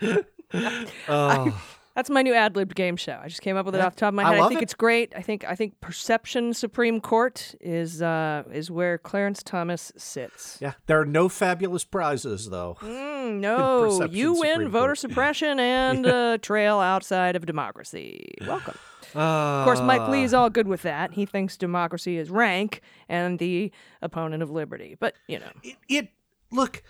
oh, 1.08 1.62
That's 1.98 2.10
my 2.10 2.22
new 2.22 2.32
ad 2.32 2.54
libbed 2.54 2.76
game 2.76 2.94
show. 2.94 3.18
I 3.20 3.26
just 3.26 3.42
came 3.42 3.56
up 3.56 3.66
with 3.66 3.74
it 3.74 3.80
off 3.80 3.96
the 3.96 3.98
top 3.98 4.10
of 4.10 4.14
my 4.14 4.22
head. 4.22 4.36
I, 4.36 4.38
love 4.38 4.50
think 4.50 4.60
it. 4.60 4.66
it's 4.66 4.74
great. 4.74 5.12
I 5.16 5.20
think 5.20 5.44
I 5.44 5.56
think 5.56 5.80
Perception 5.80 6.54
Supreme 6.54 7.00
Court 7.00 7.56
is 7.60 8.00
uh, 8.00 8.44
is 8.52 8.70
where 8.70 8.98
Clarence 8.98 9.42
Thomas 9.42 9.90
sits. 9.96 10.58
yeah. 10.60 10.74
There 10.86 11.00
are 11.00 11.04
no 11.04 11.28
fabulous 11.28 11.82
prizes 11.82 12.50
though. 12.50 12.76
Mm, 12.82 13.40
no, 13.40 14.04
you 14.04 14.34
win 14.34 14.52
Supreme 14.52 14.70
voter 14.70 14.86
Court. 14.86 14.98
suppression 14.98 15.58
and 15.58 16.06
a 16.06 16.38
trail 16.38 16.78
outside 16.78 17.34
of 17.34 17.46
democracy. 17.46 18.32
Welcome. 18.46 18.78
Of 19.16 19.64
course, 19.64 19.80
Mike 19.80 20.06
Lee 20.06 20.22
is 20.22 20.32
all 20.32 20.50
good 20.50 20.68
with 20.68 20.82
that. 20.82 21.14
He 21.14 21.26
thinks 21.26 21.56
democracy 21.56 22.16
is 22.16 22.30
rank 22.30 22.80
and 23.08 23.40
the 23.40 23.72
opponent 24.02 24.44
of 24.44 24.52
liberty. 24.52 24.96
But 25.00 25.16
you 25.26 25.40
know, 25.40 25.50
it, 25.64 25.76
it 25.88 26.08
look 26.52 26.84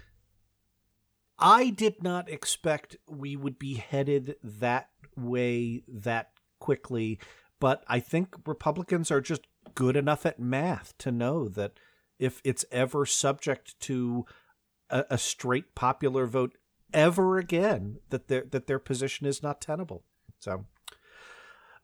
i 1.39 1.71
did 1.71 2.03
not 2.03 2.29
expect 2.29 2.97
we 3.09 3.37
would 3.37 3.59
be 3.59 3.75
headed 3.75 4.35
that 4.43 4.89
way 5.19 5.83
that 5.89 6.31
quickly 6.61 7.19
but 7.61 7.85
i 7.89 8.01
think 8.01 8.35
republicans 8.47 9.11
are 9.11 9.21
just 9.21 9.43
good 9.75 9.97
enough 9.97 10.27
at 10.27 10.41
math 10.41 10.97
to 10.99 11.13
know 11.13 11.49
that 11.49 11.73
if 12.19 12.41
it's 12.45 12.65
ever 12.73 13.07
subject 13.07 13.79
to 13.81 14.25
a, 14.91 15.05
a 15.11 15.19
straight 15.19 15.75
popular 15.75 16.27
vote 16.27 16.57
ever 16.93 17.39
again 17.39 17.99
that 18.11 18.29
their 18.29 18.45
that 18.51 18.67
their 18.67 18.79
position 18.79 19.27
is 19.27 19.43
not 19.43 19.61
tenable. 19.61 20.05
So 20.39 20.65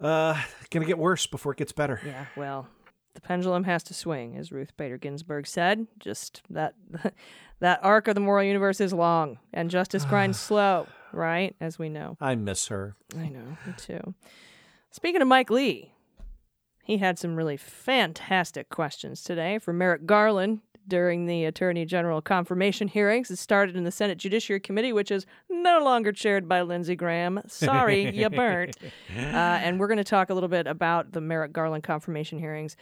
uh 0.01 0.41
gonna 0.70 0.87
get 0.87 0.99
worse 0.99 1.26
before 1.26 1.53
it 1.53 1.59
gets 1.59 1.72
better. 1.72 2.01
Yeah, 2.05 2.26
well, 2.37 2.68
the 3.14 3.20
pendulum 3.20 3.64
has 3.64 3.82
to 3.84 3.94
swing, 3.94 4.36
as 4.36 4.52
Ruth 4.52 4.76
Bader 4.76 4.98
Ginsburg 4.98 5.46
said. 5.46 5.86
Just 5.98 6.42
that 6.50 6.74
that 7.60 7.80
arc 7.82 8.08
of 8.08 8.14
the 8.14 8.20
moral 8.20 8.44
universe 8.44 8.80
is 8.80 8.92
long, 8.92 9.38
and 9.52 9.70
justice 9.70 10.04
grinds 10.04 10.38
slow, 10.40 10.86
right? 11.12 11.54
As 11.60 11.78
we 11.78 11.88
know. 11.88 12.16
i 12.20 12.34
miss 12.34 12.68
her 12.68 12.96
I 13.16 13.28
know, 13.28 13.56
me 13.66 13.74
too. 13.76 14.14
Speaking 14.90 15.22
of 15.22 15.28
Mike 15.28 15.50
Lee, 15.50 15.92
he 16.84 16.98
had 16.98 17.18
some 17.18 17.36
really 17.36 17.56
fantastic 17.56 18.68
questions 18.68 19.22
today 19.22 19.58
for 19.58 19.72
Merrick 19.72 20.06
Garland 20.06 20.60
during 20.87 21.26
the 21.26 21.45
Attorney 21.45 21.85
General 21.85 22.20
confirmation 22.20 22.89
hearings. 22.89 23.30
It 23.30 23.37
started 23.37 23.76
in 23.76 23.85
the 23.85 23.91
Senate 23.91 24.18
Judiciary 24.18 24.61
Committee, 24.61 24.93
which 24.93 25.11
is 25.11 25.26
no 25.51 25.82
longer 25.82 26.12
chaired 26.12 26.49
by 26.49 26.62
Lindsey 26.62 26.97
Graham. 26.97 27.41
Sorry, 27.47 28.11
you 28.16 28.30
burnt. 28.30 28.76
Uh, 29.14 29.20
and 29.20 29.78
we're 29.80 29.89
going 29.89 29.99
to 29.99 30.05
talk 30.05 30.30
a 30.30 30.35
little 30.35 30.49
bit 30.49 30.66
about 30.66 31.12
the 31.12 31.20
Merrick 31.20 31.53
Garland 31.53 31.85
confirmation 31.85 32.39
hearings 32.39 32.76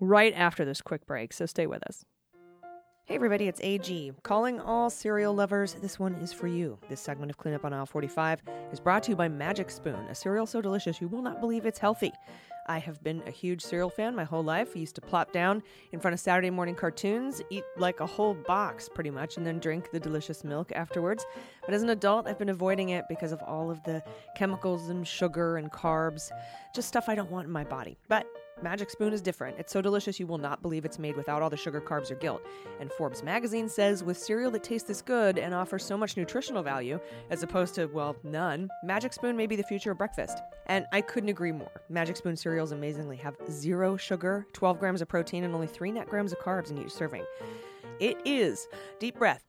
right 0.00 0.32
after 0.34 0.64
this 0.64 0.80
quick 0.80 1.06
break. 1.06 1.32
So 1.32 1.46
stay 1.46 1.66
with 1.66 1.82
us. 1.88 2.04
Hey 3.10 3.16
everybody, 3.16 3.48
it's 3.48 3.60
AG. 3.64 4.12
Calling 4.22 4.60
all 4.60 4.88
cereal 4.88 5.34
lovers, 5.34 5.74
this 5.74 5.98
one 5.98 6.14
is 6.22 6.32
for 6.32 6.46
you. 6.46 6.78
This 6.88 7.00
segment 7.00 7.28
of 7.28 7.38
Cleanup 7.38 7.64
on 7.64 7.72
Aisle 7.72 7.84
45 7.84 8.40
is 8.70 8.78
brought 8.78 9.02
to 9.02 9.10
you 9.10 9.16
by 9.16 9.26
Magic 9.26 9.68
Spoon, 9.68 10.06
a 10.08 10.14
cereal 10.14 10.46
so 10.46 10.60
delicious 10.60 11.00
you 11.00 11.08
will 11.08 11.20
not 11.20 11.40
believe 11.40 11.66
it's 11.66 11.80
healthy. 11.80 12.12
I 12.68 12.78
have 12.78 13.02
been 13.02 13.20
a 13.26 13.32
huge 13.32 13.62
cereal 13.62 13.90
fan 13.90 14.14
my 14.14 14.22
whole 14.22 14.44
life. 14.44 14.76
I 14.76 14.78
used 14.78 14.94
to 14.94 15.00
plop 15.00 15.32
down 15.32 15.60
in 15.90 15.98
front 15.98 16.14
of 16.14 16.20
Saturday 16.20 16.50
morning 16.50 16.76
cartoons, 16.76 17.42
eat 17.50 17.64
like 17.76 17.98
a 17.98 18.06
whole 18.06 18.34
box 18.46 18.88
pretty 18.88 19.10
much, 19.10 19.38
and 19.38 19.44
then 19.44 19.58
drink 19.58 19.90
the 19.90 19.98
delicious 19.98 20.44
milk 20.44 20.70
afterwards. 20.70 21.26
But 21.66 21.74
as 21.74 21.82
an 21.82 21.90
adult, 21.90 22.28
I've 22.28 22.38
been 22.38 22.48
avoiding 22.48 22.90
it 22.90 23.06
because 23.08 23.32
of 23.32 23.42
all 23.42 23.72
of 23.72 23.82
the 23.82 24.04
chemicals 24.36 24.88
and 24.88 25.04
sugar 25.04 25.56
and 25.56 25.72
carbs, 25.72 26.30
just 26.76 26.86
stuff 26.86 27.08
I 27.08 27.16
don't 27.16 27.32
want 27.32 27.48
in 27.48 27.52
my 27.52 27.64
body. 27.64 27.98
But 28.06 28.28
Magic 28.62 28.90
Spoon 28.90 29.12
is 29.12 29.22
different. 29.22 29.58
It's 29.58 29.72
so 29.72 29.80
delicious 29.80 30.20
you 30.20 30.26
will 30.26 30.38
not 30.38 30.60
believe 30.60 30.84
it's 30.84 30.98
made 30.98 31.16
without 31.16 31.40
all 31.40 31.48
the 31.48 31.56
sugar, 31.56 31.80
carbs, 31.80 32.10
or 32.10 32.14
guilt. 32.16 32.42
And 32.78 32.92
Forbes 32.92 33.22
magazine 33.22 33.68
says 33.68 34.04
with 34.04 34.18
cereal 34.18 34.50
that 34.50 34.62
tastes 34.62 34.86
this 34.86 35.00
good 35.00 35.38
and 35.38 35.54
offers 35.54 35.84
so 35.84 35.96
much 35.96 36.16
nutritional 36.16 36.62
value, 36.62 37.00
as 37.30 37.42
opposed 37.42 37.74
to, 37.76 37.86
well, 37.86 38.16
none, 38.22 38.68
Magic 38.84 39.14
Spoon 39.14 39.36
may 39.36 39.46
be 39.46 39.56
the 39.56 39.62
future 39.62 39.92
of 39.92 39.98
breakfast. 39.98 40.38
And 40.66 40.84
I 40.92 41.00
couldn't 41.00 41.30
agree 41.30 41.52
more. 41.52 41.82
Magic 41.88 42.16
Spoon 42.16 42.36
cereals 42.36 42.72
amazingly 42.72 43.16
have 43.16 43.36
zero 43.50 43.96
sugar, 43.96 44.46
12 44.52 44.78
grams 44.78 45.00
of 45.00 45.08
protein, 45.08 45.44
and 45.44 45.54
only 45.54 45.66
3 45.66 45.92
net 45.92 46.08
grams 46.08 46.32
of 46.32 46.38
carbs 46.40 46.70
in 46.70 46.78
each 46.78 46.92
serving. 46.92 47.24
It 47.98 48.18
is 48.24 48.68
deep 48.98 49.18
breath. 49.18 49.44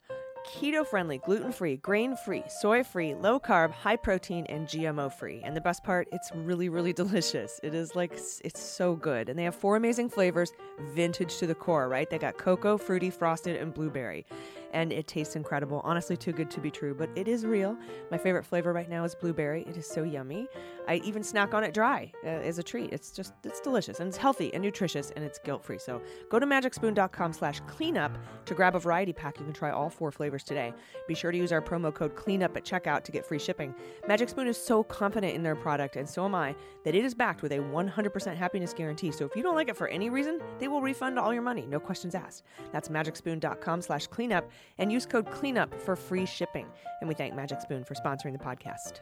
Keto 0.46 0.84
friendly, 0.84 1.18
gluten 1.18 1.52
free, 1.52 1.76
grain 1.76 2.16
free, 2.16 2.42
soy 2.48 2.82
free, 2.82 3.14
low 3.14 3.38
carb, 3.38 3.70
high 3.70 3.94
protein, 3.96 4.44
and 4.46 4.66
GMO 4.66 5.12
free. 5.12 5.40
And 5.44 5.56
the 5.56 5.60
best 5.60 5.84
part, 5.84 6.08
it's 6.10 6.32
really, 6.34 6.68
really 6.68 6.92
delicious. 7.02 7.60
It 7.62 7.74
is 7.74 7.94
like, 7.94 8.12
it's 8.12 8.60
so 8.60 8.96
good. 8.96 9.28
And 9.28 9.38
they 9.38 9.44
have 9.44 9.54
four 9.54 9.76
amazing 9.76 10.10
flavors, 10.10 10.52
vintage 10.94 11.38
to 11.38 11.46
the 11.46 11.54
core, 11.54 11.88
right? 11.88 12.10
They 12.10 12.18
got 12.18 12.38
cocoa, 12.38 12.76
fruity, 12.76 13.10
frosted, 13.10 13.56
and 13.56 13.72
blueberry. 13.72 14.26
And 14.72 14.92
it 14.92 15.06
tastes 15.06 15.36
incredible. 15.36 15.80
Honestly, 15.84 16.16
too 16.16 16.32
good 16.32 16.50
to 16.50 16.60
be 16.60 16.70
true, 16.70 16.94
but 16.94 17.10
it 17.14 17.28
is 17.28 17.44
real. 17.44 17.76
My 18.10 18.18
favorite 18.18 18.44
flavor 18.44 18.72
right 18.72 18.88
now 18.88 19.04
is 19.04 19.14
blueberry. 19.14 19.64
It 19.68 19.76
is 19.76 19.86
so 19.86 20.02
yummy. 20.02 20.48
I 20.88 20.96
even 21.04 21.22
snack 21.22 21.54
on 21.54 21.62
it 21.62 21.74
dry 21.74 22.12
uh, 22.24 22.28
as 22.28 22.58
a 22.58 22.62
treat. 22.62 22.92
It's 22.92 23.10
just, 23.12 23.34
it's 23.44 23.60
delicious 23.60 24.00
and 24.00 24.08
it's 24.08 24.16
healthy 24.16 24.52
and 24.54 24.62
nutritious 24.62 25.12
and 25.14 25.24
it's 25.24 25.38
guilt 25.38 25.64
free. 25.64 25.78
So 25.78 26.00
go 26.28 26.38
to 26.38 26.46
magicspoon.com 26.46 27.32
slash 27.32 27.60
cleanup 27.66 28.16
to 28.46 28.54
grab 28.54 28.74
a 28.74 28.78
variety 28.78 29.12
pack. 29.12 29.38
You 29.38 29.44
can 29.44 29.54
try 29.54 29.70
all 29.70 29.90
four 29.90 30.10
flavors 30.10 30.42
today. 30.42 30.72
Be 31.06 31.14
sure 31.14 31.30
to 31.30 31.38
use 31.38 31.52
our 31.52 31.62
promo 31.62 31.92
code 31.94 32.16
cleanup 32.16 32.56
at 32.56 32.64
checkout 32.64 33.04
to 33.04 33.12
get 33.12 33.26
free 33.26 33.38
shipping. 33.38 33.74
Magic 34.08 34.28
Spoon 34.28 34.46
is 34.46 34.56
so 34.56 34.82
confident 34.82 35.34
in 35.34 35.42
their 35.42 35.56
product, 35.56 35.96
and 35.96 36.08
so 36.08 36.24
am 36.24 36.34
I, 36.34 36.54
that 36.84 36.94
it 36.94 37.04
is 37.04 37.14
backed 37.14 37.42
with 37.42 37.52
a 37.52 37.58
100% 37.58 38.36
happiness 38.36 38.72
guarantee. 38.72 39.12
So 39.12 39.24
if 39.24 39.36
you 39.36 39.42
don't 39.42 39.54
like 39.54 39.68
it 39.68 39.76
for 39.76 39.88
any 39.88 40.10
reason, 40.10 40.40
they 40.58 40.68
will 40.68 40.82
refund 40.82 41.18
all 41.18 41.32
your 41.32 41.42
money, 41.42 41.66
no 41.66 41.80
questions 41.80 42.14
asked. 42.14 42.44
That's 42.72 42.88
magicspoon.com 42.88 43.82
slash 43.82 44.06
cleanup. 44.06 44.50
And 44.78 44.92
use 44.92 45.06
code 45.06 45.26
CLEANUP 45.30 45.74
for 45.80 45.96
free 45.96 46.26
shipping. 46.26 46.66
And 47.00 47.08
we 47.08 47.14
thank 47.14 47.34
Magic 47.34 47.60
Spoon 47.60 47.84
for 47.84 47.94
sponsoring 47.94 48.32
the 48.32 48.38
podcast. 48.38 49.00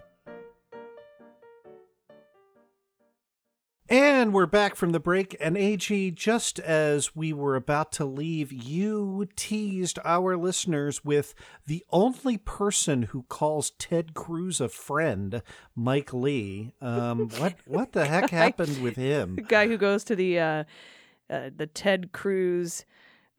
And 3.91 4.33
we're 4.33 4.47
back 4.47 4.77
from 4.77 4.91
the 4.91 5.01
break. 5.01 5.37
And 5.41 5.57
AG, 5.57 6.13
just 6.13 6.61
as 6.61 7.17
we 7.17 7.33
were 7.33 7.57
about 7.57 7.91
to 7.93 8.05
leave, 8.05 8.53
you 8.53 9.27
teased 9.35 9.99
our 10.05 10.37
listeners 10.37 11.05
with 11.05 11.35
the 11.67 11.85
only 11.91 12.39
person 12.39 13.03
who 13.03 13.25
calls 13.25 13.71
Ted 13.71 14.15
Cruz 14.15 14.61
a 14.61 14.69
friend, 14.69 15.43
Mike 15.75 16.13
Lee. 16.13 16.73
Um, 16.81 17.31
what 17.39 17.57
what 17.67 17.91
the 17.91 18.07
heck 18.07 18.31
happened 18.31 18.81
with 18.81 18.95
him? 18.95 19.35
The 19.35 19.43
guy 19.49 19.67
who 19.67 19.77
goes 19.77 20.05
to 20.05 20.15
the 20.15 20.39
uh, 20.39 20.65
uh, 21.29 21.51
the 21.57 21.67
Ted 21.67 22.13
Cruz 22.13 22.85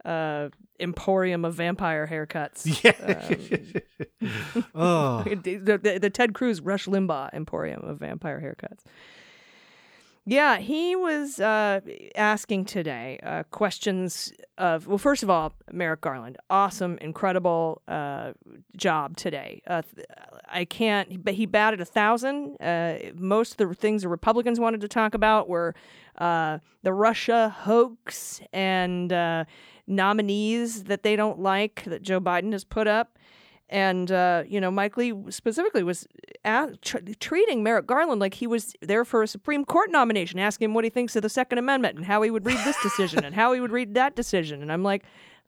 uh, 0.05 0.49
emporium 0.79 1.45
of 1.45 1.53
vampire 1.55 2.07
haircuts. 2.07 2.65
Yeah. 2.83 4.31
oh. 4.75 5.23
the, 5.43 5.57
the, 5.81 5.99
the 5.99 6.09
Ted 6.09 6.33
Cruz 6.33 6.61
Rush 6.61 6.85
Limbaugh 6.87 7.29
emporium 7.33 7.81
of 7.81 7.99
vampire 7.99 8.39
haircuts. 8.39 8.81
Yeah, 10.25 10.59
he 10.59 10.95
was 10.95 11.39
uh, 11.39 11.79
asking 12.15 12.65
today 12.65 13.19
uh, 13.23 13.41
questions 13.49 14.31
of, 14.55 14.85
well, 14.85 14.99
first 14.99 15.23
of 15.23 15.31
all, 15.31 15.53
Merrick 15.71 16.01
Garland, 16.01 16.37
awesome, 16.47 16.99
incredible 17.01 17.81
uh, 17.87 18.33
job 18.77 19.17
today. 19.17 19.63
Uh, 19.65 19.81
I 20.47 20.65
can't, 20.65 21.23
but 21.23 21.33
he 21.33 21.47
batted 21.47 21.81
a 21.81 21.85
thousand. 21.85 22.61
Uh, 22.61 22.99
most 23.15 23.59
of 23.59 23.67
the 23.67 23.73
things 23.73 24.03
the 24.03 24.09
Republicans 24.09 24.59
wanted 24.59 24.81
to 24.81 24.87
talk 24.87 25.15
about 25.15 25.49
were 25.49 25.73
uh, 26.19 26.59
the 26.83 26.93
Russia 26.93 27.49
hoax 27.49 28.41
and 28.53 29.11
nominees 29.87 30.83
that 30.83 31.01
they 31.01 31.15
don't 31.15 31.39
like 31.39 31.83
that 31.85 32.03
Joe 32.03 32.21
Biden 32.21 32.51
has 32.51 32.63
put 32.63 32.87
up. 32.87 33.17
And, 33.71 34.11
uh, 34.11 34.43
you 34.45 34.59
know, 34.59 34.69
Mike 34.69 34.97
Lee 34.97 35.13
specifically 35.29 35.81
was 35.81 36.05
at, 36.43 36.81
tr- 36.81 36.97
treating 37.21 37.63
Merrick 37.63 37.87
Garland 37.87 38.19
like 38.19 38.33
he 38.33 38.45
was 38.45 38.75
there 38.81 39.05
for 39.05 39.23
a 39.23 39.27
Supreme 39.27 39.63
Court 39.63 39.89
nomination, 39.89 40.39
asking 40.39 40.65
him 40.65 40.73
what 40.73 40.83
he 40.83 40.89
thinks 40.89 41.15
of 41.15 41.21
the 41.21 41.29
Second 41.29 41.57
Amendment 41.57 41.95
and 41.95 42.05
how 42.05 42.21
he 42.21 42.29
would 42.29 42.45
read 42.45 42.59
this 42.65 42.75
decision 42.83 43.23
and 43.23 43.33
how 43.33 43.53
he 43.53 43.61
would 43.61 43.71
read 43.71 43.93
that 43.93 44.13
decision. 44.13 44.61
And 44.61 44.73
I'm 44.73 44.83
like, 44.83 45.05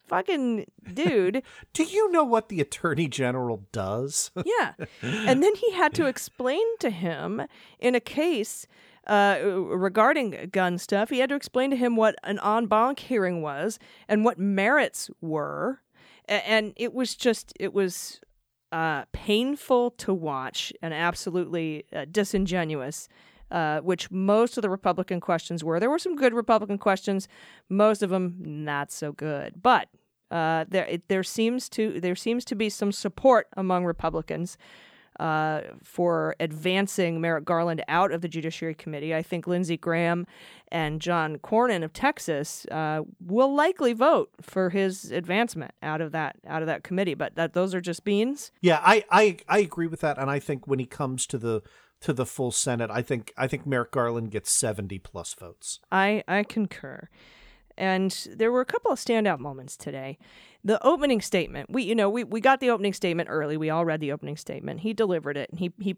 fucking 0.07 0.65
dude. 0.93 1.43
Do 1.73 1.83
you 1.83 2.11
know 2.11 2.23
what 2.23 2.47
the 2.47 2.61
Attorney 2.61 3.09
General 3.09 3.63
does? 3.73 4.31
yeah. 4.45 4.73
And 5.01 5.43
then 5.43 5.55
he 5.55 5.71
had 5.73 5.93
to 5.95 6.05
explain 6.05 6.65
to 6.79 6.89
him 6.89 7.41
in 7.79 7.93
a 7.93 7.99
case. 7.99 8.65
Uh, 9.05 9.37
regarding 9.43 10.47
gun 10.53 10.77
stuff, 10.77 11.09
he 11.09 11.19
had 11.19 11.27
to 11.27 11.35
explain 11.35 11.69
to 11.69 11.75
him 11.75 11.97
what 11.97 12.15
an 12.23 12.39
en 12.41 12.67
banc 12.67 12.99
hearing 12.99 13.41
was 13.41 13.77
and 14.07 14.23
what 14.23 14.39
merits 14.39 15.11
were 15.19 15.81
and 16.27 16.73
it 16.75 16.93
was 16.93 17.15
just 17.15 17.53
it 17.59 17.73
was 17.73 18.19
uh, 18.71 19.05
painful 19.11 19.91
to 19.91 20.13
watch 20.13 20.73
and 20.81 20.93
absolutely 20.93 21.85
uh, 21.93 22.05
disingenuous. 22.09 23.07
Uh, 23.51 23.81
which 23.81 24.09
most 24.09 24.57
of 24.57 24.63
the 24.63 24.69
Republican 24.69 25.19
questions 25.19 25.63
were. 25.63 25.79
There 25.79 25.91
were 25.91 25.99
some 25.99 26.15
good 26.15 26.33
Republican 26.33 26.79
questions, 26.79 27.27
most 27.69 28.01
of 28.01 28.09
them 28.09 28.35
not 28.41 28.91
so 28.91 29.11
good. 29.11 29.61
But 29.61 29.89
uh, 30.31 30.65
there, 30.67 30.87
it, 30.87 31.07
there 31.07 31.21
seems 31.21 31.69
to 31.69 31.99
there 31.99 32.15
seems 32.15 32.45
to 32.45 32.55
be 32.55 32.67
some 32.69 32.91
support 32.91 33.47
among 33.55 33.85
Republicans 33.85 34.57
uh, 35.19 35.61
for 35.83 36.35
advancing 36.39 37.21
Merrick 37.21 37.45
Garland 37.45 37.83
out 37.87 38.11
of 38.11 38.21
the 38.21 38.27
Judiciary 38.27 38.75
Committee. 38.75 39.13
I 39.13 39.21
think 39.21 39.47
Lindsey 39.47 39.77
Graham 39.77 40.25
and 40.69 40.99
John 40.99 41.37
Cornyn 41.37 41.83
of 41.83 41.93
Texas 41.93 42.65
uh, 42.71 43.01
will 43.19 43.53
likely 43.53 43.93
vote 43.93 44.31
for 44.41 44.69
his 44.69 45.11
advancement 45.11 45.71
out 45.81 46.01
of 46.01 46.11
that 46.11 46.37
out 46.47 46.61
of 46.61 46.67
that 46.67 46.83
committee. 46.83 47.13
But 47.13 47.35
that 47.35 47.53
those 47.53 47.73
are 47.73 47.81
just 47.81 48.03
beans. 48.03 48.51
Yeah, 48.61 48.79
I 48.83 49.03
I, 49.09 49.37
I 49.47 49.59
agree 49.59 49.87
with 49.87 50.01
that, 50.01 50.17
and 50.17 50.29
I 50.29 50.39
think 50.39 50.67
when 50.67 50.79
he 50.79 50.85
comes 50.85 51.25
to 51.27 51.37
the 51.37 51.61
to 52.01 52.13
the 52.13 52.25
full 52.25 52.51
Senate, 52.51 52.91
I 52.91 53.01
think 53.01 53.33
I 53.37 53.47
think 53.47 53.65
Merrick 53.65 53.91
Garland 53.91 54.31
gets 54.31 54.51
seventy 54.51 54.99
plus 54.99 55.33
votes. 55.33 55.79
I 55.91 56.23
I 56.27 56.43
concur. 56.43 57.09
And 57.77 58.27
there 58.31 58.51
were 58.51 58.61
a 58.61 58.65
couple 58.65 58.91
of 58.91 58.99
standout 58.99 59.39
moments 59.39 59.75
today. 59.75 60.17
The 60.63 60.81
opening 60.85 61.21
statement, 61.21 61.69
we 61.69 61.83
you 61.83 61.95
know, 61.95 62.09
we, 62.09 62.23
we 62.23 62.39
got 62.39 62.59
the 62.59 62.69
opening 62.69 62.93
statement 62.93 63.29
early. 63.29 63.57
We 63.57 63.69
all 63.69 63.85
read 63.85 63.99
the 63.99 64.11
opening 64.11 64.37
statement. 64.37 64.81
He 64.81 64.93
delivered 64.93 65.37
it 65.37 65.49
and 65.49 65.59
he 65.59 65.71
he 65.79 65.97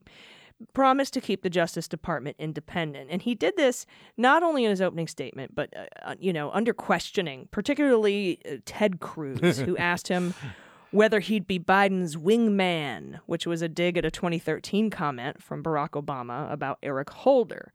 promised 0.73 1.13
to 1.13 1.21
keep 1.21 1.41
the 1.43 1.49
Justice 1.49 1.87
Department 1.87 2.37
independent. 2.39 3.09
And 3.11 3.21
he 3.21 3.35
did 3.35 3.57
this 3.57 3.85
not 4.17 4.43
only 4.43 4.63
in 4.63 4.69
his 4.69 4.81
opening 4.81 5.07
statement, 5.07 5.53
but, 5.53 5.75
uh, 5.75 5.85
uh 6.03 6.15
you 6.19 6.31
know, 6.31 6.49
under 6.51 6.73
questioning, 6.73 7.49
particularly 7.51 8.39
uh, 8.49 8.57
Ted 8.65 8.99
Cruz, 8.99 9.59
who 9.59 9.75
asked 9.91 10.07
him 10.07 10.33
whether 10.91 11.19
he'd 11.19 11.45
be 11.47 11.59
Biden's 11.59 12.15
wingman, 12.15 13.19
which 13.25 13.45
was 13.45 13.61
a 13.61 13.67
dig 13.67 13.97
at 13.97 14.05
a 14.05 14.11
2013 14.11 14.89
comment 14.89 15.43
from 15.43 15.61
Barack 15.61 15.91
Obama 15.91 16.51
about 16.51 16.77
Eric 16.81 17.09
Holder. 17.09 17.73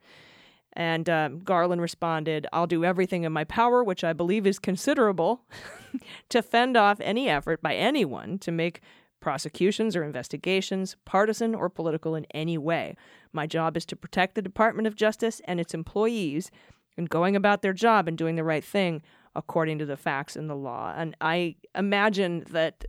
And 0.75 1.09
um, 1.09 1.41
Garland 1.41 1.83
responded, 1.83 2.47
I'll 2.53 2.67
do 2.67 2.85
everything 2.85 3.25
in 3.25 3.33
my 3.33 3.45
power, 3.45 3.83
which 3.83 4.05
I 4.05 4.13
believe 4.13 4.47
is 4.47 4.59
considerable, 4.59 5.43
to 6.29 6.43
fend 6.43 6.77
off 6.77 7.01
any 7.01 7.29
effort 7.29 7.61
by 7.61 7.75
anyone 7.75 8.39
to 8.39 8.53
make 8.53 8.81
prosecutions 9.21 9.95
or 9.95 10.03
investigations 10.03 10.97
partisan 11.05 11.55
or 11.55 11.69
political 11.69 12.15
in 12.15 12.25
any 12.33 12.57
way. 12.57 12.97
My 13.33 13.47
job 13.47 13.77
is 13.77 13.85
to 13.87 13.97
protect 13.97 14.35
the 14.35 14.43
Department 14.43 14.87
of 14.87 14.97
Justice 14.97 15.41
and 15.45 15.61
its 15.61 15.75
employees 15.75 16.51
in 16.97 17.05
going 17.05 17.37
about 17.37 17.63
their 17.63 17.73
job 17.73 18.09
and 18.09 18.17
doing 18.17 18.37
the 18.37 18.45
right 18.45 18.65
thing 18.65 19.03
according 19.37 19.79
to 19.79 19.87
the 19.87 19.97
facts 19.97 20.37
and 20.37 20.51
the 20.51 20.57
law. 20.57 20.93
And 20.97 21.17
I 21.21 21.57
imagine 21.75 22.45
that 22.51 22.85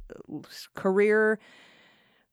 career 0.73 1.39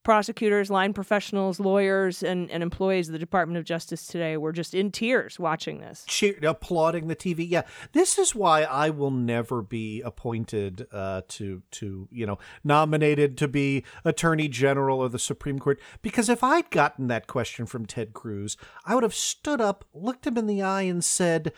prosecutors, 0.09 0.71
line 0.71 0.95
professionals, 0.95 1.61
lawyers, 1.61 2.23
and, 2.23 2.51
and 2.51 2.63
employees 2.63 3.11
of 3.11 3.13
the 3.13 3.19
Department 3.19 3.59
of 3.59 3.65
Justice 3.65 4.07
today 4.07 4.39
were 4.39 4.53
just 4.53 4.73
in 4.73 4.91
tears 4.91 5.39
watching 5.39 5.81
this. 5.81 6.07
Cheer, 6.09 6.35
applauding 6.45 7.09
the 7.09 7.15
TV. 7.15 7.47
Yeah, 7.47 7.65
this 7.93 8.17
is 8.17 8.35
why 8.35 8.63
I 8.63 8.89
will 8.89 9.11
never 9.11 9.61
be 9.61 10.01
appointed 10.01 10.87
uh, 10.93 11.21
to 11.29 11.61
to 11.73 12.09
you 12.11 12.25
know 12.25 12.39
nominated 12.65 13.37
to 13.37 13.49
be 13.49 13.85
Attorney 14.03 14.49
General 14.49 15.03
of 15.03 15.13
the 15.13 15.19
Supreme 15.19 15.59
Court 15.59 15.79
because 16.01 16.31
if 16.31 16.43
I'd 16.43 16.71
gotten 16.71 17.09
that 17.09 17.27
question 17.27 17.67
from 17.67 17.85
Ted 17.85 18.15
Cruz, 18.15 18.57
I 18.87 18.95
would 18.95 19.03
have 19.03 19.15
stood 19.15 19.61
up, 19.61 19.85
looked 19.93 20.27
him 20.27 20.39
in 20.39 20.47
the 20.47 20.63
eye, 20.63 20.83
and 20.85 21.05
said. 21.05 21.53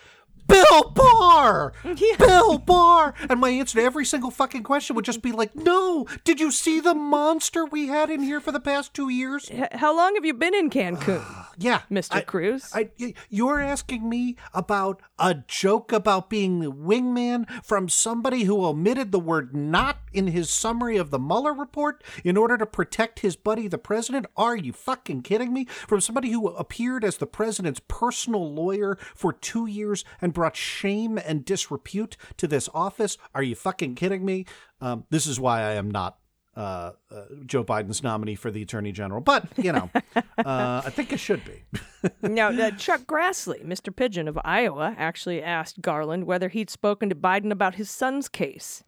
Bill 0.51 0.91
Barr! 0.91 1.73
Yeah. 1.85 2.17
Bill 2.19 2.59
Barr! 2.59 3.15
And 3.29 3.41
my 3.41 3.51
answer 3.51 3.79
to 3.79 3.85
every 3.85 4.05
single 4.05 4.31
fucking 4.31 4.63
question 4.63 4.97
would 4.97 5.05
just 5.05 5.23
be 5.23 5.33
like, 5.33 5.55
no! 5.55 6.07
Did 6.25 6.41
you 6.41 6.51
see 6.51 6.81
the 6.81 6.95
monster 6.95 7.65
we 7.65 7.89
had 7.89 8.11
in 8.11 8.23
here 8.23 8.41
for 8.41 8.53
the 8.53 8.61
past 8.61 8.95
two 8.95 9.09
years? 9.09 9.51
How 9.73 9.95
long 9.95 10.15
have 10.15 10.25
you 10.25 10.35
been 10.35 10.55
in 10.55 10.71
Cancun? 10.71 11.23
yeah. 11.59 11.81
Mr. 11.91 12.17
I, 12.17 12.21
Cruz. 12.23 12.71
I, 12.75 12.91
you're 13.29 13.61
asking 13.61 14.09
me 14.09 14.37
about 14.55 15.03
a 15.19 15.35
joke 15.47 15.93
about 15.93 16.31
being 16.31 16.61
the 16.61 16.73
wingman 16.73 17.49
from 17.65 17.89
somebody 17.89 18.45
who 18.45 18.65
omitted 18.65 19.13
the 19.13 19.21
word 19.21 19.55
not 19.55 19.99
in 20.13 20.29
his 20.29 20.51
summary 20.51 20.97
of 20.97 21.11
the 21.11 21.19
Mueller 21.19 21.53
report 21.53 22.03
in 22.25 22.37
order 22.37 22.57
to 22.57 22.67
protect 22.67 23.21
his 23.21 23.37
buddy, 23.37 23.69
the 23.69 23.79
president? 23.79 24.27
Are 24.37 24.57
you 24.57 24.73
fucking 24.73 25.23
kidding 25.23 25.53
me? 25.53 25.67
From 25.67 26.01
somebody 26.01 26.31
who 26.31 26.49
appeared 26.49 27.05
as 27.05 27.19
the 27.19 27.27
president's 27.27 27.81
personal 27.89 28.53
lawyer 28.53 28.97
for 29.15 29.33
two 29.33 29.67
years 29.67 30.05
and 30.21 30.33
brought 30.41 30.57
shame 30.57 31.19
and 31.19 31.45
disrepute 31.45 32.17
to 32.39 32.49
this 32.49 32.67
office? 32.73 33.19
Are 33.35 33.43
you 33.43 33.55
fucking 33.55 33.95
kidding 33.95 34.25
me? 34.25 34.47
Um, 34.81 35.05
this 35.11 35.27
is 35.27 35.39
why 35.39 35.61
I 35.61 35.73
am 35.73 35.91
not 35.91 36.17
uh, 36.57 36.93
uh, 37.11 37.25
Joe 37.45 37.63
Biden's 37.63 38.03
nominee 38.03 38.37
for 38.37 38.51
the 38.51 38.63
attorney 38.63 38.91
general, 38.91 39.21
but 39.21 39.45
you 39.59 39.71
know, 39.71 39.91
uh, 40.17 40.23
I 40.83 40.89
think 40.89 41.13
it 41.13 41.21
should 41.21 41.43
be. 41.45 41.63
now, 42.23 42.49
uh, 42.49 42.71
Chuck 42.71 43.03
Grassley, 43.03 43.63
Mr. 43.67 43.95
Pigeon 43.95 44.29
of 44.29 44.39
Iowa, 44.43 44.95
actually 44.97 45.43
asked 45.43 45.83
Garland 45.83 46.25
whether 46.25 46.49
he'd 46.49 46.71
spoken 46.71 47.11
to 47.11 47.15
Biden 47.15 47.53
about 47.53 47.75
his 47.75 47.91
son's 47.91 48.27
case. 48.27 48.83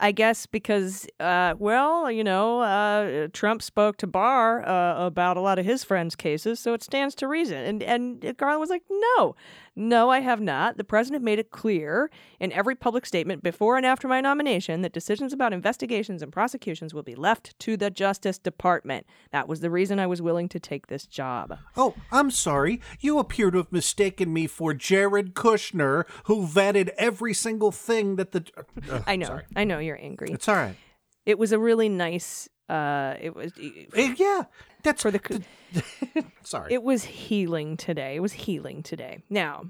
I 0.00 0.12
guess 0.12 0.46
because, 0.46 1.06
uh, 1.20 1.54
well, 1.58 2.10
you 2.10 2.24
know, 2.24 2.60
uh, 2.60 3.28
Trump 3.32 3.62
spoke 3.62 3.98
to 3.98 4.06
Barr 4.06 4.66
uh, 4.66 5.06
about 5.06 5.36
a 5.36 5.40
lot 5.40 5.58
of 5.58 5.66
his 5.66 5.84
friends' 5.84 6.16
cases, 6.16 6.58
so 6.58 6.72
it 6.72 6.82
stands 6.82 7.14
to 7.16 7.28
reason. 7.28 7.58
And 7.58 7.82
and 7.82 8.36
Garland 8.38 8.60
was 8.60 8.70
like, 8.70 8.82
no, 8.90 9.36
no, 9.80 10.10
I 10.10 10.20
have 10.20 10.40
not. 10.40 10.76
The 10.76 10.84
president 10.84 11.24
made 11.24 11.38
it 11.38 11.50
clear 11.50 12.10
in 12.38 12.52
every 12.52 12.74
public 12.74 13.06
statement 13.06 13.42
before 13.42 13.76
and 13.76 13.86
after 13.86 14.06
my 14.06 14.20
nomination 14.20 14.82
that 14.82 14.92
decisions 14.92 15.32
about 15.32 15.52
investigations 15.52 16.22
and 16.22 16.30
prosecutions 16.30 16.92
will 16.92 17.02
be 17.02 17.14
left 17.14 17.58
to 17.60 17.76
the 17.76 17.90
Justice 17.90 18.38
Department. 18.38 19.06
That 19.32 19.48
was 19.48 19.60
the 19.60 19.70
reason 19.70 19.98
I 19.98 20.06
was 20.06 20.20
willing 20.20 20.48
to 20.50 20.60
take 20.60 20.88
this 20.88 21.06
job. 21.06 21.56
Oh, 21.76 21.94
I'm 22.12 22.30
sorry. 22.30 22.80
You 23.00 23.18
appear 23.18 23.50
to 23.50 23.58
have 23.58 23.72
mistaken 23.72 24.32
me 24.32 24.46
for 24.46 24.74
Jared 24.74 25.34
Kushner, 25.34 26.04
who 26.24 26.46
vetted 26.46 26.90
every 26.98 27.32
single 27.32 27.72
thing 27.72 28.16
that 28.16 28.32
the. 28.32 28.44
Uh, 28.90 29.00
I 29.06 29.16
know. 29.16 29.26
Sorry. 29.26 29.44
I 29.56 29.64
know 29.64 29.78
you're 29.78 30.00
angry. 30.00 30.28
It's 30.30 30.48
all 30.48 30.56
right. 30.56 30.76
It 31.24 31.38
was 31.38 31.52
a 31.52 31.58
really 31.58 31.88
nice. 31.88 32.48
Uh, 32.70 33.16
it 33.20 33.34
was. 33.34 33.52
It, 33.56 34.18
yeah, 34.20 34.44
that's 34.84 35.02
for 35.02 35.10
the. 35.10 35.42
Sorry. 36.44 36.72
It 36.72 36.84
was 36.84 37.02
healing 37.04 37.76
today. 37.76 38.14
It 38.14 38.20
was 38.20 38.32
healing 38.32 38.84
today. 38.84 39.24
Now, 39.28 39.64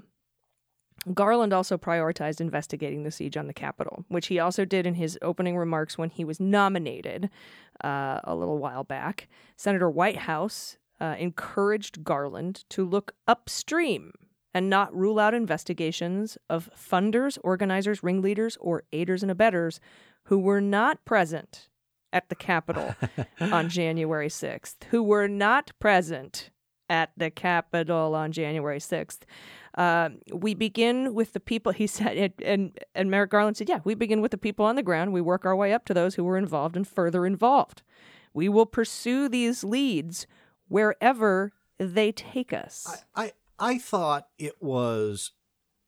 Garland 1.11 1.51
also 1.51 1.79
prioritized 1.79 2.39
investigating 2.39 3.01
the 3.01 3.09
siege 3.09 3.37
on 3.37 3.47
the 3.47 3.53
Capitol, 3.53 4.05
which 4.07 4.27
he 4.27 4.37
also 4.37 4.65
did 4.65 4.85
in 4.85 4.93
his 4.93 5.17
opening 5.23 5.57
remarks 5.57 5.97
when 5.97 6.11
he 6.11 6.23
was 6.23 6.39
nominated 6.39 7.31
uh, 7.83 8.19
a 8.23 8.35
little 8.35 8.59
while 8.59 8.83
back. 8.83 9.27
Senator 9.57 9.89
Whitehouse 9.89 10.77
uh, 10.99 11.15
encouraged 11.17 12.03
Garland 12.03 12.65
to 12.69 12.85
look 12.85 13.15
upstream 13.27 14.13
and 14.53 14.69
not 14.69 14.95
rule 14.95 15.17
out 15.17 15.33
investigations 15.33 16.37
of 16.51 16.69
funders, 16.77 17.39
organizers, 17.43 18.03
ringleaders, 18.03 18.57
or 18.61 18.83
aiders 18.91 19.23
and 19.23 19.31
abettors 19.31 19.79
who 20.25 20.37
were 20.37 20.61
not 20.61 21.03
present 21.03 21.69
at 22.13 22.29
the 22.29 22.35
Capitol 22.35 22.95
on 23.39 23.69
January 23.69 24.27
6th, 24.27 24.83
who 24.89 25.03
were 25.03 25.27
not 25.27 25.71
present 25.79 26.49
at 26.89 27.11
the 27.15 27.31
Capitol 27.31 28.15
on 28.15 28.31
January 28.31 28.79
6th. 28.79 29.19
Uh, 29.75 30.09
we 30.33 30.53
begin 30.53 31.13
with 31.13 31.31
the 31.31 31.39
people, 31.39 31.71
he 31.71 31.87
said, 31.97 32.17
and, 32.17 32.33
and 32.43 32.79
and 32.93 33.09
Merrick 33.09 33.31
Garland 33.31 33.55
said, 33.57 33.69
yeah, 33.69 33.79
we 33.85 33.95
begin 33.95 34.21
with 34.21 34.31
the 34.31 34.37
people 34.37 34.65
on 34.65 34.75
the 34.75 34.83
ground. 34.83 35.13
We 35.13 35.21
work 35.21 35.45
our 35.45 35.55
way 35.55 35.73
up 35.73 35.85
to 35.85 35.93
those 35.93 36.15
who 36.15 36.23
were 36.23 36.37
involved 36.37 36.75
and 36.75 36.87
further 36.87 37.25
involved. 37.25 37.81
We 38.33 38.49
will 38.49 38.65
pursue 38.65 39.29
these 39.29 39.63
leads 39.63 40.27
wherever 40.67 41.53
they 41.79 42.11
take 42.11 42.53
us. 42.53 43.03
I, 43.15 43.23
I, 43.23 43.31
I 43.57 43.77
thought 43.77 44.27
it 44.37 44.61
was 44.61 45.31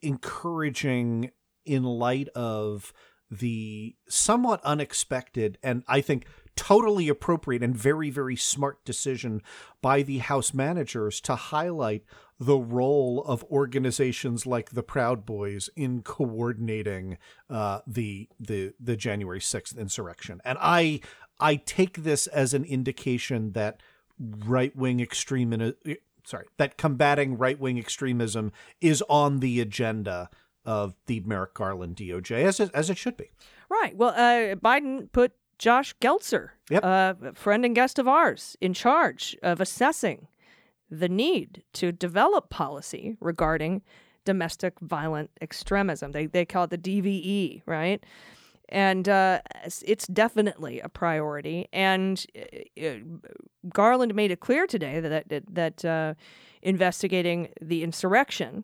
encouraging 0.02 1.32
in 1.66 1.84
light 1.84 2.30
of 2.30 2.94
the 3.40 3.96
somewhat 4.08 4.62
unexpected 4.64 5.58
and 5.64 5.84
I 5.88 6.02
think 6.02 6.26
totally 6.56 7.10
appropriate 7.10 7.64
and 7.64 7.76
very, 7.76 8.10
very 8.10 8.36
smart 8.36 8.84
decision 8.86 9.42
by 9.82 10.04
the 10.04 10.20
House 10.20 10.54
managers 10.54 11.20
to 11.22 11.36
highlight 11.36 12.04
the 12.40 12.58
role 12.58 13.24
of 13.26 13.44
organizations 13.46 14.46
like 14.46 14.72
the 14.72 14.84
Proud 14.84 15.26
Boys 15.26 15.70
in 15.76 16.02
coordinating 16.02 17.18
uh, 17.50 17.80
the 17.88 18.30
the 18.40 18.74
the 18.80 18.96
January 18.96 19.42
sixth 19.42 19.78
insurrection. 19.78 20.42
And 20.44 20.58
I 20.62 21.00
I 21.40 21.56
take 21.56 22.04
this 22.04 22.28
as 22.28 22.54
an 22.54 22.64
indication 22.66 23.54
that 23.54 23.82
right 24.20 24.76
wing 24.76 25.02
extremism 25.02 25.74
sorry 26.24 26.46
that 26.58 26.78
combating 26.78 27.38
right 27.38 27.60
wing 27.60 27.78
extremism 27.78 28.52
is 28.80 29.04
on 29.10 29.40
the 29.40 29.60
agenda 29.60 30.30
of 30.66 30.96
the 31.08 31.20
Merrick 31.22 31.54
Garland 31.54 31.96
DOJ 31.96 32.46
as 32.46 32.60
it, 32.60 32.72
as 32.74 32.90
it 32.90 32.98
should 32.98 33.18
be. 33.18 33.32
Right. 33.70 33.96
Well, 33.96 34.10
uh, 34.10 34.56
Biden 34.56 35.12
put 35.12 35.34
Josh 35.58 35.96
Geltzer, 36.02 36.50
yep. 36.70 36.84
a 36.84 37.34
friend 37.34 37.66
and 37.66 37.76
guest 37.76 38.00
of 38.00 38.08
ours, 38.08 38.58
in 38.60 38.74
charge 38.74 39.38
of 39.44 39.62
assessing 39.62 40.28
the 40.90 41.10
need 41.10 41.64
to 41.74 41.92
develop 41.92 42.50
policy 42.50 43.18
regarding 43.20 43.82
domestic 44.26 44.80
violent 44.80 45.32
extremism. 45.42 46.12
They, 46.12 46.28
they 46.28 46.46
call 46.46 46.66
it 46.66 46.70
the 46.70 46.78
DVE, 46.78 47.64
right? 47.66 48.04
And 48.70 49.08
uh, 49.10 49.42
it's 49.86 50.08
definitely 50.08 50.80
a 50.80 50.90
priority. 50.90 51.68
And 51.74 52.26
uh, 52.36 52.86
uh, 52.86 52.96
Garland 53.70 54.16
made 54.16 54.32
it 54.32 54.40
clear 54.40 54.66
today 54.66 55.00
that 55.00 55.30
that, 55.30 55.44
that 55.54 55.86
uh, 55.86 56.14
investigating 56.62 57.50
the 57.62 57.84
insurrection 57.84 58.64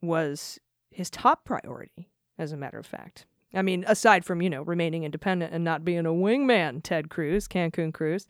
was 0.00 0.58
his 0.92 1.10
top 1.10 1.44
priority, 1.44 2.08
as 2.38 2.52
a 2.52 2.56
matter 2.56 2.78
of 2.78 2.86
fact. 2.86 3.26
I 3.54 3.62
mean, 3.62 3.84
aside 3.86 4.24
from, 4.24 4.40
you 4.40 4.48
know, 4.48 4.62
remaining 4.62 5.04
independent 5.04 5.52
and 5.52 5.62
not 5.62 5.84
being 5.84 6.06
a 6.06 6.10
wingman, 6.10 6.82
Ted 6.82 7.10
Cruz, 7.10 7.46
Cancun 7.48 7.92
Cruz. 7.92 8.26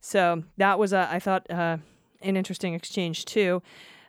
So 0.00 0.44
that 0.56 0.78
was, 0.78 0.92
a, 0.92 1.08
I 1.10 1.18
thought, 1.18 1.50
uh, 1.50 1.78
an 2.22 2.36
interesting 2.36 2.74
exchange, 2.74 3.24
too. 3.24 3.62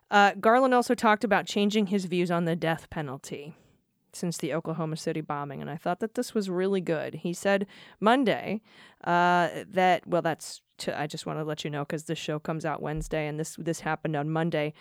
Uh, 0.09 0.31
Garland 0.39 0.73
also 0.73 0.95
talked 0.95 1.23
about 1.23 1.47
changing 1.47 1.87
his 1.87 2.05
views 2.05 2.31
on 2.31 2.45
the 2.45 2.55
death 2.55 2.89
penalty 2.89 3.55
since 4.13 4.37
the 4.37 4.53
Oklahoma 4.53 4.95
City 4.95 5.19
bombing, 5.19 5.59
and 5.61 5.69
I 5.69 5.75
thought 5.75 5.99
that 5.99 6.15
this 6.15 6.33
was 6.33 6.49
really 6.49 6.79
good. 6.79 7.15
He 7.15 7.33
said 7.33 7.67
Monday 7.99 8.61
uh, 9.03 9.49
that, 9.67 10.07
well, 10.07 10.21
that's, 10.21 10.61
to, 10.77 10.97
I 10.97 11.07
just 11.07 11.25
want 11.25 11.39
to 11.39 11.43
let 11.43 11.65
you 11.65 11.69
know 11.69 11.83
because 11.83 12.05
this 12.05 12.17
show 12.17 12.39
comes 12.39 12.65
out 12.65 12.81
Wednesday, 12.81 13.27
and 13.27 13.37
this 13.37 13.57
this 13.57 13.81
happened 13.81 14.15
on 14.15 14.29
Monday. 14.29 14.73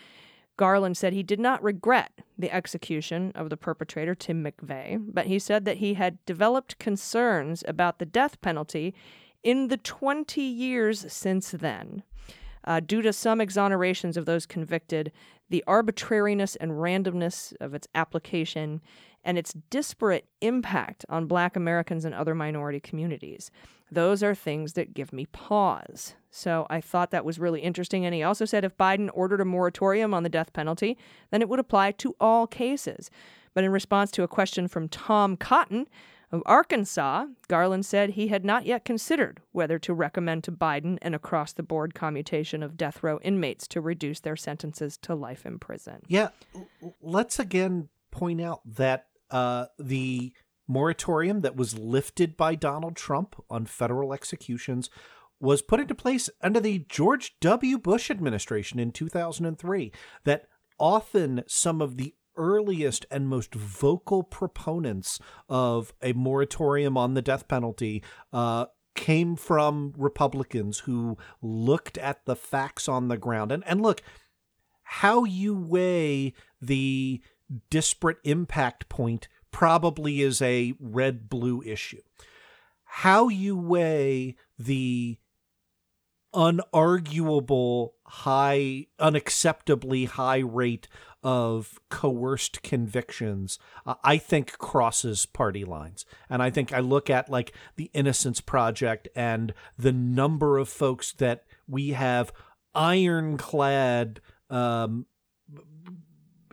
Garland 0.57 0.97
said 0.97 1.13
he 1.13 1.23
did 1.23 1.41
not 1.41 1.63
regret 1.63 2.13
the 2.39 2.53
execution 2.53 3.33
of 3.35 3.51
the 3.51 3.57
perpetrator, 3.57 4.15
Tim 4.15 4.45
McVeigh, 4.45 5.05
but 5.13 5.27
he 5.27 5.39
said 5.39 5.65
that 5.65 5.79
he 5.79 5.95
had 5.95 6.25
developed 6.27 6.79
concerns 6.79 7.65
about 7.67 7.99
the 7.99 8.07
death 8.07 8.41
penalty 8.41 8.95
in 9.43 9.69
the 9.69 9.77
20 9.77 10.41
years 10.41 11.13
since 11.13 11.51
then. 11.51 12.03
Uh, 12.67 12.81
due 12.81 13.03
to 13.03 13.13
some 13.13 13.41
exonerations 13.41 14.17
of 14.17 14.25
those 14.25 14.47
convicted, 14.47 15.13
the 15.51 15.63
arbitrariness 15.67 16.57
and 16.57 16.73
randomness 16.73 17.53
of 17.61 17.75
its 17.75 17.87
application, 17.95 18.81
and 19.25 19.39
its 19.39 19.55
disparate 19.71 20.29
impact 20.41 21.05
on 21.09 21.27
Black 21.27 21.57
Americans 21.57 22.05
and 22.05 22.15
other 22.15 22.35
minority 22.35 22.81
communities. 22.81 23.51
Those 23.91 24.23
are 24.23 24.35
things 24.35 24.73
that 24.75 24.95
give 24.95 25.13
me 25.13 25.27
pause. 25.27 26.15
So 26.31 26.67
I 26.69 26.81
thought 26.81 27.11
that 27.11 27.25
was 27.25 27.39
really 27.39 27.61
interesting. 27.61 28.05
And 28.05 28.15
he 28.15 28.23
also 28.23 28.45
said 28.45 28.65
if 28.65 28.77
Biden 28.77 29.09
ordered 29.15 29.41
a 29.41 29.45
moratorium 29.45 30.13
on 30.13 30.23
the 30.23 30.29
death 30.29 30.53
penalty, 30.53 30.99
then 31.31 31.43
it 31.43 31.49
would 31.49 31.61
apply 31.61 31.93
to 31.93 32.17
all 32.21 32.47
cases. 32.47 33.11
But 33.55 33.65
in 33.65 33.71
response 33.71 34.11
to 34.13 34.23
a 34.23 34.29
question 34.29 34.67
from 34.69 34.89
Tom 34.89 35.37
Cotton 35.37 35.87
of 36.33 36.43
Arkansas, 36.45 37.27
Garland 37.47 37.87
said 37.87 38.11
he 38.11 38.29
had 38.29 38.45
not 38.45 38.67
yet 38.67 38.85
considered 38.85 39.41
whether 39.53 39.79
to 39.79 39.95
recommend 39.95 40.43
to 40.45 40.53
Biden 40.53 40.99
an 41.01 41.15
across 41.15 41.53
the 41.53 41.63
board 41.63 41.95
commutation 41.95 42.65
of 42.65 42.77
death 42.77 43.05
row 43.05 43.21
inmates 43.23 43.69
to 43.69 43.81
reduce 43.81 44.19
their 44.19 44.35
sentences 44.35 44.97
to 44.99 45.15
life 45.15 45.47
in 45.47 45.61
prison. 45.61 46.01
Yeah, 46.09 46.31
let's 47.01 47.39
again 47.39 47.89
point 48.11 48.41
out 48.41 48.61
that 48.65 49.07
uh, 49.31 49.67
the 49.79 50.33
moratorium 50.67 51.43
that 51.43 51.57
was 51.57 51.79
lifted 51.79 52.37
by 52.37 52.55
Donald 52.55 52.97
Trump 52.97 53.37
on 53.51 53.67
federal 53.67 54.13
executions 54.13 54.89
was 55.41 55.63
put 55.63 55.81
into 55.81 55.95
place 55.95 56.31
under 56.41 56.61
the 56.61 56.87
George 56.89 57.37
W. 57.41 57.79
Bush 57.79 58.11
administration 58.11 58.79
in 58.79 58.93
2003. 58.93 59.93
That 60.25 60.47
often 60.79 61.45
some 61.47 61.83
of 61.83 61.97
the 61.97 62.15
earliest 62.37 63.07
and 63.11 63.29
most 63.29 63.55
vocal 63.55 64.23
proponents 64.23 65.21
of 65.49 65.93
a 66.03 66.13
moratorium 66.13 66.97
on 66.97 67.15
the 67.15 67.23
death 67.23 67.47
penalty 67.47 68.03
uh, 68.33 68.67
came 68.95 69.37
from 69.37 69.93
Republicans 69.97 70.81
who 70.81 71.17
looked 71.43 71.99
at 71.99 72.25
the 72.25 72.37
facts 72.37 72.89
on 72.89 73.09
the 73.09 73.17
ground. 73.17 73.53
And, 73.53 73.63
and 73.67 73.83
look, 73.83 74.03
how 74.85 75.25
you 75.25 75.55
weigh 75.57 76.35
the 76.61 77.21
disparate 77.71 78.19
impact 78.25 78.89
point 78.89 79.29
probably 79.51 80.21
is 80.21 80.43
a 80.43 80.75
red 80.81 81.29
blue 81.29 81.63
issue. 81.63 82.03
How 82.85 83.29
you 83.29 83.57
weigh 83.57 84.37
the 84.59 85.19
unarguable 86.35 87.91
high, 88.05 88.87
unacceptably 88.99 90.09
high 90.09 90.39
rate 90.39 90.89
of 91.23 91.81
coerced 91.89 92.63
convictions, 92.63 93.59
uh, 93.87 93.95
I 94.05 94.19
think 94.19 94.59
crosses 94.59 95.25
party 95.25 95.65
lines. 95.65 96.05
And 96.29 96.43
I 96.43 96.51
think 96.51 96.73
I 96.73 96.81
look 96.81 97.09
at 97.09 97.31
like 97.31 97.53
the 97.77 97.91
Innocence 97.95 98.41
Project 98.41 99.09
and 99.17 99.55
the 99.79 99.93
number 99.93 100.59
of 100.59 100.69
folks 100.69 101.13
that 101.13 101.45
we 101.67 101.91
have 101.91 102.33
ironclad 102.75 104.21
um, 104.51 105.07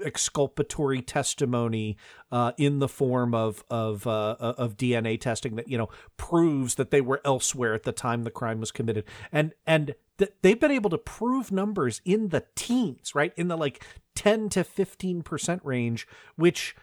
exculpatory 0.04 1.02
testimony 1.02 1.97
uh, 2.32 2.52
in 2.58 2.80
the 2.80 2.88
form 2.88 3.34
of 3.34 3.64
of 3.70 4.06
uh, 4.08 4.36
uh 4.39 4.54
of 4.58 4.78
DNA 4.78 5.20
testing 5.20 5.56
that 5.56 5.68
you 5.68 5.78
know 5.78 5.89
proves 6.18 6.76
that 6.76 6.91
they 6.91 7.02
were 7.02 7.22
elsewhere 7.26 7.74
at 7.74 7.84
the 7.84 7.91
time 7.91 8.24
the 8.24 8.32
crime 8.32 8.60
was 8.60 8.72
committed, 8.72 9.06
and 9.32 9.54
and 9.66 9.95
th- 10.18 10.34
they've 10.41 10.60
been 10.60 10.72
able 10.72 10.89
to 10.89 10.97
prove 10.97 11.52
numbers 11.52 12.02
in 12.06 12.30
the 12.30 12.45
teens, 12.56 13.14
right, 13.16 13.34
in 13.36 13.47
the 13.47 13.58
like 13.58 13.86
ten 14.16 14.49
to 14.49 14.64
fifteen 14.64 15.22
percent 15.22 15.62
range, 15.64 16.08
which 16.36 16.76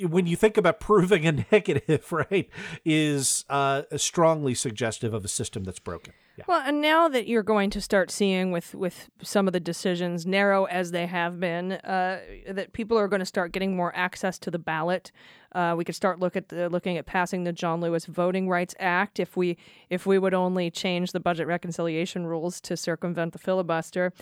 when 0.00 0.26
you 0.26 0.36
think 0.36 0.56
about 0.56 0.80
proving 0.80 1.26
a 1.26 1.44
negative, 1.52 2.10
right, 2.12 2.48
is 2.84 3.44
uh, 3.48 3.82
strongly 3.96 4.54
suggestive 4.54 5.14
of 5.14 5.24
a 5.24 5.28
system 5.28 5.64
that's 5.64 5.78
broken. 5.78 6.12
Yeah. 6.36 6.44
Well, 6.48 6.62
and 6.66 6.82
now 6.82 7.08
that 7.08 7.26
you're 7.26 7.42
going 7.42 7.70
to 7.70 7.80
start 7.80 8.10
seeing 8.10 8.50
with 8.50 8.74
with 8.74 9.08
some 9.22 9.46
of 9.46 9.54
the 9.54 9.60
decisions 9.60 10.26
narrow 10.26 10.64
as 10.66 10.90
they 10.90 11.06
have 11.06 11.40
been, 11.40 11.72
uh, 11.72 12.20
that 12.50 12.74
people 12.74 12.98
are 12.98 13.08
going 13.08 13.20
to 13.20 13.26
start 13.26 13.52
getting 13.52 13.74
more 13.74 13.94
access 13.96 14.38
to 14.40 14.50
the 14.50 14.58
ballot. 14.58 15.12
Uh, 15.52 15.74
we 15.78 15.84
could 15.84 15.94
start 15.94 16.20
look 16.20 16.36
at 16.36 16.50
the, 16.50 16.68
looking 16.68 16.98
at 16.98 17.06
passing 17.06 17.44
the 17.44 17.52
John 17.52 17.80
Lewis 17.80 18.04
Voting 18.04 18.50
Rights 18.50 18.74
Act 18.78 19.18
if 19.18 19.36
we 19.36 19.56
if 19.88 20.04
we 20.04 20.18
would 20.18 20.34
only 20.34 20.70
change 20.70 21.12
the 21.12 21.20
budget 21.20 21.46
reconciliation 21.46 22.26
rules 22.26 22.60
to 22.62 22.76
circumvent 22.76 23.32
the 23.32 23.38
filibuster. 23.38 24.12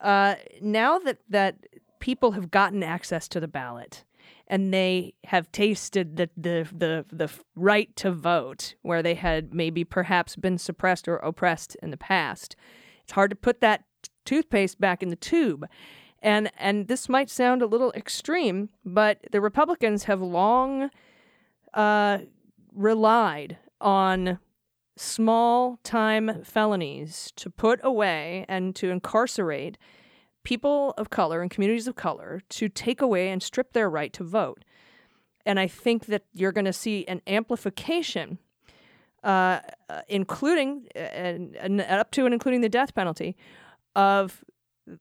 Uh, 0.00 0.34
now 0.60 0.98
that 0.98 1.18
that 1.28 1.56
people 2.00 2.32
have 2.32 2.50
gotten 2.50 2.82
access 2.82 3.28
to 3.28 3.38
the 3.38 3.46
ballot 3.46 4.04
and 4.50 4.74
they 4.74 5.14
have 5.26 5.50
tasted 5.52 6.16
the, 6.16 6.28
the 6.36 6.68
the 6.76 7.06
the 7.10 7.30
right 7.54 7.94
to 7.94 8.10
vote 8.10 8.74
where 8.82 9.00
they 9.00 9.14
had 9.14 9.54
maybe 9.54 9.84
perhaps 9.84 10.34
been 10.34 10.58
suppressed 10.58 11.06
or 11.06 11.16
oppressed 11.18 11.76
in 11.82 11.90
the 11.90 11.96
past. 11.96 12.56
It's 13.04 13.12
hard 13.12 13.30
to 13.30 13.36
put 13.36 13.60
that 13.60 13.84
toothpaste 14.24 14.80
back 14.80 15.02
in 15.04 15.08
the 15.08 15.16
tube. 15.16 15.66
And 16.20 16.50
and 16.58 16.88
this 16.88 17.08
might 17.08 17.30
sound 17.30 17.62
a 17.62 17.66
little 17.66 17.92
extreme, 17.92 18.70
but 18.84 19.18
the 19.30 19.40
Republicans 19.40 20.04
have 20.04 20.20
long 20.20 20.90
uh, 21.72 22.18
relied 22.74 23.56
on 23.80 24.40
small 24.96 25.78
time 25.84 26.42
felonies 26.42 27.32
to 27.36 27.48
put 27.48 27.78
away 27.84 28.44
and 28.48 28.74
to 28.76 28.90
incarcerate 28.90 29.78
people 30.42 30.94
of 30.96 31.10
color 31.10 31.42
and 31.42 31.50
communities 31.50 31.86
of 31.86 31.96
color 31.96 32.42
to 32.48 32.68
take 32.68 33.00
away 33.00 33.28
and 33.28 33.42
strip 33.42 33.72
their 33.72 33.90
right 33.90 34.12
to 34.12 34.24
vote. 34.24 34.64
And 35.46 35.58
I 35.58 35.66
think 35.66 36.06
that 36.06 36.24
you're 36.32 36.52
going 36.52 36.66
to 36.66 36.72
see 36.72 37.06
an 37.06 37.22
amplification, 37.26 38.38
uh, 39.24 39.60
uh, 39.88 40.02
including 40.08 40.86
uh, 40.94 40.98
and, 40.98 41.56
and 41.56 41.80
up 41.80 42.10
to 42.12 42.24
and 42.24 42.34
including 42.34 42.60
the 42.60 42.68
death 42.68 42.94
penalty, 42.94 43.36
of 43.96 44.44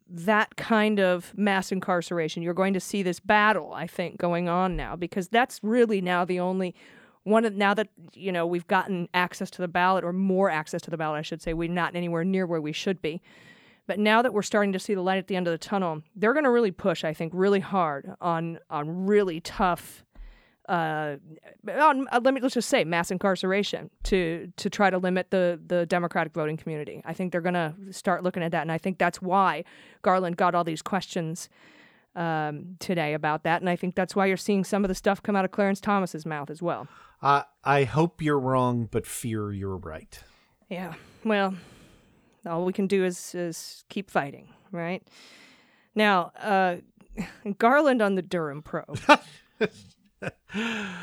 that 0.07 0.55
kind 0.55 0.99
of 0.99 1.33
mass 1.37 1.71
incarceration. 1.71 2.43
You're 2.43 2.53
going 2.53 2.73
to 2.73 2.79
see 2.79 3.03
this 3.03 3.19
battle, 3.19 3.73
I 3.73 3.87
think, 3.87 4.17
going 4.17 4.47
on 4.49 4.75
now 4.75 4.95
because 4.95 5.27
that's 5.27 5.59
really 5.63 6.01
now 6.01 6.25
the 6.25 6.39
only 6.39 6.75
one 7.23 7.45
of 7.45 7.55
now 7.55 7.73
that 7.73 7.89
you 8.13 8.31
know 8.31 8.45
we've 8.45 8.67
gotten 8.67 9.09
access 9.13 9.49
to 9.51 9.61
the 9.61 9.67
ballot 9.67 10.03
or 10.03 10.13
more 10.13 10.49
access 10.49 10.81
to 10.83 10.89
the 10.89 10.97
ballot, 10.97 11.19
I 11.19 11.21
should 11.21 11.41
say. 11.41 11.53
We're 11.53 11.69
not 11.69 11.95
anywhere 11.95 12.23
near 12.23 12.45
where 12.45 12.61
we 12.61 12.71
should 12.71 13.01
be. 13.01 13.21
But 13.89 13.97
now 13.97 14.21
that 14.21 14.35
we're 14.35 14.43
starting 14.43 14.71
to 14.73 14.79
see 14.79 14.93
the 14.93 15.01
light 15.01 15.17
at 15.17 15.25
the 15.25 15.35
end 15.35 15.47
of 15.47 15.51
the 15.51 15.57
tunnel, 15.57 16.03
they're 16.15 16.33
going 16.33 16.43
to 16.43 16.51
really 16.51 16.69
push, 16.69 17.03
I 17.03 17.11
think, 17.11 17.33
really 17.35 17.59
hard 17.59 18.13
on 18.21 18.59
on 18.69 19.07
really 19.07 19.41
tough 19.41 20.05
uh, 20.69 21.15
on, 21.67 22.07
uh, 22.11 22.21
let 22.23 22.35
me 22.35 22.39
let's 22.39 22.53
just 22.53 22.69
say 22.69 22.83
mass 22.83 23.09
incarceration 23.09 23.89
to 24.03 24.53
to 24.57 24.69
try 24.69 24.91
to 24.91 24.99
limit 24.99 25.31
the 25.31 25.59
the 25.65 25.87
Democratic 25.87 26.35
voting 26.35 26.55
community. 26.55 27.01
I 27.03 27.13
think 27.15 27.31
they're 27.31 27.41
going 27.41 27.55
to 27.55 27.73
start 27.89 28.21
looking 28.21 28.43
at 28.43 28.51
that, 28.51 28.61
and 28.61 28.71
I 28.71 28.77
think 28.77 28.99
that's 28.99 29.23
why 29.23 29.63
Garland 30.03 30.37
got 30.37 30.53
all 30.53 30.63
these 30.63 30.83
questions 30.83 31.49
um, 32.15 32.75
today 32.77 33.15
about 33.15 33.41
that, 33.41 33.59
and 33.63 33.69
I 33.71 33.75
think 33.75 33.95
that's 33.95 34.15
why 34.15 34.27
you're 34.27 34.37
seeing 34.37 34.63
some 34.63 34.83
of 34.83 34.89
the 34.89 34.93
stuff 34.93 35.23
come 35.23 35.35
out 35.35 35.45
of 35.45 35.51
Clarence 35.51 35.81
Thomas's 35.81 36.27
mouth 36.27 36.51
as 36.51 36.61
well. 36.61 36.87
Uh, 37.23 37.41
I 37.63 37.85
hope 37.85 38.21
you're 38.21 38.39
wrong, 38.39 38.87
but 38.91 39.07
fear 39.07 39.51
you're 39.51 39.77
right. 39.77 40.21
Yeah. 40.69 40.93
Well, 41.25 41.55
all 42.45 42.65
we 42.65 42.73
can 42.73 42.87
do 42.87 43.03
is 43.03 43.35
is 43.35 43.83
keep 43.89 44.09
fighting, 44.09 44.49
right? 44.71 45.05
Now, 45.95 46.31
uh, 46.39 46.77
Garland 47.57 48.01
on 48.01 48.15
the 48.15 48.21
Durham 48.21 48.61
probe. 48.61 48.99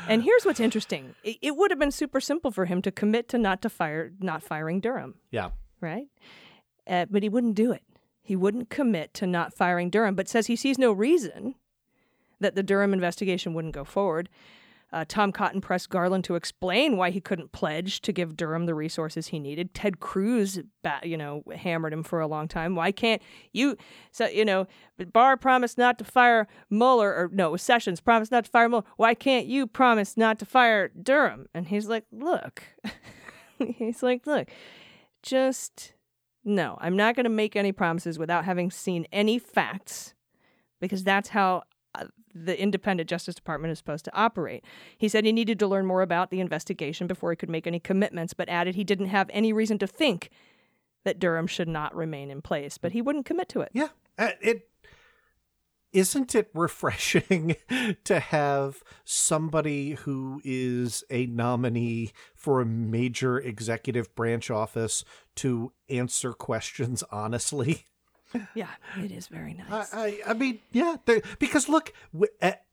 and 0.07 0.23
here's 0.23 0.45
what's 0.45 0.59
interesting: 0.59 1.15
it, 1.23 1.37
it, 1.41 1.55
would 1.55 1.71
have 1.71 1.79
been 1.79 1.91
super 1.91 2.19
simple 2.19 2.51
for 2.51 2.65
him 2.65 2.81
to 2.81 2.91
commit 2.91 3.27
to 3.29 3.37
not 3.37 3.61
to 3.61 3.69
fire, 3.69 4.11
not 4.19 4.43
firing 4.43 4.79
Durham. 4.79 5.15
Yeah. 5.31 5.49
Right. 5.81 6.07
Uh, 6.87 7.05
but 7.09 7.21
he 7.23 7.29
wouldn't 7.29 7.55
do 7.55 7.71
it. 7.71 7.83
He 8.21 8.35
wouldn't 8.35 8.69
commit 8.69 9.13
to 9.15 9.27
not 9.27 9.53
firing 9.53 9.89
Durham, 9.89 10.15
but 10.15 10.27
says 10.27 10.47
he 10.47 10.55
sees 10.55 10.77
no 10.77 10.91
reason 10.91 11.55
that 12.39 12.55
the 12.55 12.63
Durham 12.63 12.93
investigation 12.93 13.53
wouldn't 13.53 13.73
go 13.73 13.83
forward. 13.83 14.29
Uh, 14.93 15.03
Tom 15.07 15.33
Cotton 15.33 15.59
pressed 15.59 15.89
Garland 15.89 16.23
to 16.23 16.35
explain 16.35 16.95
why 16.95 17.09
he 17.09 17.19
couldn't 17.19 17.51
pledge 17.51 17.99
to 18.01 18.13
give 18.13 18.37
Durham 18.37 18.65
the 18.65 18.73
resources 18.73 19.27
he 19.27 19.39
needed. 19.39 19.73
Ted 19.73 19.99
Cruz, 19.99 20.59
you 21.03 21.17
know, 21.17 21.43
hammered 21.55 21.91
him 21.91 22.03
for 22.03 22.21
a 22.21 22.27
long 22.27 22.47
time. 22.47 22.73
Why 22.73 22.93
can't 22.93 23.21
you? 23.51 23.75
So 24.11 24.27
you 24.27 24.45
know, 24.45 24.65
Barr 25.11 25.35
promised 25.35 25.77
not 25.77 25.97
to 25.97 26.05
fire 26.05 26.47
Mueller, 26.69 27.09
or 27.09 27.29
no, 27.33 27.57
Sessions 27.57 27.99
promised 27.99 28.31
not 28.31 28.45
to 28.45 28.51
fire 28.51 28.69
Mueller. 28.69 28.85
Why 28.95 29.13
can't 29.13 29.45
you 29.45 29.67
promise 29.67 30.15
not 30.15 30.39
to 30.39 30.45
fire 30.45 30.87
Durham? 30.89 31.47
And 31.53 31.67
he's 31.67 31.87
like, 31.87 32.05
look, 32.11 32.63
he's 33.57 34.01
like, 34.01 34.25
look, 34.25 34.49
just 35.21 35.93
no. 36.45 36.77
I'm 36.79 36.95
not 36.95 37.15
going 37.15 37.25
to 37.25 37.29
make 37.29 37.57
any 37.57 37.73
promises 37.73 38.17
without 38.17 38.45
having 38.45 38.71
seen 38.71 39.05
any 39.11 39.37
facts, 39.37 40.13
because 40.79 41.03
that's 41.03 41.29
how 41.29 41.63
the 42.45 42.59
independent 42.59 43.09
Justice 43.09 43.35
Department 43.35 43.71
is 43.71 43.77
supposed 43.77 44.05
to 44.05 44.15
operate. 44.15 44.63
He 44.97 45.07
said 45.07 45.25
he 45.25 45.31
needed 45.31 45.59
to 45.59 45.67
learn 45.67 45.85
more 45.85 46.01
about 46.01 46.31
the 46.31 46.39
investigation 46.39 47.07
before 47.07 47.31
he 47.31 47.35
could 47.35 47.49
make 47.49 47.67
any 47.67 47.79
commitments, 47.79 48.33
but 48.33 48.49
added 48.49 48.75
he 48.75 48.83
didn't 48.83 49.07
have 49.07 49.29
any 49.33 49.53
reason 49.53 49.77
to 49.79 49.87
think 49.87 50.29
that 51.03 51.19
Durham 51.19 51.47
should 51.47 51.67
not 51.67 51.95
remain 51.95 52.29
in 52.29 52.41
place, 52.41 52.77
but 52.77 52.91
he 52.91 53.01
wouldn't 53.01 53.25
commit 53.25 53.49
to 53.49 53.61
it. 53.61 53.69
Yeah. 53.73 53.89
Uh, 54.17 54.31
it 54.41 54.69
isn't 55.93 56.35
it 56.35 56.49
refreshing 56.53 57.55
to 58.03 58.19
have 58.19 58.83
somebody 59.05 59.91
who 59.91 60.41
is 60.43 61.03
a 61.09 61.25
nominee 61.27 62.11
for 62.35 62.61
a 62.61 62.65
major 62.65 63.39
executive 63.39 64.13
branch 64.13 64.51
office 64.51 65.03
to 65.35 65.71
answer 65.89 66.33
questions 66.33 67.03
honestly? 67.11 67.85
yeah, 68.55 68.69
it 68.97 69.11
is 69.11 69.27
very 69.27 69.53
nice. 69.53 69.93
I, 69.93 70.05
I, 70.05 70.19
I 70.27 70.33
mean, 70.33 70.59
yeah, 70.71 70.97
because 71.39 71.69
look, 71.69 71.93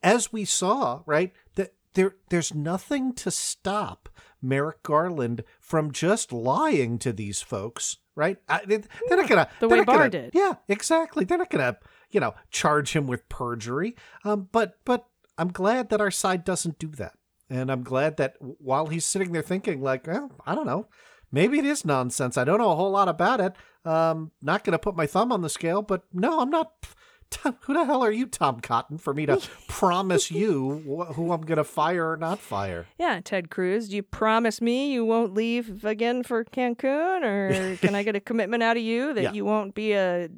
as 0.03 0.33
we 0.33 0.45
saw, 0.45 1.03
right, 1.07 1.33
that 1.57 1.75
there, 1.95 2.17
there's 2.31 2.55
nothing 2.55 3.13
to 3.15 3.31
stop 3.31 4.09
Merrick 4.43 4.83
Garland 4.83 5.45
from 5.61 5.93
just 5.93 6.33
lying 6.33 6.99
to 6.99 7.13
these 7.13 7.41
folks, 7.41 7.99
right? 8.15 8.39
I, 8.49 8.65
they're 8.67 8.83
yeah, 9.09 9.17
not 9.17 9.29
gonna 9.29 9.49
the 9.61 9.69
way 9.69 9.85
Barr 9.85 9.97
gonna, 9.97 10.11
did. 10.11 10.31
Yeah, 10.35 10.55
exactly. 10.69 11.25
They're 11.25 11.39
not 11.39 11.51
gonna, 11.51 11.79
you 12.11 12.21
know, 12.21 12.35
charge 12.51 12.93
him 12.93 13.07
with 13.07 13.29
perjury. 13.29 13.97
Um, 14.25 14.49
but 14.53 14.79
but 14.85 15.07
I'm 15.39 15.53
glad 15.53 15.89
that 15.91 16.01
our 16.01 16.11
side 16.11 16.45
doesn't 16.45 16.79
do 16.79 16.89
that, 16.97 17.15
and 17.49 17.71
I'm 17.71 17.83
glad 17.83 18.17
that 18.19 18.37
while 18.41 18.87
he's 18.87 19.07
sitting 19.07 19.33
there 19.33 19.43
thinking, 19.43 19.81
like, 19.81 20.07
well, 20.07 20.31
I 20.47 20.55
don't 20.55 20.67
know 20.67 20.89
maybe 21.35 21.59
it 21.59 21.67
is 21.67 21.85
nonsense. 21.85 22.39
I 22.39 22.45
don't 22.45 22.59
know 22.59 22.71
a 22.71 22.77
whole 22.77 22.93
lot 22.93 23.09
about 23.09 23.41
it. 23.41 23.55
Um, 23.85 24.33
not 24.41 24.65
going 24.65 24.73
to 24.73 24.79
put 24.79 24.97
my 24.97 25.07
thumb 25.07 25.33
on 25.33 25.43
the 25.43 25.51
scale, 25.51 25.83
but 25.83 26.05
no, 26.13 26.41
I'm 26.41 26.51
not. 26.51 26.73
Who 27.63 27.75
the 27.75 27.85
hell 27.85 28.05
are 28.05 28.13
you, 28.13 28.27
Tom 28.27 28.61
Cotton, 28.61 28.99
for 28.99 29.13
me 29.13 29.27
to 29.27 29.41
promise 29.69 30.31
you 30.31 31.05
who 31.15 31.33
I'm 31.33 31.43
going 31.43 31.59
to 31.59 31.65
fire 31.65 32.13
or 32.13 32.17
not 32.17 32.39
fire? 32.39 32.87
Yeah, 32.99 33.21
Ted 33.23 33.51
Cruz, 33.51 33.89
do 33.89 33.97
you 33.97 34.03
promise 34.03 34.61
me 34.61 34.93
you 34.93 35.05
won't 35.05 35.35
leave 35.35 35.85
again 35.85 36.23
for 36.23 36.45
Cancun, 36.45 37.23
or 37.25 37.77
can 37.81 37.95
I 37.95 38.03
get 38.03 38.15
a 38.15 38.21
commitment 38.21 38.63
out 38.63 38.77
of 38.77 38.83
you 38.83 39.15
that 39.15 39.23
yeah. 39.23 39.33
you 39.33 39.45
won't 39.45 39.75
be 39.75 39.93
a 39.93 40.29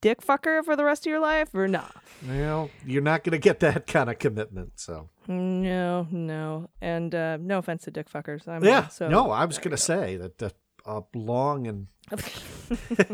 dick 0.00 0.20
fucker 0.22 0.64
for 0.64 0.76
the 0.76 0.84
rest 0.84 1.06
of 1.06 1.10
your 1.10 1.20
life, 1.20 1.54
or 1.54 1.68
not? 1.68 1.94
Well, 2.26 2.70
you're 2.84 3.02
not 3.02 3.22
going 3.24 3.32
to 3.32 3.38
get 3.38 3.60
that 3.60 3.86
kind 3.86 4.08
of 4.08 4.18
commitment, 4.18 4.72
so. 4.76 5.10
No, 5.28 6.06
no, 6.10 6.70
and 6.80 7.14
uh, 7.14 7.36
no 7.38 7.58
offense 7.58 7.84
to 7.84 7.90
dick 7.90 8.10
fuckers. 8.10 8.48
I'm 8.48 8.64
yeah, 8.64 8.88
so 8.88 9.08
no, 9.08 9.30
I 9.30 9.44
was 9.44 9.58
going 9.58 9.72
to 9.72 9.82
say 9.82 10.16
that 10.16 10.42
uh, 10.42 10.50
uh, 10.86 11.00
long 11.14 11.66
and. 11.66 11.86
okay. 12.12 13.06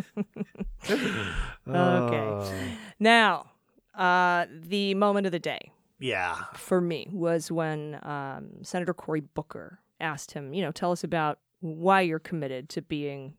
Uh, 1.64 2.50
now, 2.98 3.46
uh, 3.94 4.46
the 4.50 4.94
moment 4.94 5.26
of 5.26 5.32
the 5.32 5.38
day. 5.38 5.70
Yeah. 6.00 6.34
For 6.54 6.80
me 6.80 7.08
was 7.12 7.52
when 7.52 8.00
um, 8.02 8.48
Senator 8.62 8.92
Cory 8.92 9.20
Booker 9.20 9.78
asked 10.00 10.32
him, 10.32 10.52
you 10.52 10.62
know, 10.62 10.72
tell 10.72 10.90
us 10.90 11.04
about 11.04 11.38
why 11.60 12.00
you're 12.00 12.18
committed 12.18 12.68
to 12.70 12.82
being 12.82 13.34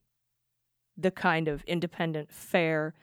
the 0.97 1.11
kind 1.11 1.49
of 1.49 1.63
independent, 1.65 2.31
fair, 2.31 2.93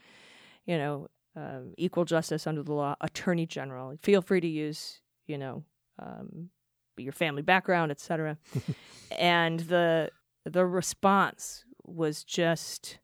you 0.64 0.78
know, 0.78 1.09
um, 1.37 1.74
equal 1.76 2.05
justice 2.07 2.47
under 2.47 2.62
the 2.62 2.72
law 2.72 2.97
attorney 3.01 3.47
general. 3.47 3.95
Feel 4.01 4.22
free 4.22 4.41
to 4.41 4.49
use, 4.49 5.01
you 5.26 5.37
know, 5.37 5.62
um, 5.99 6.49
your 6.97 7.12
family 7.12 7.43
background, 7.43 7.91
etc. 7.91 8.39
and 9.18 9.61
the 9.61 10.11
the 10.45 10.66
response 10.66 11.64
was 11.84 12.24
just 12.24 12.99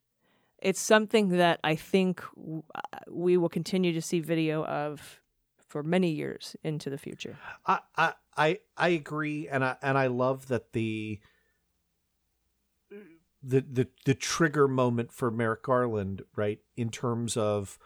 it's 0.59 0.79
something 0.79 1.29
that 1.29 1.59
I 1.63 1.75
think 1.75 2.23
we 3.07 3.37
will 3.37 3.49
continue 3.49 3.93
to 3.93 4.01
see 4.01 4.19
video 4.19 4.65
of 4.65 5.21
for 5.59 5.83
many 5.83 6.09
years 6.09 6.55
into 6.63 6.89
the 6.89 6.97
future. 6.97 7.37
I 7.65 7.79
I 7.95 8.13
I, 8.35 8.59
I 8.77 8.89
agree, 8.89 9.47
and 9.47 9.63
I 9.63 9.75
and 9.81 9.97
I 9.97 10.07
love 10.07 10.47
that 10.47 10.73
the 10.73 11.19
the 13.43 13.61
the 13.61 13.87
the 14.05 14.13
trigger 14.13 14.67
moment 14.67 15.11
for 15.11 15.29
Merrick 15.29 15.63
Garland, 15.63 16.23
right, 16.35 16.59
in 16.75 16.89
terms 16.89 17.37
of 17.37 17.77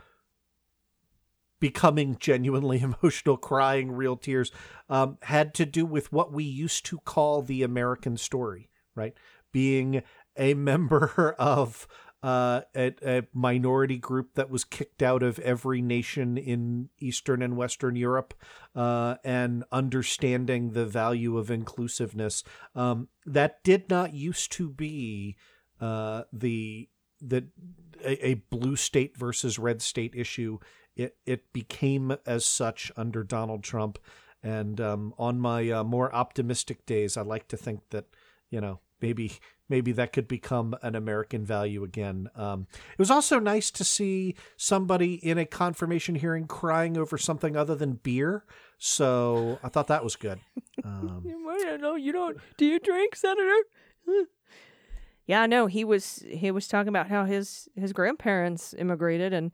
becoming 1.60 2.18
genuinely 2.20 2.82
emotional, 3.04 3.38
crying 3.38 3.92
real 3.92 4.18
tears, 4.18 4.52
um, 4.90 5.18
had 5.24 5.54
to 5.56 5.66
do 5.66 5.86
with 5.86 6.12
what 6.12 6.32
we 6.32 6.44
used 6.44 6.86
to 6.86 6.98
call 7.00 7.42
the 7.42 7.64
American 7.64 8.18
story, 8.18 8.70
right? 8.96 9.14
Being 9.52 10.04
a 10.38 10.54
member 10.54 11.36
of 11.40 11.88
uh, 12.24 12.62
a, 12.76 12.94
a, 13.04 13.24
minority 13.34 13.98
group 13.98 14.36
that 14.36 14.50
was 14.50 14.64
kicked 14.64 15.02
out 15.02 15.24
of 15.24 15.40
every 15.40 15.82
nation 15.82 16.38
in 16.38 16.90
Eastern 17.00 17.42
and 17.42 17.58
Western 17.58 17.96
Europe, 17.96 18.36
uh, 18.76 19.16
and 19.24 19.64
understanding 19.72 20.72
the 20.72 20.86
value 20.86 21.38
of 21.38 21.50
inclusiveness. 21.50 22.44
Um, 22.76 23.08
that 23.26 23.64
did 23.64 23.90
not 23.90 24.14
used 24.14 24.52
to 24.54 24.70
be 24.70 25.36
uh, 25.80 26.24
the 26.32 26.90
the 27.20 27.48
a, 28.04 28.28
a, 28.28 28.34
blue 28.36 28.76
state 28.76 29.18
versus 29.18 29.58
red 29.58 29.82
state 29.82 30.14
issue. 30.16 30.60
It 30.96 31.18
it 31.26 31.52
became 31.54 32.16
as 32.28 32.46
such 32.46 32.92
under 32.96 33.24
Donald 33.24 33.64
Trump, 33.64 33.98
and 34.44 34.80
um, 34.80 35.16
on 35.18 35.40
my 35.40 35.72
uh, 35.72 35.84
more 35.84 36.14
optimistic 36.14 36.86
days, 36.86 37.18
I 37.18 37.24
like 37.24 37.48
to 37.48 37.58
think 37.58 37.82
that 37.90 38.06
you 38.52 38.62
know 38.62 38.80
maybe 39.02 39.34
maybe 39.70 39.94
that 39.94 40.12
could 40.12 40.28
become 40.28 40.76
an 40.82 40.96
American 40.96 41.46
value 41.46 41.84
again. 41.84 42.30
Um, 42.36 42.68
it 42.92 43.00
was 43.00 43.10
also 43.10 43.40
nice 43.40 43.72
to 43.72 43.84
see 43.86 44.36
somebody 44.58 45.14
in 45.16 45.38
a 45.38 45.46
confirmation 45.46 46.16
hearing 46.16 46.46
crying 46.46 46.98
over 46.98 47.18
something 47.18 47.56
other 47.56 47.74
than 47.74 47.94
beer. 47.94 48.44
So 48.78 49.60
I 49.64 49.70
thought 49.70 49.88
that 49.88 50.04
was 50.04 50.16
good. 50.16 50.40
Um, 50.84 51.22
I 51.48 51.60
don't 51.64 51.82
know. 51.82 51.96
You 51.96 52.12
don't. 52.12 52.38
Do 52.58 52.66
you 52.66 52.80
drink, 52.80 53.16
Senator? 53.16 53.56
yeah, 55.28 55.46
no. 55.46 55.68
He 55.68 55.84
was 55.84 56.26
he 56.28 56.50
was 56.50 56.68
talking 56.68 56.88
about 56.88 57.08
how 57.08 57.26
his 57.26 57.70
his 57.76 57.94
grandparents 57.94 58.74
immigrated 58.74 59.32
and 59.32 59.52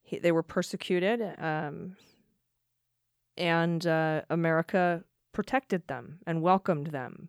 he, 0.00 0.18
they 0.18 0.32
were 0.32 0.42
persecuted, 0.42 1.20
um, 1.38 1.96
and 3.36 3.86
uh, 3.86 4.22
America 4.30 5.04
protected 5.32 5.86
them 5.88 6.18
and 6.26 6.42
welcomed 6.42 6.88
them, 6.88 7.28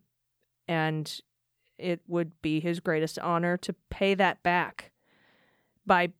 and 0.73 1.21
it 1.77 2.01
would 2.07 2.41
be 2.41 2.59
his 2.59 2.79
greatest 2.79 3.19
honor 3.19 3.57
to 3.57 3.75
pay 3.91 4.15
that 4.15 4.41
back 4.41 4.91
by 5.85 6.11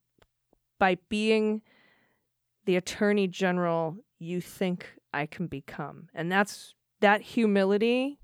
by 0.77 0.97
being 1.09 1.61
the 2.65 2.75
attorney 2.75 3.27
general 3.27 3.97
you 4.19 4.39
think 4.39 4.93
I 5.11 5.25
can 5.25 5.47
become. 5.47 6.07
And 6.13 6.31
that's 6.31 6.75
that 6.99 7.21
humility 7.21 8.19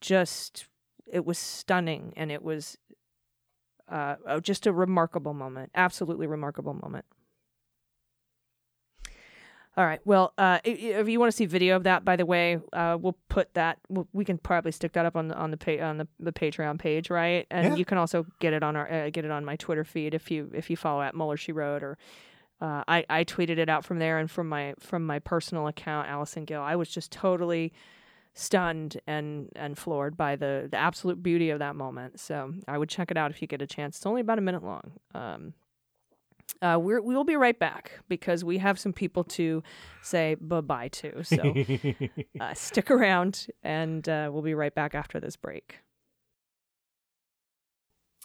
just 0.00 0.66
it 1.06 1.24
was 1.24 1.38
stunning 1.38 2.12
and 2.16 2.30
it 2.30 2.42
was 2.42 2.76
uh, 3.88 4.16
oh, 4.26 4.38
just 4.38 4.66
a 4.66 4.72
remarkable 4.72 5.32
moment 5.32 5.70
absolutely 5.74 6.26
remarkable 6.26 6.74
moment 6.74 7.06
all 9.76 9.86
right 9.86 10.00
well 10.04 10.32
uh, 10.38 10.58
if 10.64 11.08
you 11.08 11.18
want 11.20 11.30
to 11.30 11.36
see 11.36 11.46
video 11.46 11.76
of 11.76 11.84
that 11.84 12.04
by 12.04 12.16
the 12.16 12.26
way 12.26 12.58
uh, 12.72 12.96
we'll 13.00 13.16
put 13.28 13.52
that 13.54 13.78
we'll, 13.88 14.06
can 14.24 14.36
probably 14.38 14.72
stick 14.72 14.92
that 14.92 15.06
up 15.06 15.16
on 15.16 15.28
the 15.28 15.34
on 15.36 15.50
the 15.50 15.56
pa- 15.56 15.82
on 15.84 15.98
the, 15.98 16.08
the 16.18 16.32
patreon 16.32 16.78
page 16.78 17.10
right 17.10 17.46
and 17.50 17.68
Yeah. 17.68 17.74
you 17.76 17.84
can 17.84 17.96
also 17.98 18.26
get 18.40 18.52
it 18.52 18.62
on 18.62 18.76
our 18.76 18.90
uh, 18.90 19.10
get 19.10 19.24
it 19.24 19.30
on 19.30 19.44
my 19.44 19.56
twitter 19.56 19.84
feed 19.84 20.14
if 20.14 20.30
you 20.30 20.50
if 20.54 20.70
you 20.70 20.76
follow 20.76 21.02
at 21.02 21.14
Mueller 21.14 21.36
she 21.36 21.52
wrote 21.52 21.82
or 21.82 21.96
uh, 22.60 22.84
I, 22.86 23.06
I 23.08 23.24
tweeted 23.24 23.56
it 23.58 23.70
out 23.70 23.84
from 23.86 24.00
there 24.00 24.18
and 24.18 24.30
from 24.30 24.48
my 24.48 24.74
from 24.78 25.06
my 25.06 25.18
personal 25.18 25.66
account 25.66 26.08
allison 26.08 26.44
gill 26.44 26.62
i 26.62 26.76
was 26.76 26.88
just 26.90 27.10
totally 27.12 27.72
stunned 28.34 29.00
and 29.06 29.48
and 29.56 29.76
floored 29.76 30.16
by 30.16 30.36
the 30.36 30.68
the 30.70 30.76
absolute 30.76 31.22
beauty 31.22 31.50
of 31.50 31.58
that 31.58 31.74
moment. 31.74 32.20
So 32.20 32.54
I 32.68 32.78
would 32.78 32.88
check 32.88 33.10
it 33.10 33.16
out 33.16 33.30
if 33.32 33.42
you 33.42 33.48
get 33.48 33.60
a 33.60 33.66
chance. 33.66 33.96
It's 33.96 34.06
only 34.06 34.20
about 34.20 34.38
a 34.38 34.40
minute 34.40 34.62
long. 34.62 34.92
Um, 35.14 35.54
uh, 36.62 36.78
we're, 36.80 37.00
we 37.00 37.14
will 37.14 37.24
be 37.24 37.36
right 37.36 37.58
back 37.58 37.92
because 38.08 38.44
we 38.44 38.58
have 38.58 38.78
some 38.78 38.92
people 38.92 39.24
to 39.24 39.62
say 40.02 40.36
bye 40.40 40.60
bye 40.60 40.88
to. 40.88 41.22
So 41.24 41.54
uh, 42.40 42.54
stick 42.54 42.90
around 42.90 43.46
and 43.62 44.08
uh, 44.08 44.30
we'll 44.32 44.42
be 44.42 44.54
right 44.54 44.74
back 44.74 44.94
after 44.94 45.20
this 45.20 45.36
break. 45.36 45.78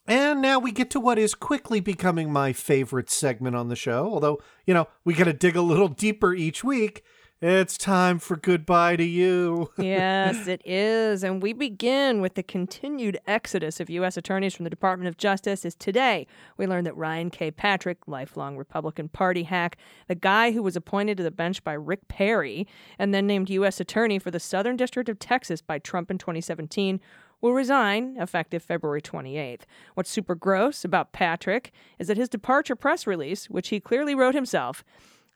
And 0.07 0.41
now 0.41 0.59
we 0.59 0.71
get 0.71 0.91
to 0.91 0.99
what 0.99 1.17
is 1.17 1.33
quickly 1.33 1.79
becoming 1.79 2.31
my 2.31 2.53
favorite 2.53 3.09
segment 3.09 3.55
on 3.55 3.69
the 3.69 3.75
show. 3.75 4.13
Although, 4.13 4.39
you 4.67 4.73
know, 4.73 4.87
we 5.03 5.15
got 5.15 5.23
to 5.23 5.33
dig 5.33 5.55
a 5.55 5.61
little 5.61 5.87
deeper 5.87 6.33
each 6.33 6.63
week. 6.63 7.03
It's 7.47 7.77
time 7.77 8.17
for 8.17 8.37
goodbye 8.37 8.95
to 8.95 9.03
you. 9.03 9.69
yes, 9.77 10.47
it 10.47 10.63
is. 10.65 11.23
And 11.23 11.43
we 11.43 11.53
begin 11.53 12.19
with 12.19 12.33
the 12.33 12.41
continued 12.41 13.19
exodus 13.27 13.79
of 13.79 13.87
U.S. 13.87 14.17
attorneys 14.17 14.55
from 14.55 14.63
the 14.63 14.69
Department 14.71 15.09
of 15.09 15.17
Justice. 15.17 15.63
As 15.63 15.75
today, 15.75 16.25
we 16.57 16.65
learned 16.65 16.87
that 16.87 16.97
Ryan 16.97 17.29
K. 17.29 17.51
Patrick, 17.51 17.99
lifelong 18.07 18.57
Republican 18.57 19.09
Party 19.09 19.43
hack, 19.43 19.77
the 20.07 20.15
guy 20.15 20.53
who 20.53 20.63
was 20.63 20.75
appointed 20.75 21.17
to 21.17 21.23
the 21.23 21.29
bench 21.29 21.63
by 21.63 21.73
Rick 21.73 22.07
Perry 22.07 22.67
and 22.97 23.13
then 23.13 23.27
named 23.27 23.51
U.S. 23.51 23.79
attorney 23.79 24.17
for 24.17 24.31
the 24.31 24.39
Southern 24.39 24.75
District 24.75 25.07
of 25.07 25.19
Texas 25.19 25.61
by 25.61 25.77
Trump 25.77 26.09
in 26.09 26.17
2017, 26.17 26.99
will 27.41 27.53
resign 27.53 28.15
effective 28.17 28.63
February 28.63 29.03
28th. 29.03 29.65
What's 29.93 30.09
super 30.09 30.33
gross 30.33 30.83
about 30.83 31.11
Patrick 31.11 31.71
is 31.99 32.07
that 32.07 32.17
his 32.17 32.27
departure 32.27 32.75
press 32.75 33.05
release, 33.05 33.51
which 33.51 33.67
he 33.69 33.79
clearly 33.79 34.15
wrote 34.15 34.33
himself, 34.33 34.83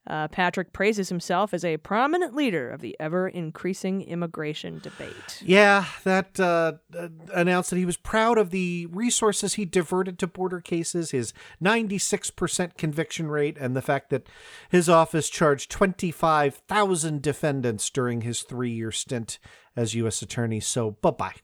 uh, 0.09 0.27
Patrick 0.27 0.73
praises 0.73 1.09
himself 1.09 1.53
as 1.53 1.63
a 1.63 1.77
prominent 1.77 2.35
leader 2.35 2.69
of 2.69 2.81
the 2.81 2.95
ever 2.99 3.27
increasing 3.27 4.01
immigration 4.01 4.79
debate. 4.79 5.41
Yeah, 5.45 5.85
that 6.03 6.39
uh, 6.39 6.73
uh, 6.97 7.09
announced 7.33 7.69
that 7.69 7.77
he 7.77 7.85
was 7.85 7.97
proud 7.97 8.37
of 8.37 8.49
the 8.49 8.87
resources 8.87 9.53
he 9.53 9.65
diverted 9.65 10.17
to 10.19 10.27
border 10.27 10.61
cases, 10.61 11.11
his 11.11 11.33
96% 11.63 12.77
conviction 12.77 13.29
rate, 13.29 13.57
and 13.59 13.75
the 13.75 13.81
fact 13.81 14.09
that 14.09 14.27
his 14.69 14.89
office 14.89 15.29
charged 15.29 15.69
25,000 15.69 17.21
defendants 17.21 17.89
during 17.89 18.21
his 18.21 18.41
three 18.41 18.71
year 18.71 18.91
stint 18.91 19.37
as 19.75 19.93
U.S. 19.93 20.21
Attorney. 20.21 20.59
So, 20.59 20.91
bye 20.91 21.11
bye. 21.11 21.35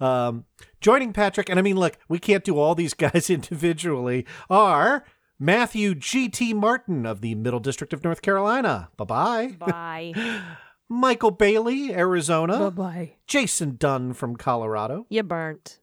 Um, 0.00 0.44
joining 0.80 1.12
Patrick, 1.12 1.48
and 1.48 1.58
I 1.58 1.62
mean, 1.62 1.76
look, 1.76 1.98
we 2.08 2.18
can't 2.18 2.44
do 2.44 2.58
all 2.58 2.74
these 2.74 2.94
guys 2.94 3.30
individually, 3.30 4.26
are 4.48 5.04
Matthew 5.38 5.94
G.T. 5.94 6.54
Martin 6.54 7.04
of 7.04 7.20
the 7.20 7.34
Middle 7.34 7.60
District 7.60 7.92
of 7.92 8.02
North 8.02 8.22
Carolina. 8.22 8.88
Bye 8.96 9.04
bye. 9.04 9.56
Bye. 9.58 10.40
Michael 10.88 11.32
Bailey, 11.32 11.92
Arizona. 11.94 12.70
bye. 12.70 12.70
Bye. 12.70 13.12
Jason 13.26 13.76
Dunn 13.76 14.14
from 14.14 14.36
Colorado. 14.36 15.06
You 15.10 15.22
burnt. 15.22 15.80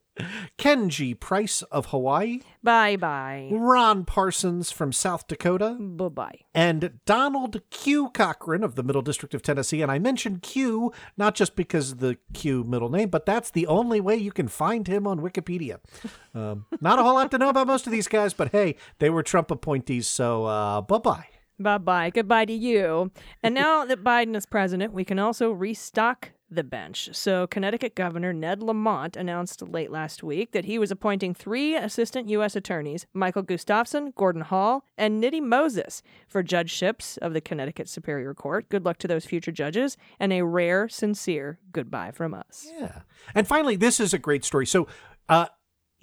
Kenji 0.58 1.20
Price 1.20 1.62
of 1.64 1.88
Hawaii. 1.88 2.40
Bye 2.62 2.96
bye. 2.96 3.50
Ron 3.52 4.06
Parsons 4.06 4.72
from 4.72 4.92
South 4.92 5.28
Dakota. 5.28 5.78
Bye 5.80 6.08
bye. 6.10 6.40
And 6.54 7.00
Donald 7.06 7.62
Q. 7.70 8.10
Cochran 8.10 8.64
of 8.64 8.76
the 8.76 8.84
Middle 8.84 9.02
District 9.02 9.34
of 9.34 9.42
Tennessee. 9.42 9.82
And 9.82 9.92
I 9.92 10.00
mentioned 10.00 10.42
Q 10.42 10.92
not 11.18 11.36
just 11.36 11.56
because 11.56 11.94
of 11.94 12.00
the 12.00 12.18
Q 12.34 12.64
middle 12.64 12.90
name, 12.90 13.10
but 13.10 13.26
that's 13.26 13.52
the 13.52 13.68
only 13.68 14.00
way 14.00 14.16
you 14.16 14.32
can 14.32 14.48
find 14.48 14.88
him 14.88 15.08
on 15.08 15.20
Wikipedia. 15.20 15.80
Um, 16.36 16.66
not 16.82 16.98
a 16.98 17.04
whole 17.04 17.14
lot 17.14 17.30
to 17.30 17.38
know 17.38 17.50
about 17.50 17.68
most 17.68 17.86
of 17.86 17.92
these 17.92 18.08
guys, 18.08 18.34
but 18.34 18.52
hey, 18.52 18.76
they 18.98 19.12
were 19.12 19.22
Trump 19.22 19.52
appointees, 19.52 20.08
so 20.08 20.46
uh, 20.46 20.82
bye 20.82 20.98
bye. 20.98 21.28
Bye 21.60 21.78
bye. 21.78 22.10
Goodbye 22.10 22.46
to 22.46 22.54
you. 22.54 23.12
And 23.44 23.54
now 23.54 23.86
that 23.86 24.04
Biden 24.04 24.36
is 24.36 24.48
president, 24.48 24.94
we 24.94 25.06
can 25.06 25.20
also 25.20 25.52
restock 25.52 26.32
the 26.56 26.64
bench. 26.64 27.10
So, 27.14 27.48
Connecticut 27.48 27.96
Governor 27.96 28.34
Ned 28.34 28.62
Lamont 28.62 29.16
announced 29.16 29.62
late 29.62 29.92
last 29.92 30.24
week 30.24 30.52
that 30.52 30.66
he 30.66 30.80
was 30.80 30.92
appointing 30.92 31.34
three 31.34 31.76
assistant 31.76 32.30
U.S. 32.30 32.56
attorneys 32.56 33.06
Michael 33.14 33.42
Gustafson, 33.42 34.14
Gordon 34.16 34.42
Hall, 34.42 34.86
and 34.98 35.24
Nitty 35.24 35.42
Moses 35.42 36.02
for 36.28 36.44
judgeships 36.44 37.18
of 37.18 37.34
the 37.34 37.42
Connecticut 37.42 37.90
Superior 37.90 38.34
Court. 38.34 38.70
Good 38.70 38.86
luck 38.86 38.98
to 39.00 39.08
those 39.08 39.26
future 39.26 39.52
judges, 39.52 39.98
and 40.20 40.32
a 40.34 40.44
rare, 40.44 40.88
sincere 40.90 41.60
goodbye 41.72 42.12
from 42.12 42.34
us. 42.34 42.68
Yeah. 42.80 43.02
And 43.36 43.48
finally, 43.48 43.76
this 43.76 44.00
is 44.00 44.14
a 44.14 44.20
great 44.20 44.46
story. 44.46 44.66
So, 44.66 44.88
uh, 45.30 45.48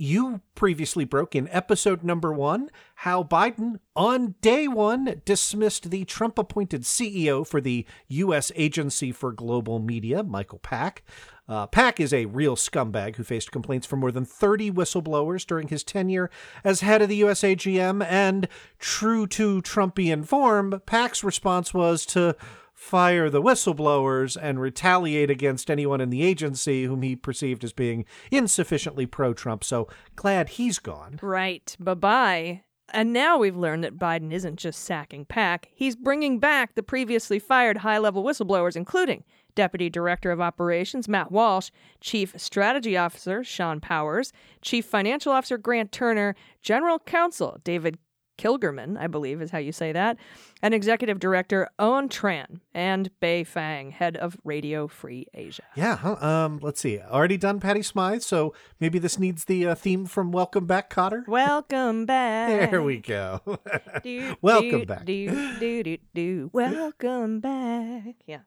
you 0.00 0.40
previously 0.54 1.04
broke 1.04 1.34
in 1.34 1.48
episode 1.48 2.02
number 2.02 2.32
one 2.32 2.70
how 2.96 3.22
Biden, 3.22 3.78
on 3.94 4.34
day 4.40 4.68
one, 4.68 5.22
dismissed 5.24 5.90
the 5.90 6.04
Trump 6.04 6.38
appointed 6.38 6.82
CEO 6.82 7.46
for 7.46 7.60
the 7.60 7.86
U.S. 8.08 8.52
Agency 8.56 9.12
for 9.12 9.32
Global 9.32 9.78
Media, 9.78 10.22
Michael 10.22 10.58
Pack. 10.58 11.02
Uh, 11.48 11.66
Pack 11.66 11.98
is 11.98 12.12
a 12.12 12.26
real 12.26 12.54
scumbag 12.54 13.16
who 13.16 13.24
faced 13.24 13.50
complaints 13.50 13.86
from 13.86 13.98
more 13.98 14.12
than 14.12 14.24
30 14.24 14.70
whistleblowers 14.70 15.44
during 15.44 15.68
his 15.68 15.82
tenure 15.82 16.30
as 16.62 16.80
head 16.80 17.02
of 17.02 17.08
the 17.08 17.16
US 17.16 17.40
AGM. 17.40 18.06
And 18.08 18.46
true 18.78 19.26
to 19.28 19.60
Trumpian 19.62 20.24
form, 20.24 20.80
Pack's 20.86 21.24
response 21.24 21.74
was 21.74 22.06
to 22.06 22.36
fire 22.80 23.28
the 23.28 23.42
whistleblowers 23.42 24.38
and 24.40 24.58
retaliate 24.58 25.30
against 25.30 25.70
anyone 25.70 26.00
in 26.00 26.08
the 26.08 26.22
agency 26.22 26.84
whom 26.84 27.02
he 27.02 27.14
perceived 27.14 27.62
as 27.62 27.74
being 27.74 28.06
insufficiently 28.30 29.04
pro 29.04 29.34
Trump. 29.34 29.62
So 29.62 29.86
glad 30.16 30.48
he's 30.48 30.78
gone. 30.78 31.18
Right. 31.20 31.76
Bye 31.78 31.94
bye. 31.94 32.62
And 32.92 33.12
now 33.12 33.36
we've 33.36 33.56
learned 33.56 33.84
that 33.84 33.98
Biden 33.98 34.32
isn't 34.32 34.56
just 34.56 34.82
sacking 34.82 35.26
Pack, 35.26 35.68
he's 35.74 35.94
bringing 35.94 36.38
back 36.38 36.74
the 36.74 36.82
previously 36.82 37.38
fired 37.38 37.76
high 37.76 37.98
level 37.98 38.24
whistleblowers, 38.24 38.76
including 38.76 39.24
Deputy 39.54 39.90
Director 39.90 40.30
of 40.30 40.40
Operations 40.40 41.06
Matt 41.06 41.30
Walsh, 41.30 41.70
Chief 42.00 42.32
Strategy 42.38 42.96
Officer 42.96 43.44
Sean 43.44 43.80
Powers, 43.80 44.32
Chief 44.62 44.86
Financial 44.86 45.32
Officer 45.32 45.58
Grant 45.58 45.92
Turner, 45.92 46.34
General 46.62 46.98
Counsel 46.98 47.58
David 47.62 47.98
Kilgerman, 48.40 48.98
I 48.98 49.06
believe 49.06 49.42
is 49.42 49.50
how 49.50 49.58
you 49.58 49.70
say 49.70 49.92
that, 49.92 50.16
and 50.62 50.72
Executive 50.72 51.18
Director 51.20 51.68
Owen 51.78 52.08
Tran, 52.08 52.60
and 52.72 53.10
Bay 53.20 53.44
Fang, 53.44 53.90
head 53.90 54.16
of 54.16 54.38
Radio 54.44 54.88
Free 54.88 55.26
Asia. 55.34 55.64
Yeah, 55.76 55.96
huh? 55.96 56.16
um, 56.26 56.58
let's 56.62 56.80
see. 56.80 56.98
Already 56.98 57.36
done 57.36 57.60
Patty 57.60 57.82
Smyth, 57.82 58.22
so 58.22 58.54
maybe 58.80 58.98
this 58.98 59.18
needs 59.18 59.44
the 59.44 59.66
uh, 59.66 59.74
theme 59.74 60.06
from 60.06 60.32
Welcome 60.32 60.64
Back, 60.64 60.88
Kotter. 60.88 61.28
Welcome 61.28 62.06
back. 62.06 62.70
There 62.70 62.82
we 62.82 62.96
go. 62.98 63.42
Do, 64.02 64.36
Welcome 64.40 64.80
do, 64.80 64.86
back. 64.86 65.04
Do, 65.04 65.58
do, 65.58 65.82
do, 65.82 65.98
do. 66.14 66.50
Welcome 66.54 67.40
back. 67.40 68.14
Yeah. 68.26 68.40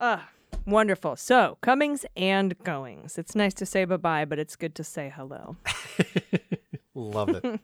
Ah, 0.00 0.30
wonderful. 0.66 1.14
So, 1.14 1.58
comings 1.60 2.04
and 2.16 2.58
goings. 2.64 3.18
It's 3.18 3.36
nice 3.36 3.54
to 3.54 3.66
say 3.66 3.84
bye 3.84 3.98
bye, 3.98 4.24
but 4.24 4.40
it's 4.40 4.56
good 4.56 4.74
to 4.74 4.82
say 4.82 5.12
hello. 5.14 5.56
Love 6.94 7.28
it. 7.28 7.60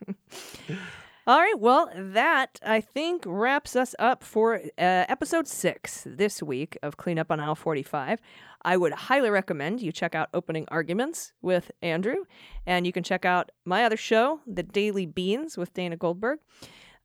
All 1.29 1.41
right. 1.41 1.59
Well, 1.59 1.91
that 1.93 2.61
I 2.64 2.81
think 2.81 3.24
wraps 3.27 3.74
us 3.74 3.97
up 3.99 4.22
for 4.22 4.55
uh, 4.55 4.61
episode 4.79 5.49
six 5.49 6.05
this 6.07 6.41
week 6.41 6.79
of 6.85 6.99
Clean 6.99 7.18
Up 7.18 7.33
on 7.33 7.41
Aisle 7.41 7.57
45. 7.57 8.20
I 8.62 8.77
would 8.77 8.93
highly 8.93 9.29
recommend 9.29 9.81
you 9.81 9.91
check 9.91 10.14
out 10.14 10.29
Opening 10.33 10.66
Arguments 10.68 11.33
with 11.43 11.72
Andrew, 11.83 12.27
and 12.64 12.87
you 12.87 12.93
can 12.93 13.03
check 13.03 13.24
out 13.24 13.51
my 13.64 13.85
other 13.85 13.97
show, 13.97 14.39
The 14.47 14.62
Daily 14.62 15.05
Beans 15.05 15.59
with 15.59 15.74
Dana 15.74 15.97
Goldberg. 15.97 16.39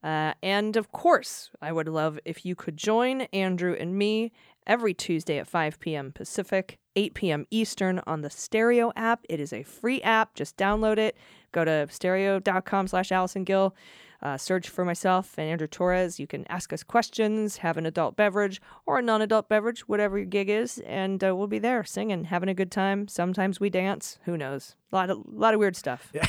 Uh, 0.03 0.33
and 0.43 0.77
of 0.77 0.91
course, 0.91 1.49
I 1.59 1.71
would 1.71 1.87
love 1.87 2.19
if 2.23 2.45
you 2.45 2.53
could 2.53 2.77
join 2.77 3.21
Andrew 3.33 3.75
and 3.79 3.97
me 3.97 4.33
every 4.67 4.93
Tuesday 4.93 5.39
at 5.39 5.47
5 5.47 5.79
p.m. 5.79 6.11
Pacific, 6.11 6.77
8 6.95 7.15
p.m. 7.15 7.47
Eastern 7.49 8.01
on 8.05 8.21
the 8.21 8.29
Stereo 8.29 8.91
app. 8.95 9.25
It 9.29 9.39
is 9.39 9.51
a 9.51 9.63
free 9.63 9.99
app. 10.03 10.35
Just 10.35 10.57
download 10.57 10.99
it. 10.99 11.17
Go 11.51 11.65
to 11.65 11.87
stereo.com 11.89 12.87
slash 12.87 13.11
Allison 13.11 13.43
Gill. 13.45 13.75
Uh, 14.21 14.37
search 14.37 14.69
for 14.69 14.85
myself 14.85 15.33
and 15.37 15.49
Andrew 15.49 15.67
Torrez. 15.67 16.19
You 16.19 16.27
can 16.27 16.45
ask 16.47 16.71
us 16.71 16.83
questions, 16.83 17.57
have 17.57 17.77
an 17.77 17.87
adult 17.87 18.15
beverage 18.15 18.61
or 18.85 18.99
a 18.99 19.01
non 19.01 19.21
adult 19.21 19.49
beverage, 19.49 19.87
whatever 19.87 20.17
your 20.17 20.27
gig 20.27 20.47
is, 20.47 20.77
and 20.85 21.23
uh, 21.23 21.35
we'll 21.35 21.47
be 21.47 21.57
there 21.57 21.83
singing, 21.83 22.25
having 22.25 22.49
a 22.49 22.53
good 22.53 22.71
time. 22.71 23.07
Sometimes 23.07 23.59
we 23.59 23.71
dance. 23.71 24.19
Who 24.25 24.37
knows? 24.37 24.75
A 24.91 24.95
lot 24.95 25.09
of, 25.09 25.23
lot 25.27 25.55
of 25.55 25.59
weird 25.59 25.75
stuff. 25.75 26.11
Yeah. 26.13 26.27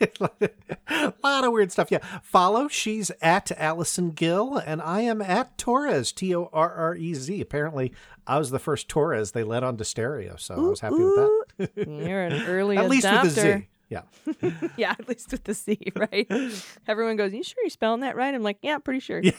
a 0.00 1.12
lot 1.22 1.44
of 1.44 1.52
weird 1.52 1.72
stuff. 1.72 1.90
Yeah. 1.90 1.98
Follow. 2.22 2.68
She's 2.68 3.10
at 3.20 3.50
Allison 3.52 4.10
Gill, 4.10 4.56
and 4.56 4.80
I 4.80 5.00
am 5.02 5.20
at 5.20 5.58
Torrez, 5.58 6.14
T 6.14 6.34
O 6.34 6.48
R 6.52 6.72
R 6.72 6.94
E 6.94 7.14
Z. 7.14 7.40
Apparently, 7.40 7.92
I 8.26 8.38
was 8.38 8.50
the 8.50 8.58
first 8.58 8.88
Torrez 8.88 9.32
they 9.32 9.42
let 9.42 9.62
onto 9.64 9.84
stereo, 9.84 10.36
so 10.36 10.58
ooh, 10.58 10.66
I 10.66 10.70
was 10.70 10.80
happy 10.80 10.94
ooh. 10.94 11.44
with 11.58 11.74
that. 11.74 11.88
You're 11.88 12.22
an 12.22 12.42
early 12.46 12.76
At 12.76 12.86
adopter. 12.86 12.88
least 12.88 13.10
with 13.10 13.24
a 13.24 13.30
Z. 13.58 13.68
Yeah. 13.92 14.04
yeah, 14.78 14.92
at 14.98 15.06
least 15.06 15.30
with 15.32 15.44
the 15.44 15.52
C, 15.52 15.78
right? 15.94 16.26
Everyone 16.88 17.16
goes, 17.16 17.34
You 17.34 17.42
sure 17.42 17.62
you're 17.62 17.68
spelling 17.68 18.00
that 18.00 18.16
right? 18.16 18.34
I'm 18.34 18.42
like, 18.42 18.56
Yeah, 18.62 18.78
pretty 18.78 19.00
sure. 19.00 19.20
Yeah. 19.22 19.32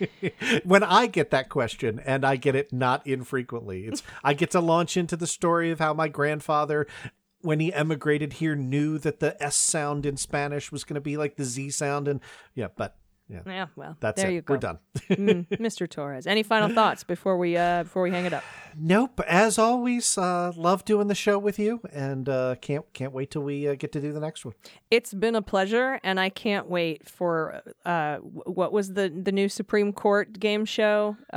when 0.64 0.82
I 0.82 1.06
get 1.06 1.30
that 1.30 1.50
question, 1.50 2.00
and 2.06 2.24
I 2.24 2.36
get 2.36 2.54
it 2.54 2.72
not 2.72 3.06
infrequently, 3.06 3.84
it's 3.84 4.02
I 4.24 4.32
get 4.32 4.50
to 4.52 4.60
launch 4.60 4.96
into 4.96 5.14
the 5.14 5.26
story 5.26 5.70
of 5.70 5.78
how 5.78 5.92
my 5.92 6.08
grandfather 6.08 6.86
when 7.42 7.60
he 7.60 7.72
emigrated 7.72 8.34
here 8.34 8.54
knew 8.54 8.98
that 8.98 9.20
the 9.20 9.40
S 9.42 9.56
sound 9.56 10.06
in 10.06 10.16
Spanish 10.16 10.72
was 10.72 10.84
going 10.84 10.94
to 10.94 11.00
be 11.00 11.16
like 11.16 11.36
the 11.36 11.44
Z 11.44 11.70
sound 11.70 12.08
and 12.08 12.20
yeah, 12.54 12.68
but 12.74 12.96
yeah. 13.32 13.40
Yeah, 13.46 13.66
well, 13.76 13.96
that's 14.00 14.20
there 14.20 14.30
it. 14.30 14.34
you 14.34 14.42
go. 14.42 14.54
We're 14.54 14.58
done. 14.58 14.78
mm, 15.10 15.46
Mr. 15.58 15.88
Torrez. 15.88 16.26
Any 16.26 16.42
final 16.42 16.68
thoughts 16.68 17.02
before 17.04 17.36
we 17.38 17.56
uh 17.56 17.84
before 17.84 18.02
we 18.02 18.10
hang 18.10 18.24
it 18.26 18.32
up? 18.32 18.44
Nope. 18.76 19.20
As 19.26 19.58
always, 19.58 20.18
uh 20.18 20.52
love 20.56 20.84
doing 20.84 21.08
the 21.08 21.14
show 21.14 21.38
with 21.38 21.58
you 21.58 21.80
and 21.92 22.28
uh 22.28 22.56
can't 22.60 22.84
can't 22.92 23.12
wait 23.12 23.30
till 23.30 23.42
we 23.42 23.66
uh, 23.68 23.74
get 23.74 23.92
to 23.92 24.00
do 24.00 24.12
the 24.12 24.20
next 24.20 24.44
one. 24.44 24.54
It's 24.90 25.14
been 25.14 25.34
a 25.34 25.42
pleasure 25.42 25.98
and 26.04 26.20
I 26.20 26.28
can't 26.28 26.68
wait 26.68 27.08
for 27.08 27.62
uh 27.84 28.16
what 28.18 28.72
was 28.72 28.92
the 28.94 29.08
the 29.08 29.32
new 29.32 29.48
Supreme 29.48 29.92
Court 29.92 30.38
game 30.38 30.64
show? 30.64 31.16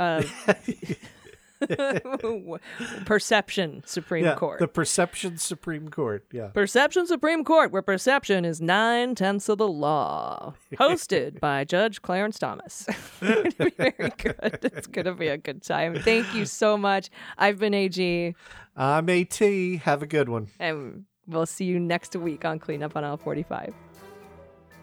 Perception 3.04 3.82
Supreme 3.86 4.24
yeah, 4.24 4.34
Court. 4.34 4.58
The 4.58 4.68
Perception 4.68 5.38
Supreme 5.38 5.88
Court. 5.88 6.24
Yeah. 6.32 6.48
Perception 6.48 7.06
Supreme 7.06 7.44
Court, 7.44 7.72
where 7.72 7.82
perception 7.82 8.44
is 8.44 8.60
nine 8.60 9.14
tenths 9.14 9.48
of 9.48 9.58
the 9.58 9.68
law. 9.68 10.54
Hosted 10.74 11.40
by 11.40 11.64
Judge 11.64 12.02
Clarence 12.02 12.38
Thomas. 12.38 12.86
it's 12.88 13.20
going 13.20 13.50
to 13.50 13.64
be 13.64 13.70
very 13.70 14.12
good. 14.18 14.58
It's 14.62 14.86
to 14.88 15.14
be 15.14 15.28
a 15.28 15.38
good 15.38 15.62
time. 15.62 15.96
Thank 16.02 16.34
you 16.34 16.44
so 16.44 16.76
much. 16.76 17.10
I've 17.38 17.58
been 17.58 17.74
AG. 17.74 18.34
I'm 18.76 19.08
AT. 19.08 19.38
Have 19.38 20.02
a 20.02 20.06
good 20.06 20.28
one. 20.28 20.48
And 20.58 21.04
we'll 21.26 21.46
see 21.46 21.64
you 21.64 21.80
next 21.80 22.14
week 22.16 22.44
on 22.44 22.58
Cleanup 22.58 22.96
on 22.96 23.04
Aisle 23.04 23.16
45. 23.16 23.74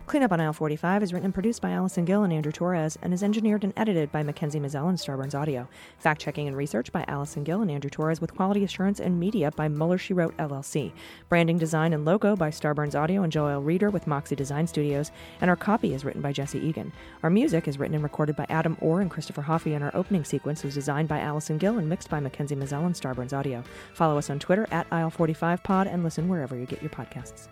Cleanup 0.06 0.34
on 0.34 0.42
Aisle 0.42 0.54
45 0.54 1.02
is 1.02 1.14
written 1.14 1.26
and 1.26 1.34
produced 1.34 1.62
by 1.62 1.72
Allison 1.72 2.04
Gill 2.04 2.24
and 2.24 2.34
Andrew 2.34 2.52
Torrez 2.52 2.98
and 3.02 3.14
is 3.14 3.24
engineered 3.24 3.64
and 3.64 3.74
edited 3.78 4.12
by 4.12 4.22
Mackenzie 4.22 4.60
Mazzell 4.60 4.90
and 4.90 4.98
Starburns 4.98 5.34
Audio. 5.34 5.68
Fact 5.98 6.20
checking 6.20 6.46
and 6.48 6.58
research 6.58 6.92
by 6.92 7.06
Allison 7.08 7.46
Gill 7.46 7.62
and 7.62 7.72
Andrew 7.72 7.90
Torrez 7.90 8.20
with 8.20 8.36
quality 8.36 8.66
assurance 8.66 9.00
and 9.00 9.18
media 9.18 9.50
by 9.56 9.70
Mueller 9.70 9.98
She 9.98 10.14
Wrote 10.14 10.36
LLC. 10.38 10.92
Branding 11.30 11.58
design 11.58 11.94
and 11.94 12.04
logo 12.04 12.36
by 12.36 12.52
Starburns 12.52 13.00
Audio 13.00 13.24
and 13.24 13.32
Joel 13.32 13.62
Reeder 13.62 13.90
with 13.90 14.06
Moxie 14.06 14.36
Design 14.36 14.68
Studios. 14.68 15.12
And 15.40 15.50
our 15.50 15.56
copy 15.56 15.94
is 15.94 16.04
written 16.04 16.22
by 16.22 16.34
Jesse 16.34 16.60
Egan. 16.60 16.92
Our 17.24 17.30
music 17.30 17.70
is 17.70 17.80
written 17.80 17.96
and 17.96 18.04
recorded 18.04 18.36
by 18.36 18.46
Adam 18.50 18.78
Orr 18.82 19.00
and 19.00 19.10
Christopher 19.10 19.42
Hoffey, 19.42 19.74
and 19.74 19.84
our 19.84 19.96
opening 19.96 20.26
sequence 20.26 20.64
was 20.64 20.74
designed 20.74 21.08
by 21.08 21.22
Allison 21.22 21.58
Gill 21.58 21.78
and 21.78 21.88
mixed 21.88 22.10
by 22.10 22.20
Mackenzie 22.20 22.58
Mazzell 22.58 22.86
and 22.86 22.94
Starburns 22.94 23.34
Audio. 23.34 23.64
Follow 23.94 24.18
us 24.18 24.30
on 24.30 24.38
Twitter 24.38 24.68
at 24.70 24.88
Aisle45Pod 24.90 25.92
and 25.92 26.04
listen 26.04 26.28
wherever 26.28 26.58
you 26.58 26.66
get 26.66 26.82
your 26.82 26.92
podcasts. 26.92 27.48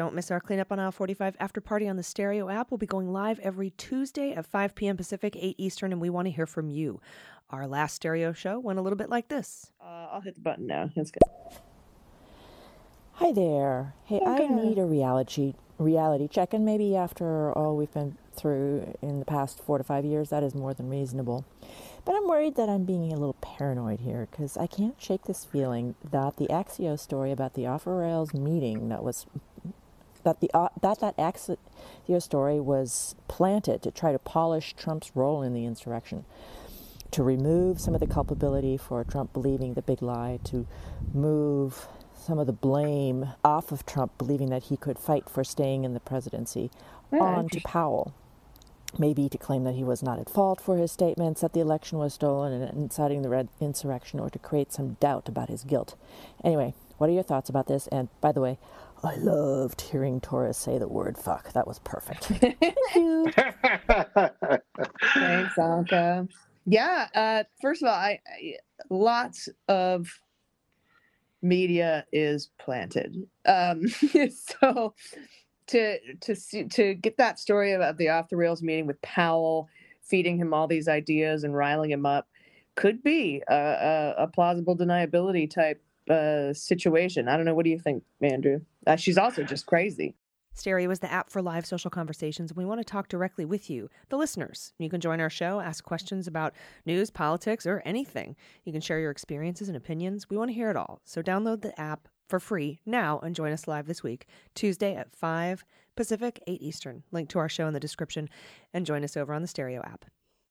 Don't 0.00 0.14
miss 0.14 0.30
our 0.30 0.40
Cleanup 0.40 0.72
on 0.72 0.80
Aisle 0.80 0.92
45 0.92 1.36
after 1.38 1.60
party 1.60 1.86
on 1.86 1.96
the 1.96 2.02
Stereo 2.02 2.48
app. 2.48 2.70
We'll 2.70 2.78
be 2.78 2.86
going 2.86 3.12
live 3.12 3.38
every 3.40 3.68
Tuesday 3.76 4.32
at 4.32 4.46
5 4.46 4.74
p.m. 4.74 4.96
Pacific, 4.96 5.36
8 5.38 5.56
Eastern, 5.58 5.92
and 5.92 6.00
we 6.00 6.08
want 6.08 6.24
to 6.24 6.32
hear 6.32 6.46
from 6.46 6.70
you. 6.70 7.02
Our 7.50 7.66
last 7.66 7.96
Stereo 7.96 8.32
show 8.32 8.58
went 8.58 8.78
a 8.78 8.82
little 8.82 8.96
bit 8.96 9.10
like 9.10 9.28
this. 9.28 9.72
Uh, 9.78 10.06
I'll 10.10 10.22
hit 10.22 10.36
the 10.36 10.40
button 10.40 10.66
now. 10.66 10.88
That's 10.96 11.10
good. 11.10 11.20
Hi 13.12 13.30
there. 13.30 13.92
Hey, 14.06 14.22
I 14.26 14.48
need 14.48 14.78
a 14.78 14.86
reality 14.86 15.52
reality 15.78 16.28
check, 16.28 16.54
and 16.54 16.64
maybe 16.64 16.96
after 16.96 17.52
all 17.52 17.76
we've 17.76 17.92
been 17.92 18.16
through 18.34 18.96
in 19.02 19.18
the 19.18 19.26
past 19.26 19.60
four 19.60 19.76
to 19.76 19.84
five 19.84 20.06
years, 20.06 20.30
that 20.30 20.42
is 20.42 20.54
more 20.54 20.72
than 20.72 20.88
reasonable. 20.88 21.44
But 22.04 22.14
I'm 22.14 22.26
worried 22.26 22.56
that 22.56 22.68
I'm 22.68 22.84
being 22.84 23.12
a 23.12 23.16
little 23.16 23.36
paranoid 23.42 24.00
here 24.00 24.28
because 24.30 24.56
I 24.56 24.66
can't 24.66 25.00
shake 25.00 25.24
this 25.24 25.44
feeling 25.44 25.94
that 26.10 26.38
the 26.38 26.46
Axios 26.46 27.00
story 27.00 27.30
about 27.30 27.54
the 27.54 27.66
offer 27.66 27.98
rails 27.98 28.32
meeting 28.32 28.88
that 28.88 29.04
was 29.04 29.26
that 30.24 30.40
the 30.40 30.50
uh, 30.54 30.68
that 30.82 31.00
that 31.00 31.16
Axios 31.16 32.22
story 32.22 32.60
was 32.60 33.14
planted 33.28 33.82
to 33.82 33.90
try 33.90 34.12
to 34.12 34.18
polish 34.18 34.74
Trump's 34.74 35.12
role 35.14 35.42
in 35.42 35.54
the 35.54 35.64
insurrection, 35.64 36.24
to 37.10 37.22
remove 37.22 37.80
some 37.80 37.94
of 37.94 38.00
the 38.00 38.06
culpability 38.06 38.76
for 38.76 39.02
Trump 39.04 39.32
believing 39.32 39.74
the 39.74 39.82
big 39.82 40.02
lie, 40.02 40.38
to 40.44 40.66
move 41.12 41.86
some 42.14 42.38
of 42.38 42.46
the 42.46 42.52
blame 42.52 43.28
off 43.44 43.72
of 43.72 43.86
Trump 43.86 44.16
believing 44.18 44.50
that 44.50 44.64
he 44.64 44.76
could 44.76 44.98
fight 44.98 45.28
for 45.28 45.42
staying 45.42 45.84
in 45.84 45.94
the 45.94 46.00
presidency 46.00 46.70
yeah, 47.12 47.20
on 47.20 47.48
to 47.48 47.60
Powell. 47.62 48.14
Maybe 48.98 49.28
to 49.28 49.38
claim 49.38 49.62
that 49.64 49.76
he 49.76 49.84
was 49.84 50.02
not 50.02 50.18
at 50.18 50.28
fault 50.28 50.60
for 50.60 50.76
his 50.76 50.90
statements 50.90 51.40
that 51.42 51.52
the 51.52 51.60
election 51.60 51.98
was 51.98 52.14
stolen 52.14 52.52
and 52.52 52.76
inciting 52.76 53.22
the 53.22 53.28
red 53.28 53.48
insurrection, 53.60 54.18
or 54.18 54.28
to 54.30 54.38
create 54.38 54.72
some 54.72 54.94
doubt 54.94 55.28
about 55.28 55.48
his 55.48 55.62
guilt. 55.62 55.96
Anyway, 56.42 56.74
what 56.98 57.08
are 57.08 57.12
your 57.12 57.22
thoughts 57.22 57.48
about 57.48 57.66
this? 57.68 57.86
And 57.86 58.08
by 58.20 58.32
the 58.32 58.40
way, 58.40 58.58
I 59.02 59.16
loved 59.16 59.80
hearing 59.80 60.20
Torrez 60.20 60.56
say 60.56 60.78
the 60.78 60.88
word 60.88 61.16
fuck. 61.16 61.52
That 61.52 61.66
was 61.66 61.78
perfect. 61.80 62.24
Thank 62.26 62.58
you. 62.94 63.24
Thanks, 65.14 65.54
Anka. 65.56 66.28
Yeah, 66.66 67.08
uh, 67.14 67.44
first 67.62 67.82
of 67.82 67.88
all, 67.88 67.94
I, 67.94 68.20
I, 68.26 68.54
lots 68.90 69.48
of 69.68 70.08
media 71.42 72.04
is 72.12 72.50
planted. 72.58 73.26
Um, 73.46 73.88
so 74.60 74.94
to 75.68 75.98
to 76.20 76.36
see, 76.36 76.64
to 76.64 76.94
get 76.94 77.16
that 77.16 77.38
story 77.38 77.72
about 77.72 77.96
the 77.96 78.10
off 78.10 78.28
the 78.28 78.36
rails 78.36 78.62
meeting 78.62 78.86
with 78.86 79.00
Powell, 79.02 79.68
feeding 80.02 80.36
him 80.36 80.52
all 80.52 80.66
these 80.66 80.88
ideas 80.88 81.44
and 81.44 81.56
riling 81.56 81.90
him 81.90 82.04
up, 82.04 82.28
could 82.74 83.02
be 83.02 83.42
a, 83.48 83.54
a, 83.54 84.14
a 84.24 84.26
plausible 84.26 84.76
deniability 84.76 85.50
type 85.50 85.82
uh, 86.10 86.52
situation. 86.52 87.28
I 87.28 87.36
don't 87.36 87.46
know. 87.46 87.54
What 87.54 87.64
do 87.64 87.70
you 87.70 87.78
think, 87.78 88.02
Andrew? 88.20 88.60
Uh, 88.86 88.96
she's 88.96 89.18
also 89.18 89.42
just 89.42 89.66
crazy. 89.66 90.14
Stereo 90.52 90.90
is 90.90 90.98
the 90.98 91.10
app 91.10 91.30
for 91.30 91.40
live 91.40 91.64
social 91.64 91.90
conversations. 91.90 92.54
We 92.54 92.64
want 92.64 92.80
to 92.80 92.84
talk 92.84 93.08
directly 93.08 93.44
with 93.44 93.70
you, 93.70 93.88
the 94.08 94.16
listeners. 94.16 94.72
You 94.78 94.90
can 94.90 95.00
join 95.00 95.20
our 95.20 95.30
show, 95.30 95.60
ask 95.60 95.84
questions 95.84 96.26
about 96.26 96.54
news, 96.84 97.10
politics, 97.10 97.66
or 97.66 97.82
anything. 97.84 98.36
You 98.64 98.72
can 98.72 98.80
share 98.80 98.98
your 98.98 99.12
experiences 99.12 99.68
and 99.68 99.76
opinions. 99.76 100.28
We 100.28 100.36
want 100.36 100.50
to 100.50 100.54
hear 100.54 100.70
it 100.70 100.76
all. 100.76 101.00
So 101.04 101.22
download 101.22 101.62
the 101.62 101.78
app 101.80 102.08
for 102.28 102.40
free 102.40 102.80
now 102.84 103.18
and 103.20 103.34
join 103.34 103.52
us 103.52 103.68
live 103.68 103.86
this 103.86 104.02
week, 104.02 104.26
Tuesday 104.54 104.94
at 104.94 105.14
5 105.14 105.64
Pacific, 105.96 106.42
8 106.46 106.62
Eastern. 106.62 107.02
Link 107.10 107.28
to 107.30 107.38
our 107.38 107.48
show 107.48 107.66
in 107.66 107.74
the 107.74 107.80
description 107.80 108.28
and 108.72 108.86
join 108.86 109.04
us 109.04 109.16
over 109.16 109.32
on 109.32 109.42
the 109.42 109.48
Stereo 109.48 109.82
app. 109.82 110.04